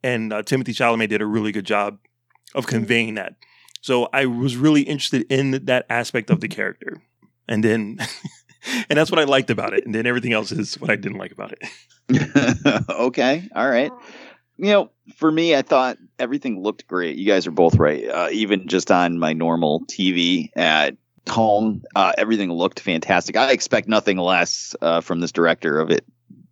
And 0.03 0.33
uh, 0.33 0.43
Timothée 0.43 0.75
Chalamet 0.75 1.09
did 1.09 1.23
a 1.23 1.27
really 1.27 1.53
good 1.53 1.67
job 1.67 1.99
of 2.55 2.67
conveying 2.67 3.15
that. 3.15 3.35
So 3.81 4.09
I 4.13 4.27
was 4.27 4.57
really 4.57 4.83
interested 4.83 5.31
in 5.31 5.65
that 5.67 5.87
aspect 5.89 6.31
of 6.31 6.41
the 6.41 6.49
character. 6.49 7.01
And 7.49 7.65
then 7.65 7.99
and 8.89 8.99
that's 8.99 9.11
what 9.11 9.21
I 9.21 9.25
liked 9.25 9.51
about 9.51 9.75
it. 9.75 9.85
And 9.85 9.95
then 9.95 10.07
everything 10.07 10.33
else 10.33 10.53
is 10.53 10.81
what 10.81 10.91
I 10.91 10.97
didn't 10.97 11.19
like 11.19 11.33
about 11.33 11.53
it. 11.53 11.65
okay, 12.91 13.49
all 13.55 13.69
right. 13.69 13.93
You 14.57 14.67
know, 14.67 14.91
for 15.15 15.31
me, 15.31 15.55
I 15.55 15.63
thought 15.63 15.99
everything 16.19 16.63
looked 16.63 16.87
great. 16.87 17.17
You 17.17 17.27
guys 17.27 17.47
are 17.47 17.53
both 17.53 17.77
right. 17.77 18.09
Uh, 18.09 18.29
even 18.33 18.67
just 18.67 18.91
on 18.91 19.19
my 19.19 19.33
normal 19.33 19.85
TV 19.87 20.51
at 20.57 20.97
home, 21.29 21.85
uh, 21.95 22.13
everything 22.19 22.51
looked 22.51 22.81
fantastic. 22.81 23.37
I 23.37 23.53
expect 23.53 23.89
nothing 23.89 24.17
less 24.17 24.75
uh, 24.81 25.01
from 25.01 25.21
this 25.21 25.31
director 25.31 25.79
of 25.79 25.91
it 25.91 26.05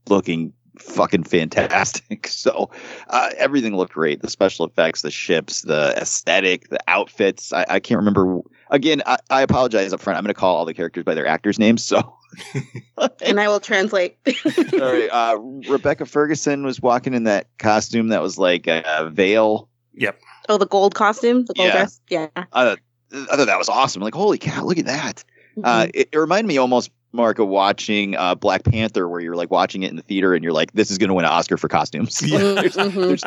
looking 0.08 0.52
fucking 0.78 1.24
fantastic. 1.24 2.28
So 2.28 2.70
uh, 3.08 3.30
everything 3.36 3.76
looked 3.76 3.94
great. 3.94 4.22
The 4.22 4.30
special 4.30 4.66
effects, 4.66 5.02
the 5.02 5.10
ships, 5.10 5.62
the 5.62 5.94
aesthetic, 5.96 6.68
the 6.68 6.78
outfits. 6.86 7.52
I, 7.52 7.66
I 7.68 7.80
can't 7.80 7.98
remember. 7.98 8.40
Again, 8.70 9.02
I, 9.06 9.18
I 9.30 9.42
apologize 9.42 9.92
up 9.92 10.00
front. 10.00 10.16
I'm 10.18 10.24
going 10.24 10.34
to 10.34 10.38
call 10.38 10.56
all 10.56 10.64
the 10.64 10.74
characters 10.74 11.04
by 11.04 11.14
their 11.14 11.26
actors' 11.26 11.58
names. 11.58 11.84
So 11.84 12.14
and 13.22 13.40
I 13.40 13.48
will 13.48 13.60
translate. 13.60 14.16
all 14.72 14.80
right. 14.80 15.08
Uh, 15.10 15.38
Rebecca 15.68 16.06
Ferguson 16.06 16.64
was 16.64 16.80
walking 16.80 17.14
in 17.14 17.24
that 17.24 17.48
costume 17.58 18.08
that 18.08 18.22
was 18.22 18.38
like 18.38 18.66
a 18.66 19.10
veil. 19.12 19.68
Yep. 19.94 20.20
oh, 20.48 20.58
the 20.58 20.66
gold 20.66 20.94
costume, 20.94 21.44
the 21.44 21.54
gold 21.54 21.68
Yeah. 21.68 21.72
dress. 21.72 22.00
Yeah. 22.08 22.28
Uh, 22.52 22.76
I 23.12 23.36
thought 23.36 23.46
that 23.46 23.58
was 23.58 23.68
awesome. 23.68 24.02
Like, 24.02 24.14
holy 24.14 24.38
cow, 24.38 24.64
look 24.64 24.78
at 24.78 24.86
that. 24.86 25.24
Uh, 25.62 25.86
it, 25.94 26.10
it 26.12 26.18
reminded 26.18 26.48
me 26.48 26.58
almost, 26.58 26.90
Mark, 27.12 27.38
of 27.38 27.48
watching 27.48 28.14
uh, 28.16 28.34
Black 28.34 28.64
Panther, 28.64 29.08
where 29.08 29.20
you're 29.20 29.36
like 29.36 29.50
watching 29.50 29.84
it 29.84 29.90
in 29.90 29.96
the 29.96 30.02
theater 30.02 30.34
and 30.34 30.44
you're 30.44 30.52
like, 30.52 30.72
this 30.72 30.90
is 30.90 30.98
going 30.98 31.08
to 31.08 31.14
win 31.14 31.24
an 31.24 31.30
Oscar 31.30 31.56
for 31.56 31.68
costumes. 31.68 32.18
there's, 32.20 32.74
there's, 32.74 33.22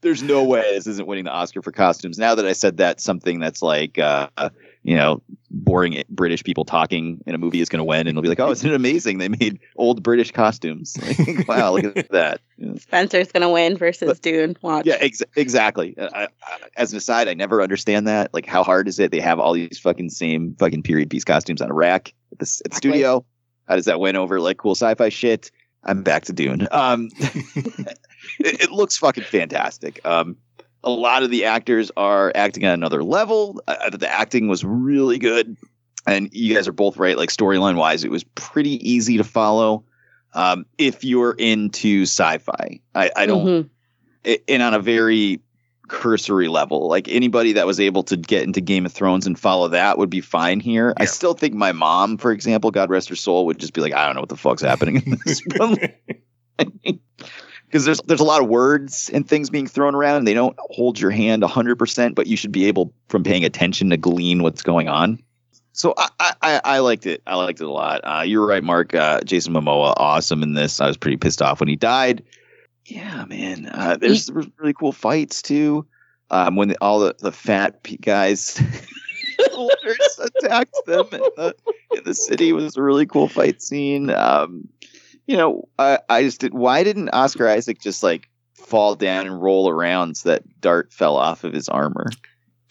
there's 0.00 0.22
no 0.22 0.44
way 0.44 0.62
this 0.74 0.86
isn't 0.86 1.06
winning 1.06 1.24
the 1.24 1.30
Oscar 1.32 1.60
for 1.60 1.72
costumes. 1.72 2.16
Now 2.16 2.34
that 2.36 2.46
I 2.46 2.52
said 2.54 2.78
that, 2.78 3.02
something 3.02 3.40
that's 3.40 3.60
like, 3.60 3.98
uh, 3.98 4.28
you 4.84 4.94
know, 4.94 5.22
boring 5.50 6.04
British 6.10 6.44
people 6.44 6.66
talking 6.66 7.24
in 7.26 7.34
a 7.34 7.38
movie 7.38 7.60
is 7.60 7.70
going 7.70 7.78
to 7.78 7.84
win, 7.84 8.06
and 8.06 8.14
they'll 8.14 8.22
be 8.22 8.28
like, 8.28 8.38
oh, 8.38 8.50
isn't 8.50 8.70
it 8.70 8.74
amazing? 8.74 9.16
They 9.16 9.30
made 9.30 9.58
old 9.76 10.02
British 10.02 10.30
costumes. 10.30 10.96
Like, 11.24 11.48
wow, 11.48 11.72
look 11.72 11.96
at 11.96 12.10
that. 12.10 12.40
Yeah. 12.58 12.74
Spencer's 12.76 13.30
gonna 13.30 13.50
win 13.50 13.76
versus 13.76 14.18
Dune. 14.20 14.56
Watch. 14.62 14.84
Yeah, 14.84 14.96
ex- 15.00 15.22
exactly. 15.36 15.96
Uh, 15.96 16.08
I, 16.12 16.22
I, 16.24 16.58
as 16.76 16.92
an 16.92 16.98
aside, 16.98 17.28
I 17.28 17.34
never 17.34 17.62
understand 17.62 18.08
that. 18.08 18.34
Like, 18.34 18.46
how 18.46 18.62
hard 18.62 18.88
is 18.88 18.98
it? 18.98 19.10
They 19.10 19.20
have 19.20 19.38
all 19.38 19.52
these 19.54 19.78
fucking 19.78 20.10
same 20.10 20.54
fucking 20.58 20.82
period 20.82 21.08
piece 21.08 21.24
costumes 21.24 21.62
on 21.62 21.70
a 21.70 21.74
rack 21.74 22.12
at 22.32 22.38
the, 22.40 22.62
at 22.64 22.72
the 22.72 22.76
studio. 22.76 23.24
How 23.68 23.76
does 23.76 23.86
that 23.86 24.00
win 24.00 24.16
over 24.16 24.40
like 24.40 24.58
cool 24.58 24.74
sci-fi 24.74 25.08
shit? 25.08 25.50
I'm 25.84 26.02
back 26.02 26.24
to 26.24 26.32
Dune. 26.32 26.66
Um, 26.70 27.10
it, 27.18 27.98
it 28.38 28.70
looks 28.70 28.96
fucking 28.96 29.24
fantastic. 29.24 30.00
Um, 30.04 30.36
a 30.84 30.90
lot 30.90 31.22
of 31.22 31.30
the 31.30 31.44
actors 31.46 31.90
are 31.96 32.30
acting 32.34 32.64
at 32.64 32.74
another 32.74 33.02
level. 33.02 33.60
I, 33.66 33.76
I 33.86 33.90
thought 33.90 34.00
the 34.00 34.08
acting 34.12 34.48
was 34.48 34.64
really 34.64 35.18
good, 35.18 35.56
and 36.06 36.28
you 36.32 36.54
guys 36.54 36.68
are 36.68 36.72
both 36.72 36.96
right. 36.96 37.16
Like 37.16 37.30
storyline 37.30 37.76
wise, 37.76 38.04
it 38.04 38.10
was 38.10 38.24
pretty 38.34 38.88
easy 38.88 39.16
to 39.16 39.24
follow. 39.24 39.84
Um, 40.34 40.66
if 40.78 41.04
you're 41.04 41.32
into 41.32 42.02
sci-fi, 42.02 42.80
I, 42.94 43.10
I 43.16 43.26
don't 43.26 43.46
Mhm. 43.46 43.68
i- 44.26 44.40
and 44.48 44.62
on 44.62 44.74
a 44.74 44.80
very 44.80 45.40
cursory 45.86 46.48
level. 46.48 46.88
Like 46.88 47.08
anybody 47.08 47.52
that 47.52 47.66
was 47.66 47.78
able 47.78 48.02
to 48.04 48.16
get 48.16 48.42
into 48.42 48.60
Game 48.60 48.86
of 48.86 48.92
Thrones 48.92 49.26
and 49.26 49.38
follow 49.38 49.68
that 49.68 49.98
would 49.98 50.10
be 50.10 50.20
fine 50.22 50.58
here. 50.58 50.94
I 50.96 51.04
still 51.04 51.34
think 51.34 51.54
my 51.54 51.72
mom, 51.72 52.16
for 52.16 52.32
example, 52.32 52.70
God 52.70 52.88
rest 52.90 53.10
her 53.10 53.16
soul, 53.16 53.46
would 53.46 53.58
just 53.58 53.74
be 53.74 53.80
like, 53.82 53.92
I 53.92 54.06
don't 54.06 54.14
know 54.14 54.22
what 54.22 54.30
the 54.30 54.36
fuck's 54.36 54.62
happening 54.62 55.02
in 55.06 55.18
this. 55.24 55.42
Because 57.74 57.86
there's 57.86 58.00
there's 58.02 58.20
a 58.20 58.24
lot 58.24 58.40
of 58.40 58.46
words 58.48 59.10
and 59.12 59.28
things 59.28 59.50
being 59.50 59.66
thrown 59.66 59.96
around, 59.96 60.18
and 60.18 60.28
they 60.28 60.32
don't 60.32 60.54
hold 60.60 61.00
your 61.00 61.10
hand 61.10 61.42
hundred 61.42 61.76
percent, 61.76 62.14
but 62.14 62.28
you 62.28 62.36
should 62.36 62.52
be 62.52 62.66
able, 62.66 62.94
from 63.08 63.24
paying 63.24 63.44
attention, 63.44 63.90
to 63.90 63.96
glean 63.96 64.44
what's 64.44 64.62
going 64.62 64.88
on. 64.88 65.20
So 65.72 65.92
I, 65.98 66.34
I, 66.40 66.60
I- 66.64 66.78
liked 66.78 67.04
it. 67.04 67.20
I 67.26 67.34
liked 67.34 67.60
it 67.60 67.64
a 67.64 67.72
lot. 67.72 68.00
Uh, 68.04 68.22
you're 68.24 68.46
right, 68.46 68.62
Mark. 68.62 68.94
Uh, 68.94 69.22
Jason 69.22 69.52
Momoa, 69.54 69.92
awesome 69.96 70.44
in 70.44 70.54
this. 70.54 70.80
I 70.80 70.86
was 70.86 70.96
pretty 70.96 71.16
pissed 71.16 71.42
off 71.42 71.58
when 71.58 71.68
he 71.68 71.74
died. 71.74 72.22
Yeah, 72.86 73.24
man. 73.24 73.66
Uh, 73.66 73.96
there's, 73.96 74.26
there's 74.26 74.46
really 74.58 74.74
cool 74.74 74.92
fights 74.92 75.42
too. 75.42 75.84
Um, 76.30 76.54
when 76.54 76.68
the, 76.68 76.78
all 76.80 77.00
the, 77.00 77.16
the 77.18 77.32
fat 77.32 77.84
guys 78.00 78.62
attacked 80.20 80.76
them 80.86 81.06
in 81.10 81.20
the, 81.36 81.56
in 81.96 82.04
the 82.04 82.14
city 82.14 82.52
was 82.52 82.76
a 82.76 82.82
really 82.82 83.04
cool 83.06 83.26
fight 83.28 83.60
scene. 83.60 84.10
Um, 84.10 84.68
you 85.26 85.36
know, 85.36 85.68
I, 85.78 85.98
I 86.08 86.22
just 86.22 86.40
did. 86.40 86.54
Why 86.54 86.82
didn't 86.84 87.10
Oscar 87.10 87.48
Isaac 87.48 87.80
just 87.80 88.02
like 88.02 88.28
fall 88.54 88.94
down 88.94 89.26
and 89.26 89.40
roll 89.42 89.68
around 89.68 90.16
so 90.16 90.28
that 90.30 90.42
dart 90.60 90.92
fell 90.92 91.16
off 91.16 91.44
of 91.44 91.52
his 91.52 91.68
armor? 91.68 92.06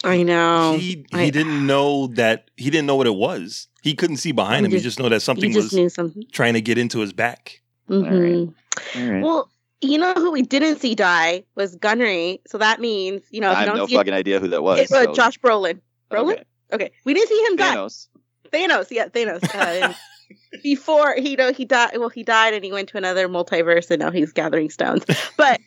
I 0.03 0.23
know. 0.23 0.77
He 0.77 1.05
he 1.13 1.31
didn't 1.31 1.65
know 1.65 2.07
that 2.07 2.49
he 2.57 2.69
didn't 2.69 2.87
know 2.87 2.95
what 2.97 3.07
it 3.07 3.15
was. 3.15 3.67
He 3.81 3.95
couldn't 3.95 4.17
see 4.17 4.31
behind 4.33 4.65
He 4.65 4.65
him. 4.65 4.71
He 4.71 4.77
just- 4.77 4.83
just 4.97 4.99
know 4.99 5.09
that 5.09 5.21
something 5.21 5.53
was 5.53 5.71
something. 5.93 6.23
trying 6.31 6.53
to 6.53 6.61
get 6.61 6.77
into 6.77 6.99
his 6.99 7.13
back. 7.13 7.61
Mhm. 7.89 8.53
All 8.95 9.11
right. 9.11 9.23
Well, 9.23 9.49
you 9.81 9.97
know 9.97 10.13
who 10.13 10.31
we 10.31 10.41
didn't 10.41 10.79
see 10.79 10.95
die 10.95 11.43
was 11.55 11.75
Gurney. 11.75 12.39
So 12.47 12.57
that 12.57 12.79
means 12.81 13.23
you 13.31 13.39
know 13.41 13.51
if 13.51 13.57
I 13.57 13.61
you 13.61 13.65
have 13.67 13.67
don't 13.67 13.77
no 13.77 13.87
see 13.87 13.95
fucking 13.95 14.13
idea 14.13 14.39
who 14.39 14.47
that 14.49 14.61
was. 14.63 14.79
it, 14.79 14.91
uh, 14.91 15.03
so- 15.05 15.13
Josh 15.13 15.39
Brolin. 15.39 15.79
Brolin. 16.11 16.43
Okay. 16.71 16.91
we 17.05 17.13
didn't 17.13 17.29
see 17.29 17.45
him 17.45 17.55
die. 17.55 17.75
Thanos. 17.75 18.07
Thanos, 18.51 18.87
yeah, 18.91 19.07
Thanos. 19.07 19.43
Uh, 19.55 19.57
and 19.85 19.95
before 20.61 21.15
he, 21.15 21.32
you 21.32 21.38
know, 21.38 21.51
he 21.51 21.65
died. 21.65 21.97
Well, 21.97 22.09
he 22.09 22.24
died, 22.24 22.53
and 22.53 22.63
he 22.63 22.71
went 22.71 22.89
to 22.89 22.97
another 22.97 23.28
multiverse, 23.28 23.89
and 23.89 23.99
now 23.99 24.11
he's 24.11 24.32
gathering 24.32 24.69
stones. 24.69 25.05
But 25.38 25.59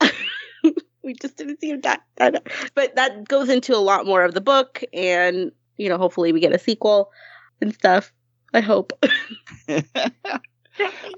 we 1.02 1.14
just 1.14 1.36
didn't 1.36 1.60
see 1.60 1.70
him 1.70 1.80
die. 1.80 1.98
But 2.16 2.96
that 2.96 3.28
goes 3.28 3.48
into 3.48 3.74
a 3.74 3.78
lot 3.78 4.06
more 4.06 4.24
of 4.24 4.34
the 4.34 4.40
book, 4.40 4.82
and 4.92 5.52
you 5.76 5.88
know, 5.88 5.98
hopefully, 5.98 6.32
we 6.32 6.40
get 6.40 6.52
a 6.52 6.58
sequel 6.58 7.10
and 7.60 7.74
stuff. 7.74 8.12
I 8.54 8.60
hope. 8.60 8.92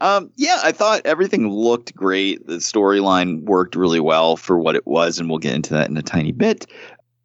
Um, 0.00 0.30
yeah, 0.36 0.60
I 0.62 0.72
thought 0.72 1.02
everything 1.04 1.48
looked 1.48 1.94
great. 1.94 2.44
The 2.46 2.56
storyline 2.56 3.44
worked 3.44 3.76
really 3.76 4.00
well 4.00 4.36
for 4.36 4.58
what 4.58 4.74
it 4.74 4.86
was, 4.86 5.18
and 5.18 5.28
we'll 5.28 5.38
get 5.38 5.54
into 5.54 5.74
that 5.74 5.88
in 5.88 5.96
a 5.96 6.02
tiny 6.02 6.32
bit. 6.32 6.66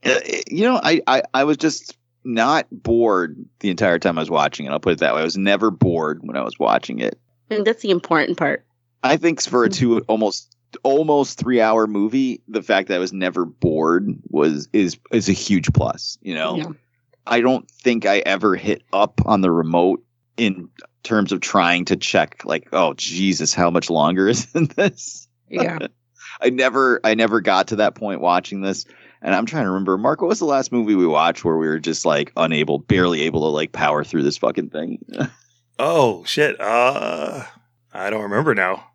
Uh, 0.06 0.20
you 0.48 0.64
know, 0.64 0.80
I, 0.84 1.02
I, 1.08 1.24
I 1.34 1.44
was 1.44 1.58
just 1.58 1.98
not 2.24 2.68
bored 2.72 3.38
the 3.60 3.70
entire 3.70 4.00
time 4.00 4.18
I 4.18 4.22
was 4.22 4.30
watching 4.30 4.66
it. 4.66 4.72
I'll 4.72 4.80
put 4.80 4.94
it 4.94 5.00
that 5.00 5.16
way. 5.16 5.22
I 5.22 5.26
was 5.26 5.38
never 5.38 5.72
bored 5.72 6.20
when 6.22 6.36
I 6.36 6.44
was 6.44 6.60
watching 6.60 7.00
it. 7.00 7.20
and 7.50 7.66
that's 7.66 7.82
the 7.82 7.92
important 7.92 8.38
part. 8.38 8.66
I 9.04 9.18
think 9.18 9.42
for 9.42 9.64
a 9.64 9.70
mm-hmm. 9.70 9.80
two 9.80 10.00
almost 10.02 10.56
almost 10.84 11.40
three 11.40 11.62
hour 11.62 11.88
movie, 11.88 12.42
the 12.48 12.62
fact 12.62 12.90
that 12.90 12.96
I 12.96 13.00
was 13.00 13.14
never 13.14 13.46
bored 13.46 14.10
was 14.30 14.68
is 14.74 14.98
is 15.12 15.30
a 15.30 15.34
huge 15.34 15.72
plus. 15.74 16.18
You 16.22 16.36
know, 16.36 16.58
Yeah. 16.58 16.72
I 17.26 17.42
don't 17.42 17.70
think 17.70 18.06
I 18.06 18.20
ever 18.20 18.56
hit 18.56 18.84
up 18.92 19.22
on 19.26 19.42
the 19.42 19.52
remote 19.52 20.04
in 20.38 20.70
terms 21.04 21.32
of 21.32 21.42
trying 21.42 21.86
to 21.86 21.96
check 21.96 22.44
like, 22.46 22.70
oh 22.74 22.94
Jesus, 22.94 23.54
how 23.54 23.70
much 23.70 23.90
longer 23.90 24.28
is 24.28 24.52
this? 24.54 25.28
Yeah. 25.50 25.80
I 26.42 26.50
never 26.50 27.00
I 27.04 27.16
never 27.16 27.42
got 27.42 27.70
to 27.70 27.78
that 27.78 27.96
point 27.96 28.22
watching 28.22 28.62
this. 28.62 28.86
And 29.22 29.36
I'm 29.36 29.46
trying 29.46 29.66
to 29.66 29.70
remember, 29.72 29.98
Mark, 29.98 30.22
what 30.22 30.30
was 30.30 30.40
the 30.40 30.46
last 30.46 30.72
movie 30.72 30.96
we 30.96 31.06
watched 31.06 31.44
where 31.44 31.58
we 31.58 31.68
were 31.68 31.80
just 31.80 32.06
like 32.06 32.32
unable, 32.38 32.80
barely 32.80 33.22
able 33.24 33.42
to 33.42 33.48
like 33.48 33.72
power 33.74 34.04
through 34.04 34.24
this 34.24 34.38
fucking 34.38 34.70
thing? 34.70 35.04
Oh 35.82 36.26
shit. 36.26 36.60
Uh 36.60 37.46
I 37.94 38.10
don't 38.10 38.24
remember 38.24 38.54
now. 38.54 38.86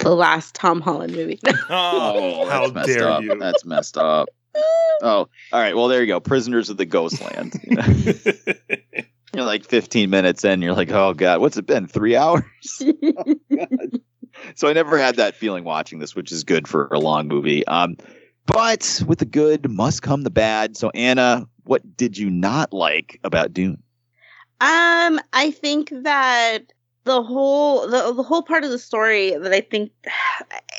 The 0.00 0.14
last 0.14 0.54
Tom 0.54 0.82
Holland 0.82 1.14
movie. 1.14 1.40
Oh, 1.70 2.46
how 2.50 2.68
that's 2.68 2.74
messed 2.74 2.88
dare 2.88 3.08
up. 3.08 3.22
you. 3.22 3.38
That's 3.38 3.64
messed 3.64 3.96
up. 3.96 4.28
Oh, 5.02 5.28
all 5.52 5.60
right. 5.60 5.76
Well, 5.76 5.88
there 5.88 6.00
you 6.00 6.06
go. 6.06 6.20
Prisoners 6.20 6.70
of 6.70 6.78
the 6.78 6.86
Ghostland. 6.86 7.54
You 7.64 7.76
know? 7.76 9.04
you're 9.34 9.44
like 9.44 9.64
15 9.64 10.08
minutes 10.08 10.42
in. 10.44 10.62
You're 10.62 10.72
like, 10.74 10.90
oh 10.90 11.12
god, 11.12 11.40
what's 11.40 11.56
it 11.58 11.66
been? 11.66 11.86
Three 11.86 12.16
hours. 12.16 12.44
so 14.54 14.68
I 14.68 14.72
never 14.72 14.98
had 14.98 15.16
that 15.16 15.34
feeling 15.34 15.64
watching 15.64 15.98
this, 15.98 16.14
which 16.14 16.32
is 16.32 16.44
good 16.44 16.66
for 16.66 16.86
a 16.88 16.98
long 16.98 17.28
movie. 17.28 17.66
Um, 17.66 17.96
but 18.46 19.02
with 19.06 19.18
the 19.18 19.24
good 19.24 19.70
must 19.70 20.02
come 20.02 20.22
the 20.22 20.30
bad. 20.30 20.76
So 20.76 20.90
Anna, 20.90 21.46
what 21.64 21.96
did 21.96 22.16
you 22.16 22.30
not 22.30 22.72
like 22.72 23.20
about 23.24 23.52
Dune? 23.52 23.82
Um, 24.60 25.20
I 25.32 25.50
think 25.50 25.90
that 25.90 26.72
the 27.04 27.22
whole 27.22 27.82
the, 27.88 28.12
the 28.12 28.22
whole 28.22 28.42
part 28.42 28.64
of 28.64 28.70
the 28.70 28.78
story 28.78 29.36
that 29.36 29.52
I 29.52 29.60
think 29.60 29.92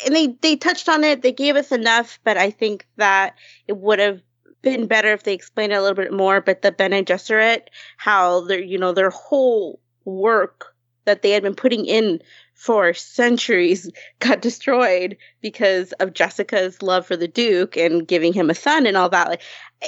and 0.06 0.16
they 0.16 0.28
they 0.42 0.56
touched 0.56 0.90
on 0.90 1.04
it, 1.04 1.22
they 1.22 1.32
gave 1.32 1.56
us 1.56 1.72
enough, 1.72 2.20
but 2.24 2.38
I 2.38 2.50
think 2.50 2.88
that 2.98 3.36
it 3.68 3.78
would 3.78 4.00
have 4.00 4.22
been 4.62 4.88
better 4.88 5.14
if 5.14 5.24
they 5.24 5.34
explained 5.34 5.72
it 5.72 5.76
a 5.76 5.82
little 5.82 5.96
bit 5.96 6.12
more. 6.12 6.42
But 6.42 6.62
the 6.62 6.72
Bene 6.72 7.04
Gesserit, 7.04 7.68
how 7.98 8.42
their 8.42 8.60
you 8.60 8.78
know 8.78 8.94
their 8.94 9.10
whole 9.10 9.80
work 10.06 10.76
that 11.06 11.22
they 11.22 11.32
had 11.32 11.44
been 11.44 11.56
putting 11.56 11.86
in 11.86 12.22
for 12.58 12.94
centuries 12.94 13.90
got 14.20 14.42
destroyed 14.42 15.16
because 15.42 15.94
of 15.94 16.14
Jessica's 16.14 16.82
love 16.82 17.06
for 17.06 17.16
the 17.16 17.28
Duke 17.28 17.78
and 17.78 18.08
giving 18.08 18.34
him 18.34 18.50
a 18.50 18.56
son 18.56 18.86
and 18.86 18.98
all 18.98 19.10
that. 19.10 19.30
Like, 19.30 19.42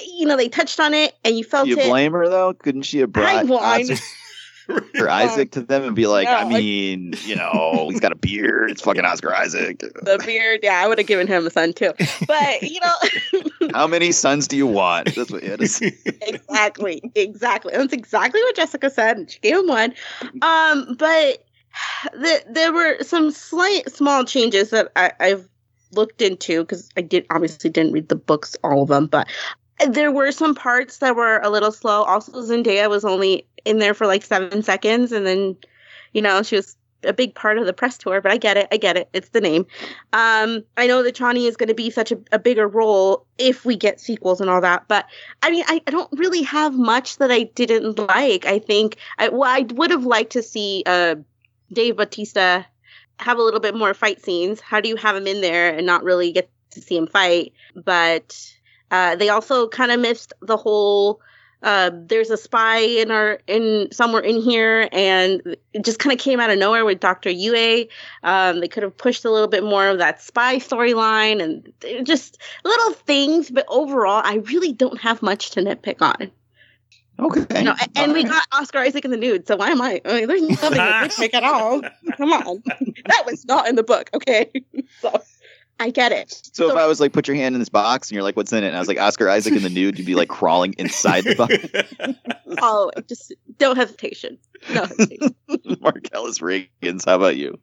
you 0.07 0.25
know, 0.25 0.37
they 0.37 0.47
touched 0.49 0.79
on 0.79 0.93
it, 0.93 1.15
and 1.25 1.37
you 1.37 1.43
felt 1.43 1.67
you 1.67 1.77
it. 1.77 1.85
blame 1.85 2.13
her 2.13 2.29
though? 2.29 2.53
Couldn't 2.53 2.83
she 2.83 2.99
have 2.99 3.11
brought? 3.11 3.27
I 3.27 3.43
whine. 3.43 3.91
Oscar- 3.91 4.05
Oscar 4.69 5.09
Isaac 5.09 5.51
to 5.53 5.61
them 5.61 5.83
and 5.83 5.95
be 5.95 6.05
like, 6.05 6.25
No, 6.25 6.35
I 6.35 6.47
mean, 6.47 7.15
you 7.25 7.35
know, 7.35 7.87
he's 7.89 7.99
got 7.99 8.11
a 8.11 8.15
beard. 8.15 8.69
It's 8.69 8.81
fucking 8.83 9.03
Oscar 9.03 9.33
Isaac. 9.33 9.79
The 9.79 10.21
beard, 10.23 10.59
yeah, 10.61 10.83
I 10.83 10.87
would 10.87 10.99
have 10.99 11.07
given 11.07 11.25
him 11.25 11.47
a 11.47 11.49
son 11.49 11.73
too. 11.73 11.91
But 12.27 12.61
you 12.61 12.79
know, 12.79 13.69
How 13.73 13.87
many 13.87 14.11
sons 14.11 14.47
do 14.47 14.57
you 14.57 14.67
want? 14.67 15.15
That's 15.15 15.31
what 15.31 15.43
it 15.43 15.61
is. 15.61 15.81
exactly, 16.05 17.01
exactly. 17.15 17.73
That's 17.75 17.93
exactly 17.93 18.41
what 18.41 18.55
Jessica 18.55 18.89
said, 18.89 19.31
she 19.31 19.39
gave 19.39 19.57
him 19.57 19.67
one. 19.67 19.93
Um, 20.41 20.95
but 20.97 21.43
the, 22.13 22.43
there 22.49 22.73
were 22.73 23.03
some 23.03 23.31
slight 23.31 23.91
small 23.91 24.25
changes 24.25 24.69
that 24.71 24.91
I, 24.95 25.11
I've 25.19 25.47
looked 25.91 26.21
into 26.21 26.61
because 26.61 26.89
I 26.97 27.01
did 27.01 27.25
obviously 27.29 27.69
didn't 27.69 27.93
read 27.93 28.09
the 28.09 28.15
books 28.15 28.55
all 28.63 28.83
of 28.83 28.89
them, 28.89 29.07
but 29.07 29.27
there 29.87 30.11
were 30.11 30.31
some 30.31 30.55
parts 30.55 30.97
that 30.97 31.15
were 31.15 31.39
a 31.39 31.49
little 31.49 31.71
slow. 31.71 32.03
Also, 32.03 32.31
Zendaya 32.41 32.89
was 32.89 33.05
only 33.05 33.47
in 33.65 33.79
there 33.79 33.93
for 33.93 34.07
like 34.07 34.23
seven 34.23 34.61
seconds, 34.61 35.11
and 35.11 35.25
then 35.25 35.55
you 36.13 36.21
know 36.21 36.43
she 36.43 36.55
was 36.55 36.75
a 37.03 37.13
big 37.13 37.33
part 37.33 37.57
of 37.57 37.65
the 37.65 37.73
press 37.73 37.97
tour. 37.97 38.21
But 38.21 38.31
I 38.31 38.37
get 38.37 38.57
it, 38.57 38.67
I 38.71 38.77
get 38.77 38.97
it. 38.97 39.09
It's 39.13 39.29
the 39.29 39.41
name. 39.41 39.65
Um, 40.11 40.63
I 40.75 40.87
know 40.87 41.01
that 41.03 41.15
Chani 41.15 41.47
is 41.47 41.55
going 41.55 41.69
to 41.69 41.75
be 41.75 41.89
such 41.89 42.11
a, 42.11 42.19
a 42.31 42.39
bigger 42.39 42.67
role 42.67 43.25
if 43.37 43.63
we 43.65 43.75
get 43.75 43.99
sequels 43.99 44.41
and 44.41 44.49
all 44.49 44.61
that. 44.61 44.85
But 44.87 45.05
I 45.41 45.51
mean, 45.51 45.63
I, 45.67 45.81
I 45.87 45.91
don't 45.91 46.11
really 46.13 46.43
have 46.43 46.77
much 46.77 47.17
that 47.17 47.31
I 47.31 47.43
didn't 47.43 47.97
like. 47.97 48.45
I 48.45 48.59
think 48.59 48.97
I 49.17 49.29
well, 49.29 49.49
I 49.49 49.65
would 49.73 49.91
have 49.91 50.05
liked 50.05 50.33
to 50.33 50.43
see 50.43 50.83
uh 50.85 51.15
Dave 51.71 51.97
Batista 51.97 52.63
have 53.19 53.37
a 53.37 53.43
little 53.43 53.59
bit 53.59 53.75
more 53.75 53.93
fight 53.93 54.23
scenes. 54.23 54.59
How 54.59 54.81
do 54.81 54.89
you 54.89 54.95
have 54.95 55.15
him 55.15 55.27
in 55.27 55.41
there 55.41 55.75
and 55.75 55.85
not 55.85 56.03
really 56.03 56.31
get 56.31 56.49
to 56.71 56.81
see 56.81 56.97
him 56.97 57.07
fight? 57.07 57.53
But 57.75 58.53
uh, 58.91 59.15
they 59.15 59.29
also 59.29 59.67
kind 59.67 59.91
of 59.91 59.99
missed 59.99 60.33
the 60.41 60.57
whole. 60.57 61.21
Uh, 61.61 61.91
there's 61.93 62.29
a 62.29 62.37
spy 62.37 62.77
in 62.77 63.11
our 63.11 63.39
in 63.45 63.89
somewhere 63.91 64.21
in 64.21 64.41
here, 64.41 64.87
and 64.93 65.57
it 65.73 65.83
just 65.83 65.99
kind 65.99 66.13
of 66.13 66.19
came 66.19 66.39
out 66.39 66.49
of 66.49 66.57
nowhere 66.57 66.85
with 66.85 67.01
Doctor 67.01 67.29
Yue. 67.29 67.85
Um, 68.23 68.61
they 68.61 68.69
could 68.69 68.83
have 68.83 68.95
pushed 68.95 69.25
a 69.25 69.29
little 69.29 69.49
bit 69.49 69.63
more 69.63 69.89
of 69.89 69.97
that 69.97 70.21
spy 70.21 70.55
storyline, 70.55 71.43
and 71.43 72.05
just 72.05 72.37
little 72.63 72.93
things. 72.93 73.51
But 73.51 73.65
overall, 73.67 74.21
I 74.23 74.35
really 74.35 74.71
don't 74.71 75.01
have 75.01 75.21
much 75.21 75.51
to 75.51 75.61
nitpick 75.61 76.01
on. 76.01 76.31
Okay. 77.19 77.63
No, 77.63 77.73
a- 77.73 77.99
and 77.99 78.13
we 78.13 78.23
got 78.23 78.43
Oscar 78.53 78.79
Isaac 78.79 79.03
in 79.05 79.11
the 79.11 79.17
nude, 79.17 79.45
so 79.47 79.55
why 79.57 79.69
am 79.69 79.81
I? 79.81 80.01
I 80.05 80.13
mean, 80.19 80.27
there's 80.27 80.41
nothing 80.41 80.71
to 80.71 80.77
nitpick 80.79 81.33
at 81.33 81.43
all. 81.43 81.81
Come 82.17 82.31
on, 82.33 82.63
that 83.07 83.23
was 83.25 83.45
not 83.45 83.67
in 83.67 83.75
the 83.75 83.83
book. 83.83 84.09
Okay, 84.13 84.49
so 85.01 85.21
I 85.81 85.89
get 85.89 86.11
it. 86.11 86.41
So 86.53 86.69
if 86.71 86.77
I 86.77 86.85
was 86.85 86.99
like, 86.99 87.11
put 87.13 87.27
your 87.27 87.35
hand 87.35 87.55
in 87.55 87.59
this 87.59 87.69
box, 87.69 88.09
and 88.09 88.15
you're 88.15 88.23
like, 88.23 88.35
what's 88.37 88.53
in 88.53 88.63
it? 88.63 88.67
And 88.67 88.75
I 88.75 88.79
was 88.79 88.87
like, 88.87 88.99
Oscar 88.99 89.29
Isaac 89.29 89.53
in 89.53 89.63
the 89.63 89.69
nude, 89.69 89.97
you'd 89.97 90.05
be 90.05 90.15
like 90.15 90.29
crawling 90.29 90.73
inside 90.77 91.23
the 91.25 91.35
box. 91.35 92.15
Oh, 92.61 92.91
just 93.07 93.31
no 93.61 93.75
hesitation. 93.75 94.37
No 94.73 94.83
hesitation. 94.85 95.35
Marcellus 95.81 96.39
Reagans, 96.39 97.05
how 97.05 97.15
about 97.15 97.37
you? 97.37 97.59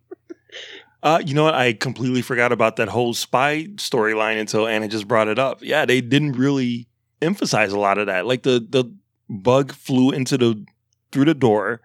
Uh, 1.03 1.21
you 1.27 1.35
know 1.35 1.43
what? 1.45 1.55
I 1.55 1.73
completely 1.73 2.23
forgot 2.23 2.53
about 2.53 2.77
that 2.77 2.89
whole 2.89 3.13
spy 3.13 3.65
storyline 3.75 4.41
until 4.41 4.67
Anna 4.67 4.87
just 4.89 5.07
brought 5.09 5.29
it 5.29 5.39
up. 5.41 5.59
Yeah, 5.63 5.85
they 5.87 6.01
didn't 6.01 6.33
really 6.33 6.87
emphasize 7.21 7.73
a 7.73 7.79
lot 7.79 7.99
of 7.99 8.07
that. 8.07 8.27
Like 8.27 8.45
the 8.45 8.65
the 8.67 8.85
bug 9.29 9.73
flew 9.73 10.11
into 10.11 10.37
the 10.39 10.65
through 11.13 11.25
the 11.27 11.35
door 11.35 11.81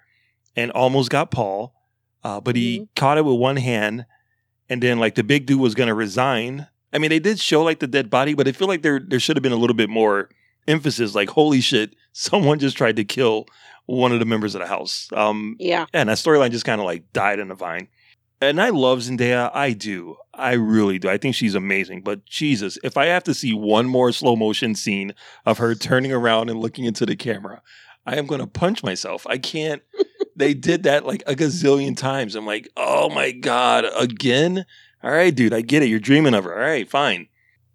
and 0.56 0.72
almost 0.72 1.10
got 1.10 1.32
Paul, 1.32 1.74
uh, 2.24 2.40
but 2.42 2.56
he 2.56 2.88
caught 2.96 3.18
it 3.18 3.26
with 3.26 3.38
one 3.38 3.58
hand, 3.58 4.06
and 4.70 4.82
then 4.84 5.00
like 5.00 5.16
the 5.16 5.24
big 5.24 5.46
dude 5.46 5.60
was 5.60 5.76
gonna 5.76 5.96
resign. 5.96 6.68
I 6.94 6.98
mean, 6.98 7.10
they 7.10 7.20
did 7.20 7.40
show 7.40 7.64
like 7.64 7.80
the 7.80 7.88
dead 7.88 8.10
body, 8.10 8.34
but 8.34 8.48
I 8.48 8.52
feel 8.52 8.68
like 8.68 8.82
there 8.82 9.00
there 9.00 9.20
should 9.20 9.38
have 9.38 9.44
been 9.44 9.52
a 9.54 9.58
little 9.58 9.76
bit 9.76 9.90
more 9.90 10.30
emphasis. 10.68 11.16
Like, 11.16 11.30
holy 11.30 11.62
shit, 11.62 11.96
someone 12.12 12.60
just 12.60 12.78
tried 12.78 12.96
to 12.98 13.04
kill 13.06 13.46
one 13.86 14.12
of 14.12 14.20
the 14.20 14.26
members 14.26 14.56
of 14.56 14.62
the 14.62 14.68
house. 14.68 15.10
Um, 15.14 15.56
Yeah. 15.60 15.86
and 15.94 16.08
that 16.10 16.18
storyline 16.18 16.52
just 16.52 16.66
kind 16.66 16.80
of 16.80 16.86
like 16.86 17.12
died 17.14 17.40
in 17.40 17.48
the 17.48 17.56
vine. 17.56 17.88
And 18.42 18.60
I 18.60 18.70
love 18.70 19.00
Zendaya. 19.00 19.52
I 19.54 19.74
do. 19.74 20.18
I 20.34 20.54
really 20.54 20.98
do. 20.98 21.08
I 21.08 21.18
think 21.18 21.36
she's 21.36 21.54
amazing. 21.54 22.02
But 22.02 22.26
Jesus, 22.26 22.80
if 22.84 22.98
I 22.98 23.06
have 23.06 23.24
to 23.26 23.36
see 23.36 23.54
one 23.54 23.86
more 23.86 24.12
slow 24.12 24.36
motion 24.36 24.74
scene 24.74 25.14
of 25.46 25.60
her 25.60 25.76
turning 25.76 26.12
around 26.12 26.50
and 26.50 26.60
looking 26.60 26.86
into 26.86 27.06
the 27.06 27.16
camera, 27.16 27.62
I 28.06 28.16
am 28.16 28.26
going 28.26 28.42
to 28.42 28.48
punch 28.48 28.84
myself. 28.84 29.28
I 29.28 29.38
can't. 29.38 29.84
they 30.36 30.56
did 30.56 30.84
that 30.84 31.06
like 31.06 31.22
a 31.28 31.36
gazillion 31.36 31.96
times. 31.96 32.34
I'm 32.34 32.48
like, 32.48 32.68
oh 32.76 33.10
my 33.10 33.32
God, 33.32 33.86
again? 33.96 34.66
All 35.04 35.12
right, 35.12 35.34
dude, 35.34 35.54
I 35.54 35.62
get 35.62 35.84
it. 35.84 35.90
You're 35.90 36.00
dreaming 36.00 36.34
of 36.34 36.46
her. 36.46 36.54
All 36.54 36.60
right, 36.60 36.90
fine. 36.90 37.28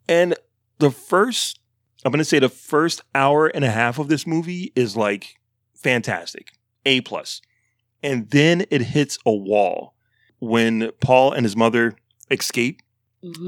And 0.09 0.35
the 0.79 0.91
first, 0.91 1.61
I'm 2.05 2.11
going 2.11 2.19
to 2.19 2.25
say 2.25 2.41
the 2.41 2.49
first 2.49 3.03
hour 3.15 3.47
and 3.47 3.65
a 3.65 3.71
half 3.71 4.01
of 4.01 4.09
this 4.09 4.27
movie 4.27 4.73
is 4.75 4.97
like 4.97 5.37
fantastic. 5.75 6.53
A 6.85 7.03
plus. 7.03 7.41
And 8.03 8.31
then 8.31 8.65
it 8.71 8.83
hits 8.83 9.19
a 9.25 9.33
wall 9.33 9.96
when 10.39 10.91
Paul 11.01 11.33
and 11.33 11.45
his 11.45 11.57
mother 11.57 11.95
escape, 12.31 12.83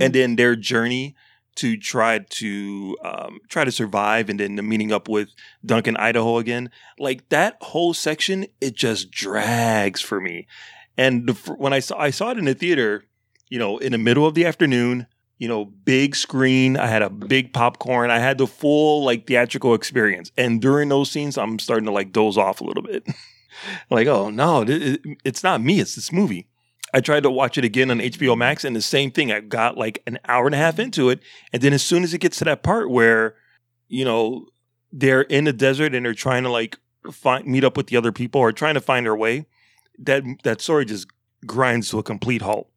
and 0.00 0.12
then 0.12 0.36
their 0.36 0.56
journey 0.56 1.14
to 1.56 1.76
try 1.76 2.20
to 2.20 2.96
um, 3.04 3.40
try 3.48 3.64
to 3.64 3.72
survive, 3.72 4.30
and 4.30 4.38
then 4.38 4.56
the 4.56 4.62
meeting 4.62 4.92
up 4.92 5.08
with 5.08 5.28
Duncan, 5.64 5.96
Idaho 5.96 6.38
again. 6.38 6.70
Like 6.98 7.28
that 7.30 7.56
whole 7.60 7.94
section, 7.94 8.46
it 8.60 8.74
just 8.76 9.10
drags 9.10 10.00
for 10.00 10.20
me. 10.20 10.46
And 10.96 11.28
the, 11.28 11.32
when 11.54 11.72
I 11.72 11.80
saw 11.80 11.98
I 11.98 12.10
saw 12.10 12.30
it 12.30 12.38
in 12.38 12.44
the 12.44 12.54
theater, 12.54 13.04
you 13.48 13.58
know, 13.58 13.78
in 13.78 13.92
the 13.92 13.98
middle 13.98 14.26
of 14.26 14.34
the 14.34 14.46
afternoon, 14.46 15.06
you 15.38 15.48
know, 15.48 15.64
big 15.64 16.14
screen. 16.14 16.76
I 16.76 16.86
had 16.86 17.02
a 17.02 17.10
big 17.10 17.52
popcorn. 17.52 18.10
I 18.10 18.18
had 18.18 18.38
the 18.38 18.46
full 18.46 19.04
like 19.04 19.26
theatrical 19.26 19.74
experience. 19.74 20.30
And 20.36 20.60
during 20.60 20.88
those 20.88 21.10
scenes, 21.10 21.38
I'm 21.38 21.58
starting 21.58 21.86
to 21.86 21.92
like 21.92 22.12
doze 22.12 22.36
off 22.36 22.60
a 22.60 22.64
little 22.64 22.82
bit. 22.82 23.06
like, 23.90 24.06
oh 24.06 24.30
no, 24.30 24.64
it's 25.24 25.42
not 25.42 25.62
me. 25.62 25.80
It's 25.80 25.94
this 25.94 26.12
movie. 26.12 26.48
I 26.94 27.00
tried 27.00 27.22
to 27.24 27.30
watch 27.30 27.58
it 27.58 27.64
again 27.64 27.90
on 27.90 27.98
HBO 27.98 28.36
Max, 28.36 28.64
and 28.64 28.74
the 28.74 28.82
same 28.82 29.10
thing. 29.10 29.30
I 29.30 29.40
got 29.40 29.76
like 29.76 30.02
an 30.06 30.18
hour 30.26 30.46
and 30.46 30.54
a 30.54 30.58
half 30.58 30.78
into 30.78 31.10
it, 31.10 31.20
and 31.52 31.62
then 31.62 31.72
as 31.72 31.82
soon 31.82 32.02
as 32.02 32.14
it 32.14 32.18
gets 32.18 32.38
to 32.38 32.44
that 32.44 32.62
part 32.62 32.90
where, 32.90 33.34
you 33.88 34.04
know, 34.04 34.46
they're 34.92 35.22
in 35.22 35.44
the 35.44 35.52
desert 35.52 35.94
and 35.94 36.04
they're 36.04 36.14
trying 36.14 36.44
to 36.44 36.50
like 36.50 36.78
find 37.12 37.46
meet 37.46 37.64
up 37.64 37.76
with 37.76 37.88
the 37.88 37.96
other 37.96 38.12
people 38.12 38.40
or 38.40 38.52
trying 38.52 38.74
to 38.74 38.80
find 38.80 39.06
their 39.06 39.16
way, 39.16 39.46
that 39.98 40.22
that 40.44 40.60
story 40.60 40.84
just 40.84 41.08
grinds 41.46 41.90
to 41.90 41.98
a 41.98 42.02
complete 42.02 42.42
halt. 42.42 42.70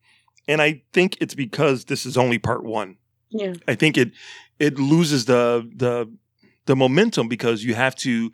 And 0.47 0.61
I 0.61 0.83
think 0.91 1.17
it's 1.21 1.35
because 1.35 1.85
this 1.85 2.05
is 2.05 2.17
only 2.17 2.37
part 2.37 2.63
one. 2.63 2.97
Yeah. 3.29 3.53
I 3.67 3.75
think 3.75 3.97
it 3.97 4.11
it 4.59 4.77
loses 4.77 5.25
the 5.25 5.69
the 5.75 6.11
the 6.65 6.75
momentum 6.75 7.27
because 7.27 7.63
you 7.63 7.75
have 7.75 7.95
to 7.97 8.31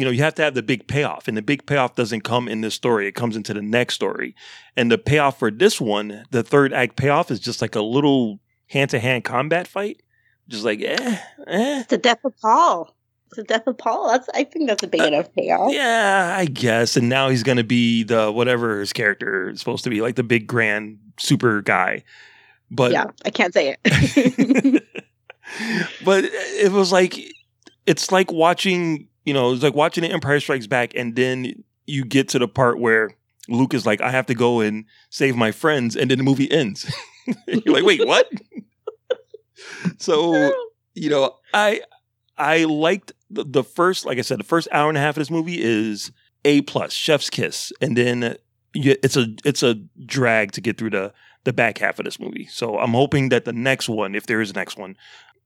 you 0.00 0.06
know 0.06 0.10
you 0.10 0.22
have 0.22 0.34
to 0.34 0.42
have 0.42 0.54
the 0.54 0.62
big 0.62 0.88
payoff 0.88 1.28
and 1.28 1.36
the 1.36 1.42
big 1.42 1.66
payoff 1.66 1.94
doesn't 1.94 2.22
come 2.22 2.48
in 2.48 2.60
this 2.60 2.74
story 2.74 3.06
it 3.06 3.14
comes 3.14 3.36
into 3.36 3.54
the 3.54 3.62
next 3.62 3.94
story 3.94 4.34
and 4.76 4.90
the 4.90 4.98
payoff 4.98 5.38
for 5.38 5.50
this 5.50 5.80
one 5.80 6.24
the 6.30 6.42
third 6.42 6.72
act 6.72 6.96
payoff 6.96 7.30
is 7.30 7.38
just 7.38 7.60
like 7.60 7.74
a 7.74 7.82
little 7.82 8.40
hand-to-hand 8.68 9.24
combat 9.24 9.68
fight 9.68 10.02
just 10.48 10.64
like 10.64 10.80
eh, 10.80 11.18
eh. 11.46 11.84
the 11.88 11.98
death 11.98 12.24
of 12.24 12.36
Paul. 12.38 12.96
It's 13.26 13.36
the 13.36 13.44
death 13.44 13.68
of 13.68 13.78
Paul. 13.78 14.08
That's 14.08 14.28
I 14.34 14.42
think 14.42 14.68
that's 14.68 14.82
a 14.82 14.88
big 14.88 15.02
enough 15.02 15.32
payoff. 15.32 15.72
yeah 15.72 16.34
i 16.36 16.46
guess 16.46 16.96
and 16.96 17.08
now 17.08 17.28
he's 17.28 17.44
gonna 17.44 17.62
be 17.62 18.02
the 18.02 18.32
whatever 18.32 18.80
his 18.80 18.92
character 18.92 19.50
is 19.50 19.60
supposed 19.60 19.84
to 19.84 19.90
be 19.90 20.00
like 20.00 20.16
the 20.16 20.24
big 20.24 20.46
grand 20.48 20.98
super 21.18 21.62
guy 21.62 22.02
but 22.70 22.92
yeah, 22.92 23.06
I 23.24 23.30
can't 23.30 23.52
say 23.52 23.76
it. 23.82 24.84
but 26.04 26.24
it 26.24 26.70
was 26.70 26.92
like 26.92 27.18
it's 27.86 28.12
like 28.12 28.30
watching 28.30 29.08
you 29.24 29.34
know 29.34 29.52
it's 29.52 29.62
like 29.62 29.74
watching 29.74 30.02
the 30.02 30.10
empire 30.10 30.40
strikes 30.40 30.66
back 30.66 30.92
and 30.94 31.16
then 31.16 31.64
you 31.86 32.04
get 32.04 32.28
to 32.28 32.38
the 32.38 32.48
part 32.48 32.78
where 32.78 33.10
luke 33.48 33.74
is 33.74 33.86
like 33.86 34.00
i 34.00 34.10
have 34.10 34.26
to 34.26 34.34
go 34.34 34.60
and 34.60 34.84
save 35.10 35.36
my 35.36 35.50
friends 35.52 35.96
and 35.96 36.10
then 36.10 36.18
the 36.18 36.24
movie 36.24 36.50
ends. 36.50 36.90
You're 37.46 37.74
like 37.74 37.84
wait 37.84 38.06
what? 38.06 38.30
So 39.98 40.52
you 40.94 41.10
know 41.10 41.36
i 41.54 41.80
i 42.36 42.64
liked 42.64 43.12
the, 43.30 43.44
the 43.44 43.62
first 43.62 44.04
like 44.04 44.18
i 44.18 44.22
said 44.22 44.40
the 44.40 44.44
first 44.44 44.68
hour 44.72 44.88
and 44.88 44.98
a 44.98 45.00
half 45.00 45.16
of 45.16 45.20
this 45.20 45.30
movie 45.30 45.62
is 45.62 46.10
a 46.44 46.62
plus 46.62 46.92
chef's 46.92 47.30
kiss 47.30 47.72
and 47.80 47.96
then 47.96 48.36
you, 48.74 48.96
it's 49.02 49.16
a 49.16 49.26
it's 49.44 49.62
a 49.62 49.74
drag 50.06 50.52
to 50.52 50.60
get 50.60 50.78
through 50.78 50.90
the 50.90 51.12
the 51.44 51.52
back 51.52 51.78
half 51.78 51.98
of 51.98 52.04
this 52.04 52.20
movie. 52.20 52.46
So 52.46 52.78
i'm 52.78 52.92
hoping 52.92 53.28
that 53.30 53.44
the 53.44 53.52
next 53.52 53.88
one 53.88 54.14
if 54.14 54.26
there 54.26 54.40
is 54.40 54.50
a 54.50 54.54
next 54.54 54.76
one 54.76 54.96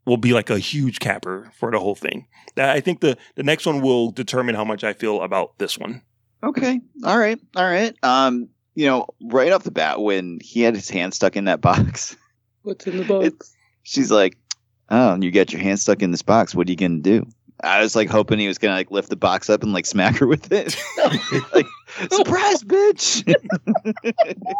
will 0.06 0.16
be 0.16 0.32
like 0.32 0.50
a 0.50 0.58
huge 0.58 0.98
capper 0.98 1.50
for 1.58 1.70
the 1.70 1.78
whole 1.78 1.94
thing 1.94 2.26
i 2.56 2.80
think 2.80 3.00
the 3.00 3.16
the 3.36 3.42
next 3.42 3.66
one 3.66 3.80
will 3.80 4.10
determine 4.10 4.54
how 4.54 4.64
much 4.64 4.84
i 4.84 4.92
feel 4.92 5.22
about 5.22 5.58
this 5.58 5.78
one 5.78 6.02
Okay. 6.44 6.80
All 7.04 7.18
right. 7.18 7.40
All 7.56 7.64
right. 7.64 7.96
Um, 8.02 8.48
you 8.74 8.86
know, 8.86 9.06
right 9.22 9.50
off 9.50 9.62
the 9.64 9.70
bat, 9.70 10.00
when 10.00 10.38
he 10.42 10.60
had 10.60 10.74
his 10.74 10.90
hand 10.90 11.14
stuck 11.14 11.36
in 11.36 11.46
that 11.46 11.60
box, 11.60 12.16
What's 12.62 12.86
in 12.86 12.98
the 12.98 13.04
box? 13.04 13.54
she's 13.82 14.10
like, 14.10 14.36
"Oh, 14.90 15.16
you 15.20 15.30
got 15.30 15.52
your 15.52 15.62
hand 15.62 15.80
stuck 15.80 16.02
in 16.02 16.10
this 16.10 16.22
box. 16.22 16.54
What 16.54 16.68
are 16.68 16.70
you 16.70 16.76
gonna 16.76 16.98
do?" 16.98 17.26
I 17.62 17.80
was 17.80 17.96
like 17.96 18.10
hoping 18.10 18.38
he 18.38 18.48
was 18.48 18.58
gonna 18.58 18.74
like 18.74 18.90
lift 18.90 19.08
the 19.10 19.16
box 19.16 19.48
up 19.48 19.62
and 19.62 19.72
like 19.72 19.86
smack 19.86 20.16
her 20.16 20.26
with 20.26 20.52
it. 20.52 20.76
like, 21.54 21.66
surprise, 22.10 22.62
bitch. 22.62 23.34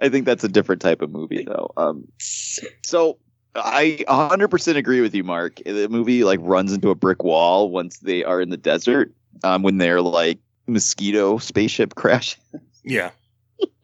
I 0.00 0.08
think 0.08 0.26
that's 0.26 0.44
a 0.44 0.48
different 0.48 0.82
type 0.82 1.00
of 1.02 1.10
movie, 1.10 1.44
though. 1.44 1.72
Um, 1.76 2.06
so 2.18 3.18
I 3.56 4.04
100% 4.08 4.76
agree 4.76 5.00
with 5.00 5.14
you, 5.14 5.24
Mark. 5.24 5.56
The 5.64 5.88
movie 5.88 6.24
like 6.24 6.40
runs 6.42 6.72
into 6.72 6.90
a 6.90 6.94
brick 6.94 7.22
wall 7.22 7.70
once 7.70 7.98
they 7.98 8.24
are 8.24 8.40
in 8.40 8.50
the 8.50 8.56
desert. 8.56 9.12
um, 9.42 9.62
when 9.62 9.78
their 9.78 10.00
like 10.00 10.38
mosquito 10.66 11.38
spaceship 11.38 11.94
crash. 11.96 12.38
Yeah. 12.84 13.10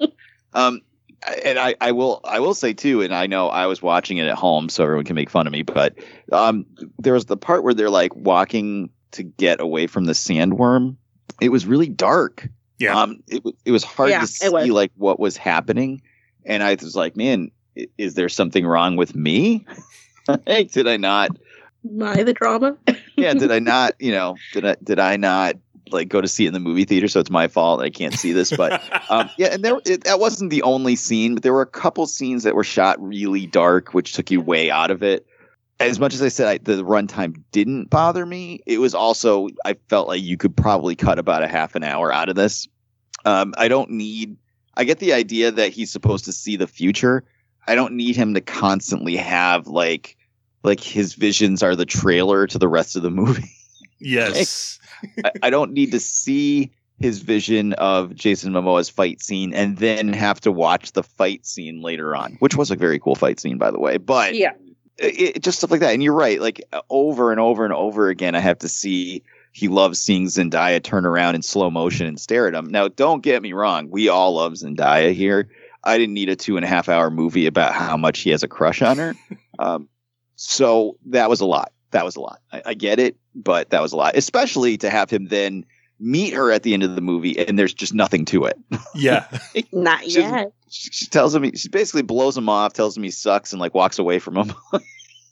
Um, 0.53 0.81
and 1.45 1.61
I, 1.61 1.77
I 1.81 1.93
will 1.93 2.21
I 2.25 2.41
will 2.41 2.55
say 2.55 2.73
too, 2.73 3.03
and 3.03 3.15
I 3.15 3.29
know 3.29 3.49
I 3.51 3.67
was 3.67 3.81
watching 3.81 4.17
it 4.19 4.27
at 4.27 4.37
home, 4.37 4.69
so 4.69 4.83
everyone 4.83 5.05
can 5.05 5.15
make 5.15 5.31
fun 5.31 5.47
of 5.47 5.53
me, 5.53 5.63
but 5.63 5.95
um, 6.33 6.67
there 6.99 7.13
was 7.13 7.27
the 7.27 7.37
part 7.37 7.63
where 7.63 7.73
they're 7.73 7.89
like 7.91 8.17
walking 8.17 8.91
to 9.13 9.23
get 9.23 9.61
away 9.61 9.87
from 9.87 10.07
the 10.07 10.13
sandworm. 10.13 10.97
It 11.41 11.51
was 11.51 11.67
really 11.67 11.89
dark. 11.89 12.49
Yeah. 12.81 12.99
Um, 13.01 13.23
it 13.29 13.45
wa- 13.45 13.53
it 13.65 13.71
was 13.71 13.85
hard 13.85 14.11
Yeah, 14.11 14.21
to 14.23 14.27
see 14.27 14.49
like 14.73 14.91
what 14.97 15.21
was 15.21 15.37
happening, 15.37 16.03
and 16.45 16.65
I 16.65 16.75
was 16.75 16.97
like, 16.97 17.17
man, 17.17 17.51
i- 17.53 17.53
is 17.99 18.15
there 18.15 18.29
something 18.29 18.67
wrong 18.67 18.97
with 18.97 19.15
me? 19.15 19.67
like, 20.47 20.73
did 20.73 20.87
I 20.87 20.97
not? 20.97 21.31
My 21.83 22.23
the 22.23 22.33
drama. 22.33 22.77
Yeah, 23.17 23.35
did 23.35 23.51
I 23.51 23.59
not? 23.61 23.95
You 23.99 24.13
know, 24.13 24.37
did 24.53 24.65
I 24.65 24.77
did 24.83 24.99
I 24.99 25.17
not 25.17 25.57
like 25.91 26.09
go 26.09 26.21
to 26.21 26.29
see 26.29 26.45
it 26.45 26.49
in 26.49 26.55
the 26.55 26.61
movie 26.61 26.85
theater? 26.85 27.09
So 27.09 27.21
it's 27.21 27.31
my 27.31 27.49
fault. 27.49 27.81
I 27.81 27.91
can't 27.91 28.15
see 28.15 28.33
this, 28.33 28.55
but 28.55 28.83
um, 29.11 29.31
yeah, 29.39 29.49
and 29.49 29.65
there 29.65 29.81
it, 29.85 30.05
that 30.05 30.21
wasn't 30.21 30.51
the 30.51 30.63
only 30.63 30.97
scene, 30.97 31.35
but 31.35 31.43
there 31.43 31.53
were 31.53 31.63
a 31.63 31.67
couple 31.67 32.07
scenes 32.07 32.43
that 32.43 32.55
were 32.55 32.65
shot 32.65 33.01
really 33.03 33.47
dark, 33.47 33.95
which 33.95 34.13
took 34.13 34.31
you 34.31 34.41
way 34.41 34.71
out 34.71 34.91
of 34.91 35.03
it. 35.03 35.27
As 35.79 35.99
much 35.99 36.13
as 36.13 36.21
I 36.21 36.29
said 36.29 36.47
I, 36.47 36.59
the 36.59 36.85
runtime 36.85 37.43
didn't 37.53 37.89
bother 37.89 38.27
me, 38.27 38.61
it 38.67 38.79
was 38.79 38.95
also 38.95 39.49
I 39.65 39.75
felt 39.89 40.09
like 40.09 40.23
you 40.23 40.37
could 40.37 40.55
probably 40.55 40.95
cut 40.95 41.19
about 41.19 41.43
a 41.43 41.49
half 41.49 41.75
an 41.75 41.83
hour 41.83 42.13
out 42.13 42.29
of 42.29 42.37
this. 42.37 42.69
Um, 43.25 43.55
I 43.57 43.69
don't 43.69 43.91
need. 43.91 44.37
I 44.77 44.85
get 44.85 44.99
the 44.99 45.15
idea 45.15 45.51
that 45.51 45.73
he's 45.73 45.91
supposed 45.91 46.27
to 46.27 46.33
see 46.33 46.57
the 46.57 46.67
future. 46.67 47.25
I 47.71 47.75
don't 47.77 47.95
need 47.95 48.17
him 48.17 48.35
to 48.35 48.41
constantly 48.41 49.17
have 49.17 49.67
like 49.67 50.17
like 50.63 50.81
his 50.81 51.15
visions 51.15 51.63
are 51.63 51.77
the 51.77 51.87
trailer 51.87 52.47
to 52.49 52.59
the 52.59 52.69
rest 52.69 52.97
of 52.97 53.03
the 53.03 53.11
movie. 53.11 53.49
Yes. 54.03 54.79
I, 55.25 55.31
I 55.43 55.51
don't 55.51 55.73
need 55.73 55.93
to 55.93 56.01
see 56.01 56.71
his 57.01 57.21
vision 57.21 57.75
of 57.75 58.15
Jason 58.15 58.53
Momoa's 58.53 58.89
fight 58.89 59.21
scene 59.23 59.53
and 59.53 59.77
then 59.77 60.13
have 60.15 60.41
to 60.41 60.51
watch 60.51 60.93
the 60.93 61.03
fight 61.03 61.45
scene 61.45 61.83
later 61.83 62.17
on, 62.17 62.37
which 62.41 62.57
was 62.57 62.71
a 62.71 62.77
very 62.77 62.99
cool 62.99 63.15
fight 63.15 63.39
scene, 63.39 63.59
by 63.59 63.71
the 63.71 63.79
way. 63.79 63.99
But 63.99 64.35
yeah. 64.37 64.53
it, 64.97 65.37
it- 65.37 65.43
just 65.43 65.59
stuff 65.59 65.71
like 65.71 65.81
that. 65.81 65.93
And 65.93 66.03
you're 66.03 66.15
right. 66.15 66.41
Like 66.41 66.63
over 66.89 67.31
and 67.31 67.39
over 67.41 67.65
and 67.65 67.75
over 67.75 68.09
again, 68.09 68.35
I 68.35 68.41
have 68.41 68.59
to 68.61 68.69
see 68.69 69.23
he 69.53 69.69
loves 69.69 70.01
seeing 70.01 70.27
Zendaya 70.29 70.83
turn 70.83 71.05
around 71.05 71.35
in 71.35 71.43
slow 71.43 71.71
motion 71.71 72.07
and 72.07 72.19
stare 72.19 72.49
at 72.49 72.55
him. 72.55 72.67
Now, 72.71 72.89
don't 72.89 73.23
get 73.23 73.43
me 73.43 73.53
wrong. 73.53 73.91
We 73.91 74.09
all 74.09 74.35
love 74.37 74.55
Zendaya 74.55 75.13
here. 75.13 75.51
I 75.85 75.99
didn't 75.99 76.15
need 76.15 76.29
a 76.29 76.37
two 76.37 76.57
and 76.57 76.65
a 76.65 76.69
half 76.69 76.89
hour 76.89 77.11
movie 77.11 77.47
about 77.47 77.73
how 77.75 77.97
much 77.97 78.21
he 78.21 78.31
has 78.31 78.43
a 78.43 78.49
crush 78.49 78.83
on 78.83 78.99
her. 78.99 79.15
um, 79.59 79.89
so 80.37 80.97
that 81.07 81.29
was 81.31 81.41
a 81.41 81.47
lot. 81.47 81.73
That 81.93 82.05
was 82.05 82.17
a 82.17 82.21
lot. 82.21 82.41
I, 82.53 82.63
I 82.67 82.75
get 82.75 82.99
it, 83.01 83.17
but 83.35 83.71
that 83.71 83.83
was 83.83 83.93
a 83.93 83.97
lot, 83.97 84.17
especially 84.17 84.77
to 84.79 84.91
have 84.91 85.11
him 85.11 85.27
then 85.29 85.65
meet 85.99 86.33
her 86.33 86.51
at 86.51 86.63
the 86.63 86.73
end 86.73 86.83
of 86.83 86.95
the 86.95 87.01
movie 87.03 87.39
and 87.39 87.59
there's 87.59 87.75
just 87.75 87.93
nothing 87.95 88.25
to 88.27 88.45
it. 88.45 88.59
Yeah. 88.95 89.27
Not 89.73 90.03
She's- 90.03 90.17
yet. 90.17 90.53
she, 90.69 90.91
she 90.91 91.07
tells 91.07 91.35
him 91.35 91.43
he, 91.45 91.53
she 91.57 91.69
basically 91.69 92.03
blows 92.03 92.37
him 92.37 92.49
off, 92.49 92.73
tells 92.73 92.97
him 92.97 93.03
he 93.03 93.11
sucks, 93.11 93.53
and 93.53 93.61
like 93.61 93.73
walks 93.75 93.99
away 93.99 94.19
from 94.19 94.37
him. 94.37 94.53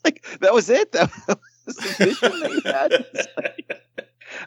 like 0.03 0.25
that 0.41 0.53
was 0.53 0.69
it. 0.69 0.91
That 0.93 1.11
was 1.65 1.75
the 1.75 2.05
vision 2.05 2.39
that 2.39 2.51
he 2.51 2.61
had. 2.69 3.05
Like- 3.37 3.81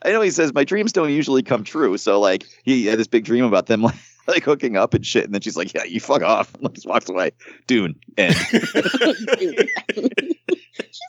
I 0.05 0.13
know 0.13 0.21
he 0.23 0.31
says 0.31 0.55
my 0.55 0.65
dreams 0.65 0.93
don't 0.93 1.11
usually 1.11 1.43
come 1.43 1.65
true, 1.65 1.97
so 1.99 2.21
like 2.21 2.45
he 2.65 2.87
had 2.87 2.99
this 2.99 3.07
big 3.09 3.25
dream 3.25 3.45
about 3.45 3.67
them 3.67 3.83
like, 3.83 3.97
like 4.27 4.45
hooking 4.45 4.77
up 4.77 4.95
and 4.95 5.05
shit, 5.05 5.25
and 5.25 5.35
then 5.35 5.41
she's 5.41 5.57
like, 5.57 5.75
"Yeah, 5.75 5.85
you 5.85 6.01
fuck 6.01 6.23
off," 6.23 6.55
and 6.55 6.73
just 6.75 6.87
walks 6.87 7.09
away. 7.09 7.33
Dune, 7.67 7.97
and 8.17 8.35
she 8.35 9.69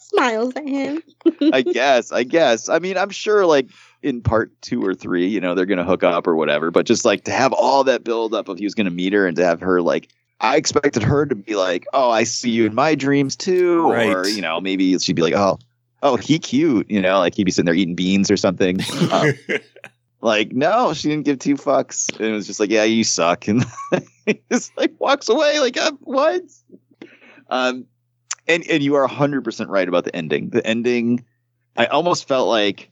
smiles 0.01 0.55
at 0.55 0.67
him. 0.67 1.01
I 1.53 1.61
guess, 1.61 2.11
I 2.11 2.23
guess. 2.23 2.69
I 2.69 2.79
mean, 2.79 2.97
I'm 2.97 3.09
sure 3.09 3.45
like 3.45 3.69
in 4.01 4.21
part 4.21 4.51
two 4.61 4.83
or 4.85 4.93
three, 4.93 5.27
you 5.27 5.39
know, 5.39 5.55
they're 5.55 5.65
gonna 5.65 5.83
hook 5.83 6.03
up 6.03 6.27
or 6.27 6.35
whatever. 6.35 6.71
But 6.71 6.85
just 6.85 7.05
like 7.05 7.23
to 7.25 7.31
have 7.31 7.53
all 7.53 7.83
that 7.85 8.03
build 8.03 8.33
up 8.33 8.49
of 8.49 8.57
he 8.57 8.65
was 8.65 8.75
gonna 8.75 8.91
meet 8.91 9.13
her 9.13 9.27
and 9.27 9.37
to 9.37 9.45
have 9.45 9.61
her 9.61 9.81
like 9.81 10.09
I 10.41 10.57
expected 10.57 11.03
her 11.03 11.25
to 11.25 11.35
be 11.35 11.55
like, 11.55 11.85
Oh, 11.93 12.09
I 12.09 12.23
see 12.23 12.49
you 12.49 12.65
in 12.65 12.75
my 12.75 12.95
dreams 12.95 13.35
too. 13.35 13.89
Or, 13.89 14.27
you 14.27 14.41
know, 14.41 14.59
maybe 14.59 14.97
she'd 14.99 15.15
be 15.15 15.21
like, 15.21 15.33
Oh, 15.33 15.57
oh, 16.01 16.17
he 16.17 16.37
cute, 16.37 16.91
you 16.91 17.01
know, 17.01 17.19
like 17.19 17.33
he'd 17.33 17.45
be 17.45 17.51
sitting 17.51 17.65
there 17.65 17.73
eating 17.73 17.95
beans 17.95 18.29
or 18.29 18.37
something. 18.37 18.79
Um, 19.11 19.33
like, 20.23 20.53
no, 20.53 20.93
she 20.93 21.09
didn't 21.09 21.25
give 21.25 21.39
two 21.39 21.55
fucks. 21.55 22.09
And 22.17 22.27
it 22.27 22.31
was 22.31 22.47
just 22.47 22.59
like, 22.59 22.71
Yeah, 22.71 22.85
you 22.85 23.03
suck. 23.03 23.45
And 23.47 23.65
he 24.25 24.41
just 24.49 24.75
like 24.77 24.93
walks 24.99 25.27
away, 25.27 25.59
like, 25.59 25.77
uh, 25.77 25.91
what? 25.99 26.43
Um 27.49 27.85
and 28.47 28.65
and 28.69 28.81
you 28.81 28.95
are 28.95 29.07
100% 29.07 29.67
right 29.67 29.87
about 29.87 30.05
the 30.05 30.15
ending. 30.15 30.49
The 30.49 30.65
ending 30.65 31.25
I 31.75 31.87
almost 31.87 32.27
felt 32.27 32.47
like 32.47 32.89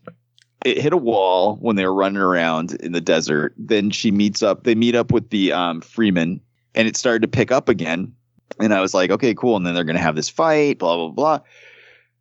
it 0.66 0.82
hit 0.82 0.94
a 0.94 0.98
wall 0.98 1.56
when 1.56 1.76
they 1.78 1.86
were 1.86 1.94
running 1.94 2.22
around 2.22 2.74
in 2.76 2.92
the 2.92 3.02
desert. 3.02 3.54
Then 3.58 3.92
she 3.92 4.12
meets 4.12 4.44
up. 4.44 4.64
They 4.64 4.76
meet 4.76 4.96
up 4.96 5.12
with 5.12 5.30
the 5.30 5.54
um, 5.54 5.82
Fremen, 5.82 6.42
and 6.76 6.88
it 6.88 6.98
started 6.98 7.22
to 7.22 7.28
pick 7.28 7.52
up 7.52 7.70
again. 7.70 8.14
And 8.60 8.74
I 8.74 8.82
was 8.82 8.94
like, 8.94 9.10
okay, 9.10 9.34
cool. 9.34 9.56
And 9.56 9.66
then 9.66 9.74
they're 9.74 9.86
going 9.86 9.96
to 9.96 10.02
have 10.02 10.16
this 10.16 10.30
fight, 10.30 10.80
blah 10.80 10.98
blah 10.98 11.10
blah. 11.10 11.40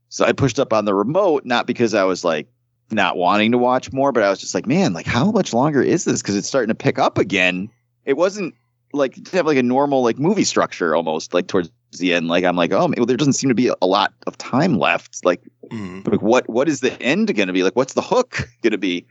So 0.08 0.24
I 0.24 0.32
pushed 0.32 0.58
up 0.58 0.72
on 0.72 0.84
the 0.84 0.94
remote, 0.94 1.44
not 1.44 1.66
because 1.66 1.94
I 1.94 2.04
was 2.04 2.24
like 2.24 2.48
not 2.92 3.16
wanting 3.16 3.52
to 3.52 3.58
watch 3.58 3.92
more, 3.92 4.12
but 4.12 4.22
I 4.22 4.30
was 4.30 4.40
just 4.40 4.54
like, 4.54 4.66
man, 4.66 4.92
like 4.92 5.06
how 5.06 5.30
much 5.30 5.52
longer 5.52 5.82
is 5.82 6.04
this? 6.04 6.22
Because 6.22 6.36
it's 6.36 6.48
starting 6.48 6.68
to 6.68 6.74
pick 6.74 6.98
up 6.98 7.18
again. 7.18 7.68
It 8.04 8.16
wasn't 8.16 8.54
like 8.92 9.14
didn't 9.14 9.32
have 9.32 9.46
like 9.46 9.58
a 9.58 9.62
normal 9.62 10.02
like 10.02 10.18
movie 10.18 10.44
structure 10.44 10.96
almost 10.96 11.32
like 11.34 11.46
towards 11.46 11.70
the 11.98 12.12
end. 12.14 12.28
Like 12.28 12.44
I'm 12.44 12.56
like, 12.56 12.72
oh, 12.72 12.92
well, 12.96 13.06
there 13.06 13.16
doesn't 13.16 13.34
seem 13.34 13.48
to 13.48 13.54
be 13.54 13.70
a 13.80 13.86
lot 13.86 14.12
of 14.26 14.36
time 14.38 14.78
left. 14.78 15.24
Like 15.24 15.40
Mhm. 15.70 16.04
like 16.10 16.20
what 16.20 16.48
what 16.50 16.68
is 16.68 16.80
the 16.80 17.00
end 17.00 17.32
going 17.36 17.46
to 17.46 17.52
be 17.52 17.62
like 17.62 17.76
what's 17.76 17.94
the 17.94 18.02
hook 18.02 18.48
going 18.60 18.72
to 18.72 18.76
be 18.78 19.06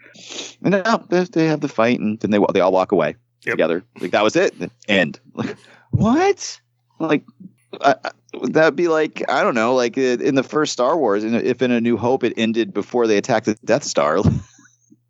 and 0.61 0.71
now 0.83 0.97
they, 1.07 1.23
they 1.23 1.47
have 1.47 1.61
the 1.61 1.69
fight 1.69 2.01
and 2.01 2.19
then 2.19 2.31
they 2.31 2.39
they 2.53 2.59
all 2.59 2.73
walk 2.73 2.91
away 2.91 3.15
Yep. 3.45 3.53
together 3.53 3.85
like 4.01 4.11
that 4.11 4.23
was 4.25 4.35
it 4.35 4.53
end 4.89 5.17
like 5.35 5.55
what 5.91 6.59
like 6.99 7.23
I, 7.81 7.95
that'd 8.49 8.75
be 8.75 8.87
like 8.87 9.23
i 9.29 9.43
don't 9.43 9.55
know 9.55 9.75
like 9.75 9.97
uh, 9.97 10.01
in 10.01 10.35
the 10.35 10.43
first 10.43 10.73
star 10.73 10.97
wars 10.97 11.23
in- 11.23 11.35
if 11.35 11.61
in 11.61 11.71
a 11.71 11.81
new 11.81 11.97
hope 11.97 12.23
it 12.23 12.33
ended 12.37 12.73
before 12.73 13.05
they 13.07 13.17
attacked 13.17 13.45
the 13.45 13.55
death 13.65 13.83
star 13.83 14.19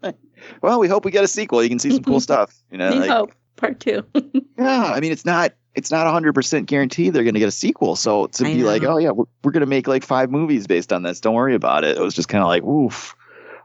well 0.62 0.80
we 0.80 0.88
hope 0.88 1.06
we 1.06 1.12
get 1.12 1.24
a 1.24 1.28
sequel 1.28 1.64
you 1.64 1.70
can 1.70 1.80
see 1.80 1.92
some 1.92 2.04
cool 2.04 2.20
stuff 2.30 2.54
you 2.72 2.78
know 2.78 2.90
New 2.90 3.00
like, 3.00 3.10
Hope 3.10 3.32
Part 3.60 3.80
Two. 3.80 4.06
yeah, 4.58 4.94
I 4.96 5.00
mean, 5.00 5.12
it's 5.12 5.26
not 5.26 5.54
it's 5.76 5.92
not 5.92 6.08
hundred 6.08 6.34
percent 6.34 6.68
guaranteed 6.68 7.14
they're 7.14 7.24
going 7.24 7.36
to 7.36 7.40
get 7.40 7.50
a 7.50 7.52
sequel. 7.52 7.96
So 7.96 8.28
to 8.28 8.46
I 8.46 8.54
be 8.54 8.64
like, 8.64 8.84
oh 8.84 8.98
yeah, 8.98 9.12
we're, 9.12 9.26
we're 9.44 9.52
going 9.52 9.62
to 9.62 9.68
make 9.68 9.88
like 9.88 10.04
five 10.04 10.32
movies 10.32 10.66
based 10.66 10.92
on 10.92 11.04
this. 11.04 11.20
Don't 11.20 11.36
worry 11.36 11.54
about 11.54 11.84
it. 11.84 11.98
It 11.98 12.02
was 12.02 12.16
just 12.16 12.30
kind 12.30 12.42
of 12.42 12.48
like, 12.48 12.64
oof. 12.64 13.16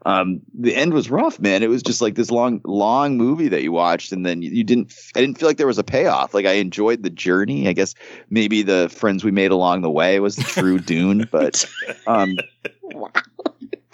Um, 0.07 0.41
the 0.53 0.75
end 0.75 0.93
was 0.93 1.11
rough, 1.11 1.41
man. 1.41 1.63
It 1.63 1.71
was 1.71 1.83
just 1.83 2.03
like 2.03 2.15
this 2.15 2.31
long, 2.31 2.61
long 2.65 3.17
movie 3.17 3.49
that 3.49 3.63
you 3.63 3.73
watched, 3.73 4.13
and 4.13 4.25
then 4.25 4.43
you, 4.43 4.51
you 4.51 4.65
didn't. 4.65 4.95
I 5.17 5.21
didn't 5.21 5.39
feel 5.39 5.49
like 5.49 5.57
there 5.57 5.67
was 5.67 5.79
a 5.79 5.85
payoff. 5.85 6.35
Like 6.35 6.45
I 6.47 6.53
enjoyed 6.53 7.03
the 7.03 7.11
journey. 7.11 7.69
I 7.69 7.73
guess 7.73 7.95
maybe 8.29 8.63
the 8.63 8.91
friends 8.91 9.25
we 9.25 9.31
made 9.31 9.51
along 9.51 9.81
the 9.81 9.91
way 9.91 10.21
was 10.21 10.37
the 10.37 10.43
true 10.43 10.79
Dune, 10.81 11.29
but 11.31 11.65
um, 12.07 12.37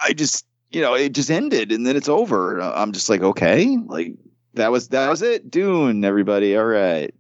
I 0.02 0.12
just, 0.12 0.46
you 0.70 0.80
know, 0.80 0.94
it 0.94 1.12
just 1.12 1.30
ended, 1.30 1.70
and 1.70 1.86
then 1.86 1.96
it's 1.96 2.08
over. 2.08 2.60
I'm 2.60 2.92
just 2.92 3.08
like, 3.08 3.22
okay, 3.22 3.76
like 3.86 4.14
that 4.54 4.72
was 4.72 4.88
that 4.88 5.08
was 5.08 5.22
it. 5.22 5.48
Dune, 5.50 6.04
everybody. 6.04 6.56
All 6.56 6.64
right. 6.64 7.14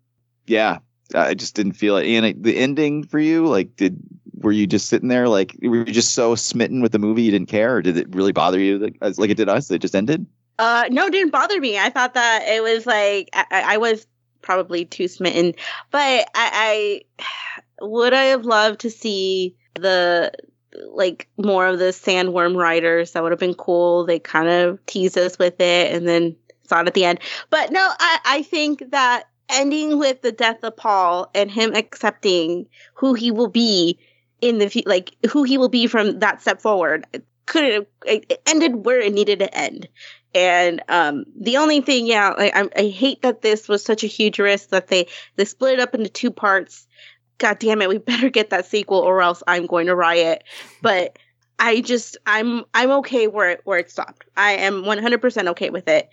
Yeah. 0.46 0.78
I 1.14 1.34
just 1.34 1.56
didn't 1.56 1.72
feel 1.72 1.96
it. 1.96 2.06
And 2.06 2.42
the 2.42 2.56
ending 2.56 3.04
for 3.04 3.18
you, 3.18 3.46
like, 3.46 3.74
did 3.74 3.98
were 4.40 4.52
you 4.52 4.66
just 4.66 4.88
sitting 4.88 5.08
there, 5.08 5.28
like, 5.28 5.56
were 5.62 5.76
you 5.76 5.84
just 5.84 6.14
so 6.14 6.34
smitten 6.34 6.82
with 6.82 6.92
the 6.92 6.98
movie 6.98 7.22
you 7.22 7.30
didn't 7.30 7.48
care, 7.48 7.76
or 7.76 7.82
did 7.82 7.96
it 7.96 8.14
really 8.14 8.32
bother 8.32 8.58
you, 8.58 8.78
like, 8.78 8.96
like 9.18 9.30
it 9.30 9.36
did 9.36 9.48
us? 9.48 9.70
It 9.70 9.80
just 9.80 9.94
ended. 9.94 10.26
Uh, 10.58 10.84
no, 10.90 11.08
didn't 11.08 11.30
bother 11.30 11.58
me. 11.58 11.78
I 11.78 11.88
thought 11.88 12.14
that 12.14 12.42
it 12.46 12.62
was 12.62 12.84
like 12.86 13.30
I, 13.32 13.44
I 13.50 13.76
was 13.78 14.06
probably 14.42 14.84
too 14.84 15.08
smitten, 15.08 15.54
but 15.90 16.28
I, 16.34 17.02
I 17.18 17.24
would 17.80 18.12
I 18.12 18.24
have 18.24 18.44
loved 18.44 18.80
to 18.80 18.90
see 18.90 19.56
the 19.74 20.32
like 20.88 21.28
more 21.38 21.66
of 21.66 21.78
the 21.78 21.86
sandworm 21.86 22.56
riders. 22.56 23.12
That 23.12 23.22
would 23.22 23.32
have 23.32 23.38
been 23.38 23.54
cool. 23.54 24.04
They 24.04 24.18
kind 24.18 24.48
of 24.48 24.84
teased 24.84 25.16
us 25.16 25.38
with 25.38 25.58
it, 25.60 25.94
and 25.94 26.06
then 26.06 26.36
saw 26.68 26.82
it 26.82 26.86
at 26.86 26.92
the 26.92 27.06
end. 27.06 27.20
But 27.48 27.72
no, 27.72 27.92
I 27.98 28.18
I 28.26 28.42
think 28.42 28.90
that 28.90 29.28
ending 29.48 29.98
with 29.98 30.20
the 30.20 30.30
death 30.30 30.62
of 30.62 30.76
Paul 30.76 31.30
and 31.34 31.50
him 31.50 31.74
accepting 31.74 32.66
who 32.94 33.14
he 33.14 33.30
will 33.30 33.48
be 33.48 33.98
in 34.40 34.58
the 34.58 34.82
like 34.86 35.14
who 35.30 35.42
he 35.42 35.58
will 35.58 35.68
be 35.68 35.86
from 35.86 36.18
that 36.20 36.40
step 36.40 36.60
forward 36.60 37.06
could 37.50 37.72
have 37.72 37.86
it 38.06 38.40
ended 38.46 38.84
where 38.84 39.00
it 39.00 39.12
needed 39.12 39.40
to 39.40 39.54
end. 39.54 39.88
And 40.34 40.82
um, 40.88 41.24
the 41.38 41.56
only 41.56 41.80
thing, 41.80 42.06
yeah, 42.06 42.32
I, 42.36 42.52
I, 42.54 42.68
I 42.82 42.88
hate 42.88 43.22
that 43.22 43.42
this 43.42 43.68
was 43.68 43.84
such 43.84 44.04
a 44.04 44.06
huge 44.06 44.38
risk 44.38 44.68
that 44.70 44.86
they 44.86 45.08
they 45.36 45.44
split 45.44 45.74
it 45.74 45.80
up 45.80 45.94
into 45.94 46.08
two 46.08 46.30
parts. 46.30 46.86
God 47.38 47.58
damn 47.58 47.82
it, 47.82 47.88
we 47.88 47.98
better 48.12 48.30
get 48.30 48.50
that 48.50 48.66
sequel 48.66 48.98
or 48.98 49.20
else 49.20 49.42
I'm 49.48 49.66
going 49.66 49.86
to 49.86 49.96
riot. 49.96 50.44
But 50.80 51.18
I 51.58 51.80
just 51.80 52.16
I'm 52.24 52.64
I'm 52.72 52.90
okay 52.90 53.26
where 53.26 53.50
it 53.50 53.60
where 53.64 53.78
it 53.78 53.90
stopped. 53.90 54.26
I 54.36 54.52
am 54.52 54.84
100% 54.84 55.48
okay 55.48 55.70
with 55.70 55.88
it. 55.88 56.08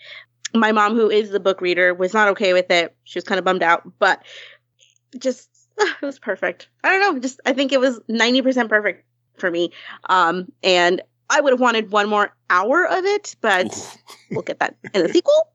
My 0.55 0.71
mom, 0.71 0.95
who 0.95 1.09
is 1.09 1.29
the 1.29 1.39
book 1.39 1.61
reader, 1.61 1.93
was 1.93 2.13
not 2.13 2.29
okay 2.29 2.53
with 2.53 2.71
it. 2.71 2.95
She 3.03 3.17
was 3.17 3.25
kind 3.25 3.37
of 3.37 3.45
bummed 3.45 3.63
out, 3.63 3.83
but 3.99 4.23
just 5.19 5.49
it 6.01 6.05
was 6.05 6.19
perfect. 6.19 6.69
I 6.83 6.89
don't 6.91 7.01
know, 7.01 7.19
just 7.19 7.39
I 7.45 7.53
think 7.53 7.71
it 7.71 7.79
was 7.79 7.99
90% 8.09 8.69
perfect 8.69 9.05
for 9.37 9.51
me. 9.51 9.71
Um, 10.09 10.51
and 10.63 11.01
I 11.29 11.41
would 11.41 11.53
have 11.53 11.59
wanted 11.59 11.91
one 11.91 12.09
more 12.09 12.33
hour 12.49 12.85
of 12.85 13.05
it, 13.05 13.35
but 13.41 13.97
we'll 14.31 14.41
get 14.41 14.59
that 14.59 14.75
in 14.93 15.03
the 15.03 15.09
sequel. 15.09 15.53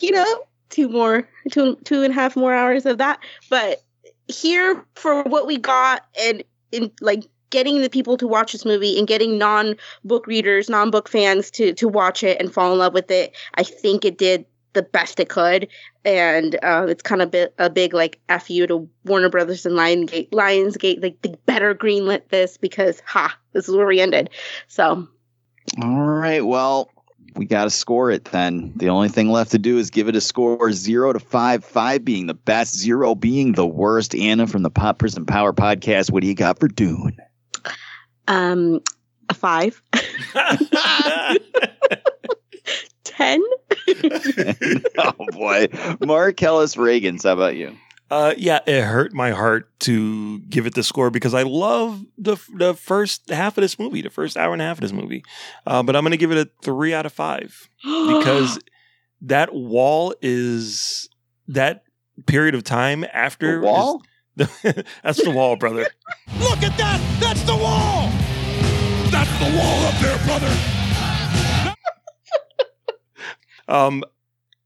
You 0.00 0.12
know, 0.12 0.44
two 0.70 0.88
more, 0.88 1.28
two 1.50 1.76
two 1.84 2.02
and 2.02 2.12
a 2.12 2.14
half 2.14 2.36
more 2.36 2.54
hours 2.54 2.86
of 2.86 2.98
that. 2.98 3.20
But 3.50 3.82
here, 4.26 4.84
for 4.94 5.22
what 5.22 5.46
we 5.46 5.58
got, 5.58 6.06
and 6.20 6.42
in 6.72 6.90
like 7.00 7.24
getting 7.50 7.80
the 7.82 7.90
people 7.90 8.16
to 8.16 8.26
watch 8.26 8.52
this 8.52 8.64
movie 8.64 8.98
and 8.98 9.06
getting 9.06 9.38
non 9.38 9.76
book 10.02 10.26
readers, 10.26 10.70
non 10.70 10.90
book 10.90 11.08
fans 11.08 11.50
to 11.52 11.74
to 11.74 11.88
watch 11.88 12.22
it 12.22 12.40
and 12.40 12.52
fall 12.52 12.72
in 12.72 12.78
love 12.78 12.94
with 12.94 13.10
it, 13.10 13.36
I 13.54 13.62
think 13.62 14.04
it 14.04 14.16
did 14.16 14.46
the 14.76 14.82
best 14.82 15.18
it 15.18 15.28
could, 15.28 15.66
and 16.04 16.56
uh, 16.62 16.86
it's 16.88 17.02
kind 17.02 17.22
of 17.22 17.32
bit, 17.32 17.54
a 17.58 17.68
big 17.68 17.94
like 17.94 18.20
f 18.28 18.50
you 18.50 18.66
to 18.68 18.88
Warner 19.04 19.28
Brothers 19.28 19.66
and 19.66 19.74
Lionsgate. 19.74 20.30
Lionsgate, 20.30 21.02
like 21.02 21.20
they 21.22 21.34
better 21.46 21.74
greenlit 21.74 22.28
this 22.28 22.56
because 22.56 23.02
ha, 23.04 23.36
this 23.52 23.68
is 23.68 23.74
where 23.74 23.86
we 23.86 24.00
ended. 24.00 24.30
So, 24.68 25.08
All 25.82 26.00
right. 26.00 26.44
Well, 26.44 26.90
we 27.34 27.46
got 27.46 27.64
to 27.64 27.70
score 27.70 28.10
it 28.10 28.26
then. 28.26 28.72
The 28.76 28.90
only 28.90 29.08
thing 29.08 29.30
left 29.30 29.50
to 29.52 29.58
do 29.58 29.78
is 29.78 29.90
give 29.90 30.08
it 30.08 30.16
a 30.16 30.20
score 30.20 30.72
zero 30.72 31.12
to 31.12 31.18
five, 31.18 31.64
five 31.64 32.04
being 32.04 32.26
the 32.26 32.34
best, 32.34 32.76
zero 32.76 33.14
being 33.14 33.52
the 33.52 33.66
worst. 33.66 34.14
Anna 34.14 34.46
from 34.46 34.62
the 34.62 34.70
Pop 34.70 34.98
Prism 34.98 35.26
Power 35.26 35.52
podcast, 35.52 36.12
what 36.12 36.20
do 36.20 36.28
you 36.28 36.34
got 36.34 36.60
for 36.60 36.68
Dune? 36.68 37.16
um, 38.28 38.80
a 39.28 39.34
five, 39.34 39.82
ten. 43.16 43.42
oh 44.98 45.12
boy, 45.32 45.68
Marcellus 46.04 46.76
Reagan's. 46.76 47.24
How 47.24 47.32
about 47.32 47.56
you? 47.56 47.76
Uh, 48.08 48.34
yeah, 48.36 48.60
it 48.66 48.82
hurt 48.84 49.12
my 49.12 49.30
heart 49.32 49.68
to 49.80 50.38
give 50.42 50.64
it 50.66 50.74
the 50.74 50.82
score 50.84 51.10
because 51.10 51.34
I 51.34 51.42
love 51.42 52.04
the 52.16 52.36
the 52.54 52.74
first 52.74 53.28
half 53.30 53.58
of 53.58 53.62
this 53.62 53.78
movie, 53.78 54.00
the 54.02 54.10
first 54.10 54.36
hour 54.36 54.52
and 54.52 54.62
a 54.62 54.64
half 54.64 54.76
of 54.78 54.82
this 54.82 54.92
movie. 54.92 55.24
Uh, 55.66 55.82
but 55.82 55.96
I'm 55.96 56.02
going 56.02 56.12
to 56.12 56.16
give 56.16 56.30
it 56.30 56.38
a 56.38 56.48
three 56.62 56.94
out 56.94 57.04
of 57.06 57.12
five 57.12 57.68
because 57.82 58.60
that 59.22 59.52
wall 59.52 60.14
is 60.22 61.08
that 61.48 61.82
period 62.26 62.54
of 62.54 62.62
time 62.62 63.04
after 63.12 63.60
The 63.60 63.66
wall? 63.66 64.02
is- 64.38 64.46
that's 65.02 65.22
the 65.24 65.30
wall, 65.30 65.56
brother. 65.56 65.86
Look 66.38 66.62
at 66.62 66.76
that! 66.76 67.00
That's 67.20 67.42
the 67.44 67.56
wall! 67.56 68.10
That's 69.10 69.30
the 69.38 69.56
wall 69.58 69.86
up 69.86 69.94
there, 70.00 70.18
brother! 70.26 70.85
Um, 73.68 74.04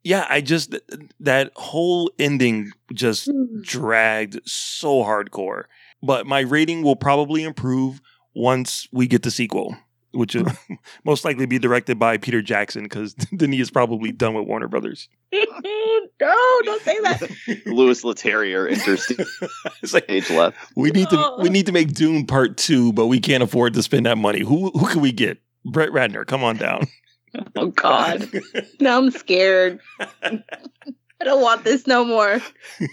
yeah, 0.03 0.27
I 0.29 0.41
just 0.41 0.75
that 1.21 1.53
whole 1.57 2.11
ending 2.19 2.73
just 2.93 3.31
dragged 3.63 4.41
so 4.49 5.03
hardcore. 5.03 5.65
But 6.03 6.27
my 6.27 6.41
rating 6.41 6.83
will 6.83 6.97
probably 6.97 7.43
improve 7.43 8.01
once 8.35 8.89
we 8.93 9.07
get 9.07 9.23
the 9.23 9.31
sequel, 9.31 9.77
which 10.13 10.35
will 10.35 10.47
most 11.05 11.25
likely 11.25 11.45
be 11.45 11.59
directed 11.59 11.99
by 11.99 12.17
Peter 12.17 12.41
Jackson 12.41 12.85
because 12.85 13.13
Denis 13.15 13.61
is 13.61 13.71
probably 13.71 14.13
done 14.13 14.33
with 14.35 14.47
Warner 14.47 14.69
Brothers. 14.69 15.09
no, 15.33 16.61
don't 16.65 16.83
say 16.83 16.99
that. 17.01 17.31
Louis 17.67 18.03
Leterrier 18.03 18.71
enters 18.71 19.05
stage 19.85 20.31
left. 20.31 20.57
We 20.77 20.91
need 20.91 21.11
to 21.11 21.35
we 21.41 21.51
need 21.51 21.67
to 21.67 21.73
make 21.73 21.93
Dune 21.93 22.27
Part 22.27 22.57
Two, 22.57 22.93
but 22.95 23.07
we 23.07 23.21
can't 23.21 23.43
afford 23.43 23.75
to 23.75 23.83
spend 23.83 24.07
that 24.07 24.17
money. 24.17 24.41
Who 24.41 24.71
who 24.71 24.87
can 24.87 25.01
we 25.01 25.13
get? 25.13 25.39
Brett 25.63 25.91
Ratner, 25.91 26.27
come 26.27 26.43
on 26.43 26.57
down. 26.57 26.87
Oh 27.57 27.67
God. 27.69 28.29
now 28.81 28.99
I'm 28.99 29.11
scared. 29.11 29.81
I 30.01 31.25
don't 31.25 31.43
want 31.43 31.65
this 31.65 31.87
no 31.87 32.05
more. 32.05 32.41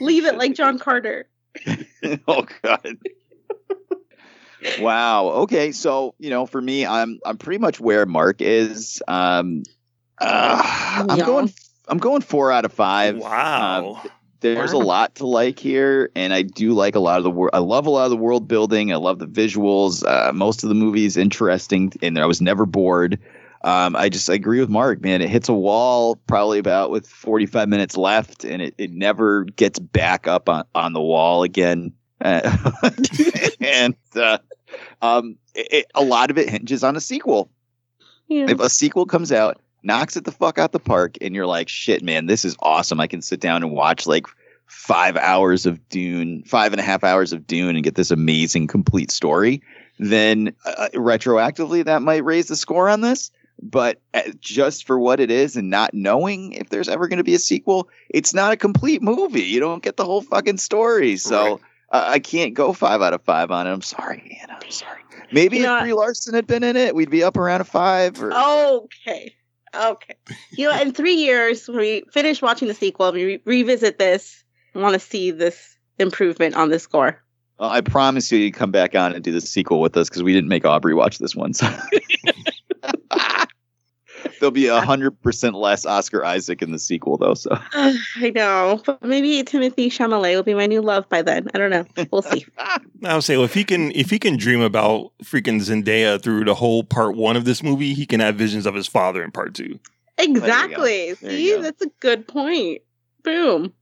Leave 0.02 0.26
it 0.26 0.38
like 0.38 0.54
John 0.54 0.80
Carter. 0.80 1.28
oh 2.28 2.46
God. 2.62 2.98
wow. 4.80 5.28
Okay. 5.30 5.72
So 5.72 6.14
you 6.20 6.30
know, 6.30 6.46
for 6.46 6.62
me, 6.62 6.86
I'm 6.86 7.20
I'm 7.26 7.38
pretty 7.38 7.60
much 7.60 7.80
where 7.80 8.06
Mark 8.06 8.42
is. 8.42 9.02
Um, 9.08 9.64
uh, 10.20 11.06
I'm 11.10 11.18
Yeah. 11.18 11.26
going. 11.26 11.54
I'm 11.88 12.00
going 12.00 12.22
four 12.22 12.52
out 12.52 12.66
of 12.66 12.74
five. 12.74 13.18
Wow. 13.18 14.02
Um, 14.04 14.12
there's 14.40 14.74
a 14.74 14.78
lot 14.78 15.16
to 15.16 15.26
like 15.26 15.58
here, 15.58 16.12
and 16.16 16.32
I 16.34 16.44
do 16.44 16.74
like 16.74 16.96
a 16.96 17.00
lot 17.00 17.18
of 17.18 17.24
the 17.24 17.32
world. 17.32 17.52
I 17.54 17.60
love 17.60 17.88
a 17.88 17.90
lot 17.90 18.04
of 18.06 18.12
the 18.12 18.18
world 18.18 18.48
building. 18.48 18.92
I 18.92 18.98
love 18.98 19.20
the 19.20 19.26
visuals. 19.28 20.06
Uh, 20.06 20.32
most 20.34 20.64
of 20.64 20.70
the 20.70 20.76
movie 20.76 21.06
is 21.06 21.18
interesting, 21.18 21.92
and 22.04 22.20
I 22.20 22.26
was 22.26 22.42
never 22.42 22.66
bored. 22.66 23.20
Um, 23.64 23.96
I 23.96 24.10
just 24.10 24.30
I 24.30 24.34
agree 24.36 24.60
with 24.60 24.70
Mark, 24.70 25.02
man. 25.02 25.22
It 25.22 25.30
hits 25.30 25.50
a 25.50 25.54
wall 25.54 26.16
probably 26.28 26.60
about 26.60 26.92
with 26.92 27.08
45 27.08 27.68
minutes 27.68 27.98
left, 27.98 28.44
and 28.44 28.62
it, 28.62 28.76
it 28.78 28.92
never 28.92 29.44
gets 29.46 29.80
back 29.80 30.28
up 30.28 30.48
on, 30.50 30.64
on 30.76 30.94
the 30.94 31.02
wall 31.02 31.44
again. 31.44 31.92
Uh, 32.22 32.56
and 33.62 33.96
uh, 34.16 34.38
um, 35.02 35.36
it, 35.56 35.68
it- 35.72 35.92
a 35.96 36.04
lot 36.04 36.30
of 36.32 36.38
it 36.38 36.50
hinges 36.50 36.84
on 36.84 36.96
a 36.96 37.02
sequel. 37.02 37.50
If 38.50 38.60
a 38.60 38.70
sequel 38.70 39.06
comes 39.06 39.32
out, 39.32 39.60
knocks 39.84 40.18
it 40.18 40.26
the 40.26 40.32
fuck 40.32 40.58
out 40.58 40.72
the 40.72 40.80
park, 40.80 41.16
and 41.22 41.34
you're 41.34 41.46
like, 41.48 41.70
shit, 41.70 42.04
man, 42.04 42.26
this 42.26 42.44
is 42.44 42.56
awesome. 42.60 43.00
I 43.00 43.08
can 43.08 43.22
sit 43.22 43.40
down 43.40 43.64
and 43.64 43.72
watch 43.72 44.06
like 44.06 44.26
five 44.66 45.16
hours 45.16 45.66
of 45.66 45.88
Dune, 45.90 46.44
five 46.46 46.74
and 46.74 46.80
a 46.80 46.84
half 46.84 47.04
hours 47.04 47.32
of 47.34 47.48
Dune, 47.48 47.76
and 47.76 47.84
get 47.84 47.96
this 47.96 48.12
amazing 48.12 48.68
complete 48.68 49.12
story. 49.12 49.62
Then 50.00 50.54
uh, 50.66 50.90
retroactively, 50.94 51.86
that 51.86 52.02
might 52.02 52.24
raise 52.26 52.48
the 52.48 52.56
score 52.56 52.90
on 52.90 53.02
this. 53.02 53.32
But 53.62 54.00
uh, 54.14 54.22
just 54.40 54.86
for 54.86 55.00
what 55.00 55.20
it 55.20 55.32
is, 55.32 55.56
and 55.56 55.70
not 55.70 55.94
knowing 55.94 56.54
if 56.54 56.70
there's 56.70 56.88
ever 56.88 57.08
going 57.08 57.18
to 57.18 57.24
be 57.24 57.34
a 57.34 57.40
sequel, 57.40 57.90
it's 58.10 58.34
not 58.34 58.54
a 58.54 58.58
complete 58.58 59.02
movie. 59.02 59.42
You 59.42 59.60
don't 59.60 59.84
get 59.84 59.98
the 59.98 60.06
whole 60.06 60.22
fucking 60.22 60.58
story. 60.58 61.18
So 61.18 61.60
uh, 61.92 62.06
I 62.08 62.20
can't 62.20 62.54
go 62.54 62.74
five 62.74 63.02
out 63.02 63.14
of 63.14 63.22
five 63.24 63.52
on 63.52 63.68
it. 63.68 63.72
I'm 63.72 63.82
sorry, 63.82 64.38
Anna. 64.42 64.60
I'm 64.62 64.72
sorry. 64.72 65.02
Maybe 65.32 65.58
You 65.58 65.64
if 65.64 65.70
what? 65.70 65.82
Brie 65.82 65.94
Larson 65.94 66.34
had 66.34 66.48
been 66.48 66.64
in 66.64 66.76
it, 66.76 66.96
we'd 66.96 67.10
be 67.10 67.24
up 67.24 67.38
around 67.38 67.62
a 67.62 67.66
five. 67.66 68.22
Or, 68.22 68.32
Okay. 68.34 69.36
Okay. 69.76 70.16
You 70.52 70.70
know, 70.70 70.82
in 70.82 70.94
three 70.94 71.16
years, 71.16 71.68
when 71.68 71.78
we 71.78 72.04
finish 72.12 72.42
watching 72.42 72.68
the 72.68 72.74
sequel, 72.74 73.12
we 73.12 73.26
re- 73.26 73.42
revisit 73.46 74.00
this. 74.00 74.44
I 74.76 74.80
want 74.80 74.94
to 74.94 75.00
see 75.00 75.32
this 75.32 75.78
improvement 76.00 76.56
on 76.56 76.70
the 76.70 76.80
score. 76.80 77.22
Well, 77.60 77.70
I 77.70 77.82
promise 77.82 78.32
you, 78.32 78.38
you 78.38 78.52
come 78.52 78.72
back 78.72 78.96
on 78.96 79.14
and 79.14 79.24
do 79.24 79.32
the 79.32 79.42
sequel 79.42 79.82
with 79.82 79.98
us 79.98 80.10
because 80.10 80.24
we 80.24 80.32
didn't 80.32 80.50
make 80.50 80.66
Aubrey 80.66 80.94
watch 80.94 81.18
this 81.18 81.36
one. 81.36 81.54
So. 81.54 81.68
There'll 84.40 84.52
be 84.52 84.68
a 84.68 84.82
hundred 84.82 85.22
percent 85.22 85.56
less 85.56 85.86
Oscar 85.86 86.24
Isaac 86.26 86.62
in 86.62 86.72
the 86.72 86.80
sequel, 86.80 87.18
though. 87.18 87.34
So 87.34 87.50
I 87.74 88.32
know, 88.34 88.82
but 88.86 89.02
maybe 89.04 89.44
Timothée 89.44 89.88
Chalamet 89.88 90.36
will 90.36 90.44
be 90.44 90.54
my 90.54 90.66
new 90.66 90.82
love 90.82 91.08
by 91.10 91.22
then. 91.22 91.48
I 91.54 91.58
don't 91.58 91.72
know. 91.72 91.86
We'll 92.12 92.22
see. 92.22 92.46
I 92.58 93.14
would 93.14 93.24
say 93.24 93.38
well, 93.38 93.46
if 93.46 93.54
he 93.54 93.64
can 93.64 93.92
if 93.92 94.10
he 94.10 94.20
can 94.20 94.38
dream 94.38 94.62
about 94.62 95.12
freaking 95.24 95.60
Zendaya 95.62 96.22
through 96.22 96.46
the 96.46 96.56
whole 96.56 96.84
part 96.84 97.16
one 97.16 97.36
of 97.36 97.46
this 97.46 97.64
movie, 97.64 97.94
he 97.94 98.06
can 98.06 98.20
have 98.20 98.36
visions 98.36 98.66
of 98.66 98.76
his 98.76 98.88
father 98.88 99.24
in 99.24 99.32
part 99.32 99.54
two. 99.54 99.80
exactly. 100.18 101.16
See, 101.16 101.56
that's 101.58 101.82
a 101.82 101.90
good 102.00 102.28
point. 102.28 102.82
Boom. 103.24 103.74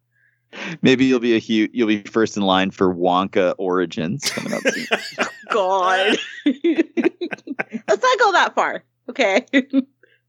maybe 0.82 1.06
you'll 1.06 1.20
be 1.20 1.36
a 1.36 1.40
huge, 1.40 1.72
you'll 1.74 1.88
be 1.88 2.02
first 2.04 2.38
in 2.38 2.44
line 2.44 2.72
for 2.72 2.94
Wonka 2.94 3.56
Origins 3.58 4.30
coming 4.30 4.54
up. 4.54 4.64
God. 5.52 6.18
Let's 6.46 8.04
not 8.04 8.20
go 8.20 8.32
that 8.32 8.54
far. 8.56 8.84
Okay. 9.10 9.46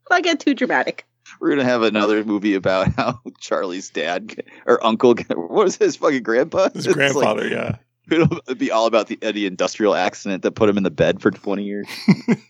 Let's 0.09 0.19
not 0.19 0.23
get 0.23 0.41
too 0.41 0.55
dramatic. 0.55 1.07
We're 1.41 1.51
gonna 1.51 1.65
have 1.65 1.83
another 1.83 2.25
movie 2.25 2.55
about 2.55 2.93
how 2.95 3.21
Charlie's 3.41 3.91
dad 3.91 4.43
or 4.67 4.85
uncle, 4.85 5.15
what 5.29 5.51
was 5.51 5.77
his 5.77 5.97
fucking 5.97 6.23
grandpa? 6.23 6.69
His 6.71 6.87
It's 6.87 6.87
like- 6.87 6.95
grandfather, 6.97 7.49
yeah. 7.49 7.77
It'll 8.09 8.55
be 8.57 8.71
all 8.71 8.87
about 8.87 9.09
the, 9.09 9.19
Eddie 9.21 9.47
industrial 9.47 9.97
accident 9.97 10.45
that 10.45 10.53
put 10.53 10.69
him 10.69 10.77
in 10.77 10.85
the 10.85 10.93
bed 10.93 11.21
for 11.21 11.33
20 11.33 11.65
years. 11.65 11.89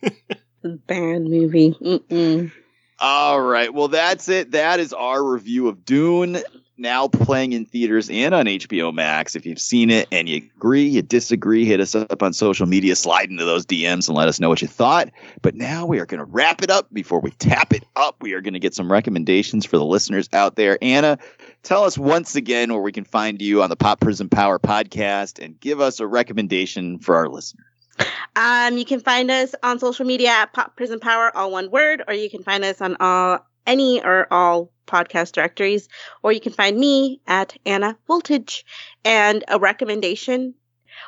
Bad 0.62 1.22
movie. 1.22 1.74
Mm-mm. 1.80 2.52
All 2.98 3.40
right. 3.40 3.72
Well, 3.72 3.88
that's 3.88 4.28
it. 4.28 4.50
That 4.50 4.80
is 4.80 4.92
our 4.92 5.24
review 5.24 5.68
of 5.68 5.84
Dune, 5.86 6.38
now 6.78 7.08
playing 7.08 7.52
in 7.52 7.64
theaters 7.64 8.10
and 8.10 8.34
on 8.34 8.46
HBO 8.46 8.92
Max. 8.92 9.34
If 9.34 9.46
you've 9.46 9.60
seen 9.60 9.90
it 9.90 10.08
and 10.12 10.28
you 10.28 10.36
agree, 10.56 10.84
you 10.84 11.02
disagree, 11.02 11.64
hit 11.64 11.80
us 11.80 11.94
up 11.94 12.22
on 12.22 12.32
social 12.32 12.66
media, 12.66 12.96
slide 12.96 13.30
into 13.30 13.44
those 13.44 13.64
DMs 13.64 14.08
and 14.08 14.16
let 14.16 14.28
us 14.28 14.38
know 14.38 14.48
what 14.48 14.62
you 14.62 14.68
thought. 14.68 15.10
But 15.42 15.54
now 15.54 15.86
we 15.86 15.98
are 15.98 16.06
going 16.06 16.18
to 16.18 16.24
wrap 16.24 16.62
it 16.62 16.70
up. 16.70 16.92
Before 16.92 17.20
we 17.20 17.30
tap 17.32 17.72
it 17.72 17.84
up, 17.96 18.16
we 18.20 18.34
are 18.34 18.40
going 18.40 18.54
to 18.54 18.60
get 18.60 18.74
some 18.74 18.90
recommendations 18.90 19.64
for 19.64 19.78
the 19.78 19.84
listeners 19.84 20.28
out 20.32 20.56
there. 20.56 20.78
Anna, 20.82 21.18
tell 21.62 21.84
us 21.84 21.96
once 21.96 22.36
again 22.36 22.72
where 22.72 22.82
we 22.82 22.92
can 22.92 23.04
find 23.04 23.40
you 23.40 23.62
on 23.62 23.70
the 23.70 23.76
Pop 23.76 24.00
Prism 24.00 24.28
Power 24.28 24.58
podcast 24.58 25.42
and 25.42 25.58
give 25.60 25.80
us 25.80 26.00
a 26.00 26.06
recommendation 26.06 26.98
for 26.98 27.16
our 27.16 27.28
listeners. 27.28 27.64
Um, 28.36 28.76
you 28.76 28.84
can 28.84 29.00
find 29.00 29.30
us 29.30 29.54
on 29.62 29.78
social 29.78 30.04
media 30.04 30.28
at 30.28 30.52
Pop 30.52 30.76
Prism 30.76 31.00
Power, 31.00 31.34
all 31.34 31.50
one 31.50 31.70
word, 31.70 32.02
or 32.06 32.12
you 32.12 32.28
can 32.28 32.42
find 32.42 32.64
us 32.64 32.82
on 32.82 32.96
all 33.00 33.46
any 33.66 34.02
or 34.02 34.26
all 34.32 34.70
podcast 34.86 35.32
directories, 35.32 35.88
or 36.22 36.32
you 36.32 36.40
can 36.40 36.52
find 36.52 36.78
me 36.78 37.20
at 37.26 37.56
Anna 37.66 37.96
Voltage. 38.06 38.64
And 39.04 39.44
a 39.48 39.58
recommendation. 39.58 40.54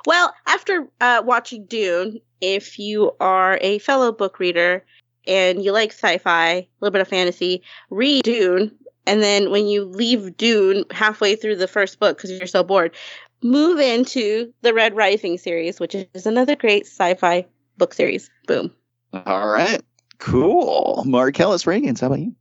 Well, 0.07 0.35
after 0.47 0.89
uh, 1.01 1.23
watching 1.25 1.67
Dune, 1.67 2.21
if 2.41 2.79
you 2.79 3.13
are 3.21 3.59
a 3.61 3.79
fellow 3.79 4.13
book 4.13 4.39
reader 4.39 4.85
and 5.27 5.63
you 5.63 5.73
like 5.73 5.93
sci-fi, 5.93 6.49
a 6.51 6.69
little 6.81 6.93
bit 6.93 7.01
of 7.01 7.09
fantasy, 7.09 7.63
read 7.91 8.25
Dune. 8.25 8.73
And 9.07 9.23
then 9.23 9.51
when 9.51 9.67
you 9.67 9.85
leave 9.85 10.37
Dune 10.37 10.85
halfway 10.91 11.35
through 11.35 11.57
the 11.57 11.67
first 11.67 11.99
book 11.99 12.17
because 12.17 12.31
you're 12.31 12.47
so 12.47 12.63
bored, 12.63 12.95
move 13.43 13.79
into 13.81 14.53
the 14.63 14.75
Red 14.75 14.95
Rising 14.95 15.39
series, 15.39 15.81
which 15.81 15.95
is 15.95 16.27
another 16.27 16.55
great 16.55 16.87
sci-fi 16.87 17.47
book 17.79 17.95
series. 17.95 18.31
Boom. 18.47 18.71
All 19.13 19.49
right. 19.49 19.81
Cool. 20.19 21.05
Marcellus 21.07 21.65
Reagans, 21.65 22.01
how 22.01 22.09
about 22.09 22.21
you? 22.21 22.35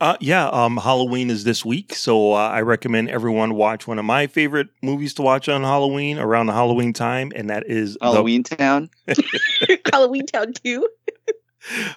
Uh, 0.00 0.16
yeah, 0.20 0.46
um, 0.48 0.76
Halloween 0.76 1.28
is 1.28 1.42
this 1.44 1.64
week, 1.64 1.94
so 1.94 2.32
uh, 2.32 2.36
I 2.36 2.60
recommend 2.62 3.10
everyone 3.10 3.54
watch 3.54 3.86
one 3.88 3.98
of 3.98 4.04
my 4.04 4.26
favorite 4.28 4.68
movies 4.82 5.12
to 5.14 5.22
watch 5.22 5.48
on 5.48 5.62
Halloween 5.62 6.18
around 6.18 6.46
the 6.46 6.52
Halloween 6.52 6.92
time, 6.92 7.32
and 7.34 7.50
that 7.50 7.64
is 7.66 7.98
Halloween 8.00 8.44
Town. 8.44 8.90
Halloween 9.92 10.24
Town 10.26 10.52
2. 10.52 10.88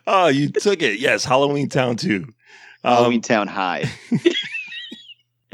oh, 0.08 0.28
you 0.30 0.50
took 0.50 0.82
it. 0.82 1.00
Yes, 1.00 1.24
Halloween 1.24 1.70
Town 1.70 1.96
2. 1.96 2.26
Halloween 2.84 3.18
Um, 3.18 3.22
Town 3.22 3.48
High. 3.48 3.84
I 4.12 4.18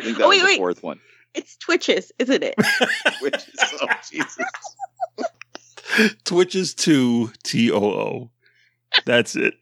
think 0.03 0.17
that 0.17 0.23
Oh, 0.23 0.29
was 0.29 0.37
wait, 0.37 0.39
the 0.39 0.45
wait. 0.45 0.57
fourth 0.57 0.83
one. 0.83 0.99
It's 1.33 1.57
Twitches, 1.57 2.11
isn't 2.17 2.43
it? 2.43 2.55
Which 3.21 3.35
is, 3.35 3.55
oh, 3.81 3.87
Jesus. 4.09 4.37
Twitches 6.23 6.73
2 6.75 7.31
T 7.43 7.71
O 7.71 7.77
O. 7.77 8.31
That's 9.05 9.35
it. 9.35 9.55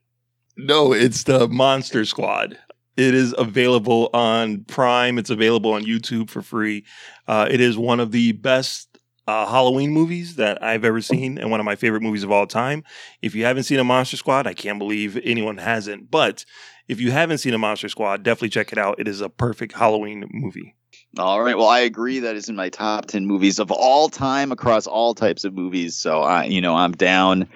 No, 0.57 0.93
it's 0.93 1.23
the 1.23 1.47
Monster 1.47 2.05
Squad. 2.05 2.57
It 2.97 3.13
is 3.13 3.35
available 3.37 4.09
on 4.13 4.63
Prime. 4.63 5.17
It's 5.17 5.29
available 5.29 5.73
on 5.73 5.83
YouTube 5.83 6.29
for 6.29 6.41
free. 6.41 6.85
Uh, 7.27 7.47
it 7.49 7.59
is 7.59 7.77
one 7.77 7.99
of 7.99 8.11
the 8.11 8.31
best 8.31 8.95
uh, 9.27 9.45
Halloween 9.47 9.91
movies 9.91 10.35
that 10.35 10.63
I've 10.63 10.85
ever 10.85 11.01
seen 11.01 11.37
and 11.37 11.51
one 11.51 11.59
of 11.59 11.65
my 11.65 11.75
favorite 11.75 12.03
movies 12.03 12.23
of 12.23 12.31
all 12.31 12.47
time. 12.47 12.83
If 13.21 13.35
you 13.35 13.43
haven't 13.43 13.63
seen 13.63 13.79
a 13.79 13.83
Monster 13.83 14.17
Squad, 14.17 14.47
I 14.47 14.53
can't 14.53 14.79
believe 14.79 15.19
anyone 15.23 15.57
hasn't. 15.57 16.09
But 16.09 16.45
if 16.87 17.01
you 17.01 17.11
haven't 17.11 17.39
seen 17.39 17.53
a 17.53 17.57
Monster 17.57 17.89
Squad, 17.89 18.23
definitely 18.23 18.49
check 18.49 18.71
it 18.71 18.77
out. 18.77 18.99
It 18.99 19.07
is 19.07 19.21
a 19.21 19.29
perfect 19.29 19.73
Halloween 19.73 20.25
movie. 20.31 20.75
All 21.17 21.41
right. 21.41 21.57
Well, 21.57 21.67
I 21.67 21.79
agree. 21.79 22.19
That 22.19 22.35
is 22.35 22.49
in 22.49 22.55
my 22.55 22.69
top 22.69 23.07
10 23.07 23.25
movies 23.25 23.59
of 23.59 23.71
all 23.71 24.09
time 24.09 24.51
across 24.51 24.87
all 24.87 25.13
types 25.13 25.43
of 25.43 25.53
movies. 25.53 25.95
So, 25.97 26.21
I, 26.21 26.45
you 26.45 26.61
know, 26.61 26.75
I'm 26.75 26.91
down. 26.91 27.49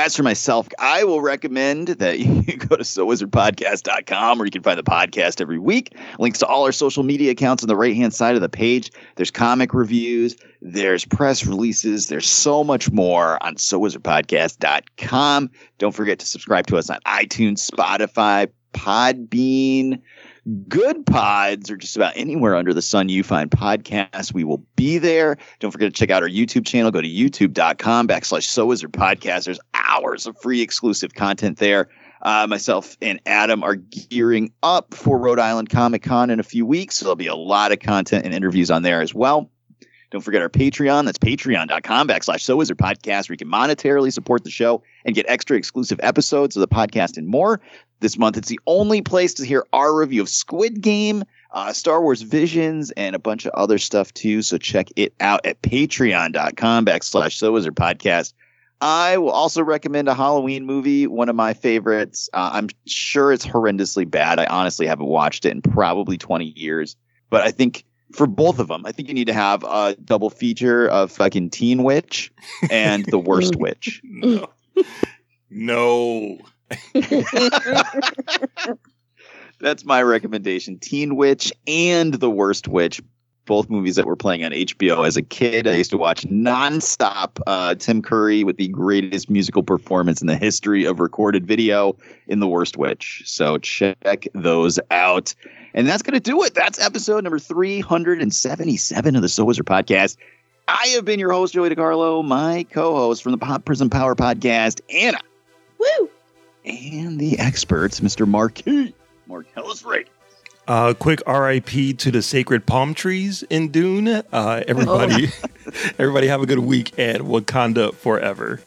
As 0.00 0.16
for 0.16 0.22
myself, 0.22 0.66
I 0.78 1.04
will 1.04 1.20
recommend 1.20 1.88
that 1.88 2.18
you 2.20 2.56
go 2.56 2.74
to 2.74 2.84
sowizardpodcast.com 2.84 4.38
where 4.38 4.46
you 4.46 4.50
can 4.50 4.62
find 4.62 4.78
the 4.78 4.82
podcast 4.82 5.42
every 5.42 5.58
week. 5.58 5.94
Links 6.18 6.38
to 6.38 6.46
all 6.46 6.64
our 6.64 6.72
social 6.72 7.02
media 7.02 7.32
accounts 7.32 7.62
on 7.62 7.68
the 7.68 7.76
right 7.76 7.94
hand 7.94 8.14
side 8.14 8.34
of 8.34 8.40
the 8.40 8.48
page. 8.48 8.90
There's 9.16 9.30
comic 9.30 9.74
reviews, 9.74 10.36
there's 10.62 11.04
press 11.04 11.44
releases, 11.44 12.08
there's 12.08 12.26
so 12.26 12.64
much 12.64 12.90
more 12.90 13.36
on 13.44 13.56
sowizardpodcast.com. 13.56 15.50
Don't 15.76 15.94
forget 15.94 16.18
to 16.20 16.26
subscribe 16.26 16.66
to 16.68 16.78
us 16.78 16.88
on 16.88 16.98
iTunes, 17.06 17.70
Spotify, 17.70 18.48
Podbean, 18.72 20.00
Good 20.68 21.06
Pods, 21.06 21.70
or 21.70 21.76
just 21.76 21.96
about 21.96 22.12
anywhere 22.16 22.56
under 22.56 22.72
the 22.72 22.82
sun 22.82 23.08
you 23.08 23.22
find 23.22 23.50
podcasts. 23.50 24.32
We 24.32 24.44
will 24.44 24.64
be 24.76 24.98
there. 24.98 25.36
Don't 25.58 25.70
forget 25.70 25.92
to 25.92 25.98
check 25.98 26.10
out 26.10 26.22
our 26.22 26.28
YouTube 26.28 26.66
channel. 26.66 26.90
Go 26.90 27.00
to 27.00 27.08
youtube.com 27.08 28.08
backslash 28.08 28.44
So 28.44 28.64
is 28.64 28.68
Wizard 28.68 28.92
Podcast. 28.92 29.44
There's 29.44 29.60
hours 29.74 30.26
of 30.26 30.36
free 30.40 30.62
exclusive 30.62 31.14
content 31.14 31.58
there. 31.58 31.88
Uh, 32.22 32.46
myself 32.46 32.96
and 33.00 33.20
Adam 33.24 33.62
are 33.62 33.76
gearing 33.76 34.52
up 34.62 34.94
for 34.94 35.18
Rhode 35.18 35.38
Island 35.38 35.70
Comic 35.70 36.02
Con 36.02 36.30
in 36.30 36.38
a 36.38 36.44
few 36.44 36.66
weeks. 36.66 36.96
So 36.96 37.04
there'll 37.06 37.16
be 37.16 37.28
a 37.28 37.34
lot 37.34 37.72
of 37.72 37.80
content 37.80 38.24
and 38.26 38.34
interviews 38.34 38.70
on 38.70 38.82
there 38.82 39.00
as 39.00 39.14
well. 39.14 39.50
Don't 40.10 40.20
forget 40.20 40.42
our 40.42 40.48
Patreon. 40.48 41.04
That's 41.04 41.18
patreon.com 41.18 42.08
backslash 42.08 42.40
So 42.40 42.56
Wizard 42.56 42.78
Podcast, 42.78 43.28
where 43.28 43.34
you 43.34 43.38
can 43.38 43.48
monetarily 43.48 44.12
support 44.12 44.42
the 44.42 44.50
show 44.50 44.82
and 45.04 45.14
get 45.14 45.26
extra 45.28 45.56
exclusive 45.56 46.00
episodes 46.02 46.56
of 46.56 46.60
the 46.60 46.68
podcast 46.68 47.16
and 47.16 47.28
more. 47.28 47.60
This 48.00 48.18
month, 48.18 48.36
it's 48.36 48.48
the 48.48 48.60
only 48.66 49.02
place 49.02 49.34
to 49.34 49.46
hear 49.46 49.64
our 49.72 49.94
review 49.94 50.22
of 50.22 50.28
Squid 50.28 50.80
Game, 50.80 51.22
uh, 51.52 51.72
Star 51.72 52.02
Wars 52.02 52.22
Visions, 52.22 52.90
and 52.92 53.14
a 53.14 53.18
bunch 53.18 53.46
of 53.46 53.52
other 53.52 53.78
stuff 53.78 54.12
too. 54.12 54.42
So 54.42 54.58
check 54.58 54.88
it 54.96 55.14
out 55.20 55.46
at 55.46 55.62
patreon.com 55.62 56.86
backslash 56.86 57.34
So 57.34 57.52
Wizard 57.52 57.76
Podcast. 57.76 58.32
I 58.80 59.18
will 59.18 59.30
also 59.30 59.62
recommend 59.62 60.08
a 60.08 60.14
Halloween 60.14 60.64
movie, 60.64 61.06
one 61.06 61.28
of 61.28 61.36
my 61.36 61.52
favorites. 61.52 62.30
Uh, 62.32 62.50
I'm 62.54 62.68
sure 62.86 63.30
it's 63.30 63.46
horrendously 63.46 64.10
bad. 64.10 64.40
I 64.40 64.46
honestly 64.46 64.86
haven't 64.86 65.06
watched 65.06 65.44
it 65.44 65.50
in 65.50 65.60
probably 65.60 66.16
20 66.16 66.46
years, 66.46 66.96
but 67.28 67.42
I 67.42 67.50
think 67.50 67.84
for 68.12 68.26
both 68.26 68.58
of 68.58 68.68
them, 68.68 68.84
I 68.86 68.92
think 68.92 69.08
you 69.08 69.14
need 69.14 69.26
to 69.26 69.32
have 69.32 69.64
a 69.64 69.96
double 70.04 70.30
feature 70.30 70.88
of 70.88 71.12
fucking 71.12 71.50
Teen 71.50 71.82
Witch 71.82 72.32
and 72.70 73.04
The 73.06 73.18
Worst 73.18 73.56
Witch. 73.58 74.00
No. 74.04 74.48
no. 75.50 76.38
That's 79.60 79.84
my 79.84 80.02
recommendation. 80.02 80.78
Teen 80.78 81.16
Witch 81.16 81.52
and 81.66 82.14
The 82.14 82.30
Worst 82.30 82.66
Witch, 82.66 83.02
both 83.44 83.68
movies 83.68 83.96
that 83.96 84.06
were 84.06 84.16
playing 84.16 84.44
on 84.44 84.52
HBO 84.52 85.06
as 85.06 85.16
a 85.16 85.22
kid. 85.22 85.66
I 85.66 85.74
used 85.74 85.90
to 85.90 85.98
watch 85.98 86.22
nonstop 86.22 87.40
uh, 87.46 87.74
Tim 87.74 88.00
Curry 88.00 88.42
with 88.44 88.56
the 88.56 88.68
greatest 88.68 89.28
musical 89.28 89.62
performance 89.62 90.20
in 90.20 90.28
the 90.28 90.36
history 90.36 90.84
of 90.84 90.98
recorded 90.98 91.46
video 91.46 91.96
in 92.26 92.40
The 92.40 92.48
Worst 92.48 92.78
Witch. 92.78 93.22
So 93.26 93.58
check 93.58 94.26
those 94.34 94.80
out. 94.90 95.34
And 95.74 95.86
that's 95.86 96.02
going 96.02 96.14
to 96.14 96.20
do 96.20 96.42
it. 96.44 96.54
That's 96.54 96.80
episode 96.80 97.24
number 97.24 97.38
377 97.38 99.16
of 99.16 99.22
the 99.22 99.28
So 99.28 99.44
Wizard 99.44 99.66
podcast. 99.66 100.16
I 100.68 100.88
have 100.94 101.04
been 101.04 101.18
your 101.18 101.32
host, 101.32 101.54
Joey 101.54 101.70
DiCarlo, 101.70 102.24
my 102.24 102.64
co 102.70 102.94
host 102.94 103.22
from 103.22 103.32
the 103.32 103.38
Pop 103.38 103.64
Prism 103.64 103.90
Power 103.90 104.14
podcast, 104.14 104.80
Anna. 104.90 105.18
Woo! 105.78 106.10
And 106.64 107.18
the 107.18 107.38
experts, 107.38 108.00
Mr. 108.00 108.26
Marquis. 108.26 108.94
Marcellus 109.26 109.84
Ray. 109.84 110.04
Uh, 110.68 110.94
quick 110.94 111.20
RIP 111.26 111.98
to 111.98 112.10
the 112.12 112.22
sacred 112.22 112.66
palm 112.66 112.94
trees 112.94 113.42
in 113.50 113.70
Dune. 113.70 114.06
Uh, 114.08 114.62
everybody, 114.68 115.28
everybody 115.98 116.28
have 116.28 116.42
a 116.42 116.46
good 116.46 116.60
week 116.60 116.92
and 116.96 117.24
Wakanda 117.24 117.94
forever. 117.94 118.60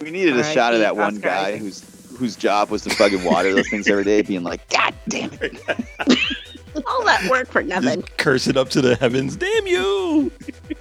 We 0.00 0.10
needed 0.10 0.34
a 0.34 0.36
All 0.36 0.42
right, 0.42 0.54
shot 0.54 0.74
of 0.74 0.80
that 0.80 0.92
Pete, 0.92 0.98
one 0.98 1.18
guy 1.18 1.58
whose 1.58 1.84
whose 2.16 2.36
job 2.36 2.70
was 2.70 2.82
to 2.82 2.90
fucking 2.90 3.24
water 3.24 3.52
those 3.54 3.68
things 3.68 3.88
every 3.88 4.04
day, 4.04 4.22
being 4.22 4.42
like, 4.42 4.66
God 4.70 4.94
damn 5.08 5.30
it. 5.40 5.60
All 6.86 7.04
that 7.04 7.28
work 7.30 7.48
for 7.48 7.62
nothing. 7.62 8.02
Just 8.02 8.16
curse 8.16 8.46
it 8.46 8.56
up 8.56 8.70
to 8.70 8.80
the 8.80 8.96
heavens. 8.96 9.36
Damn 9.36 9.66
you! 9.66 10.32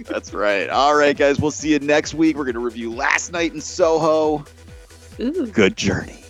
That's 0.06 0.34
right. 0.34 0.70
All 0.70 0.96
right, 0.96 1.18
guys. 1.18 1.40
We'll 1.40 1.52
see 1.52 1.72
you 1.74 1.80
next 1.80 2.14
week. 2.14 2.38
We're 2.38 2.46
going 2.46 2.56
to 2.56 2.62
review 2.62 2.92
Last 2.94 3.32
Night 3.32 3.54
in 3.54 3.62
Soho. 3.62 4.46
Ooh. 5.20 5.48
Good 5.48 5.76
journey. 5.78 6.21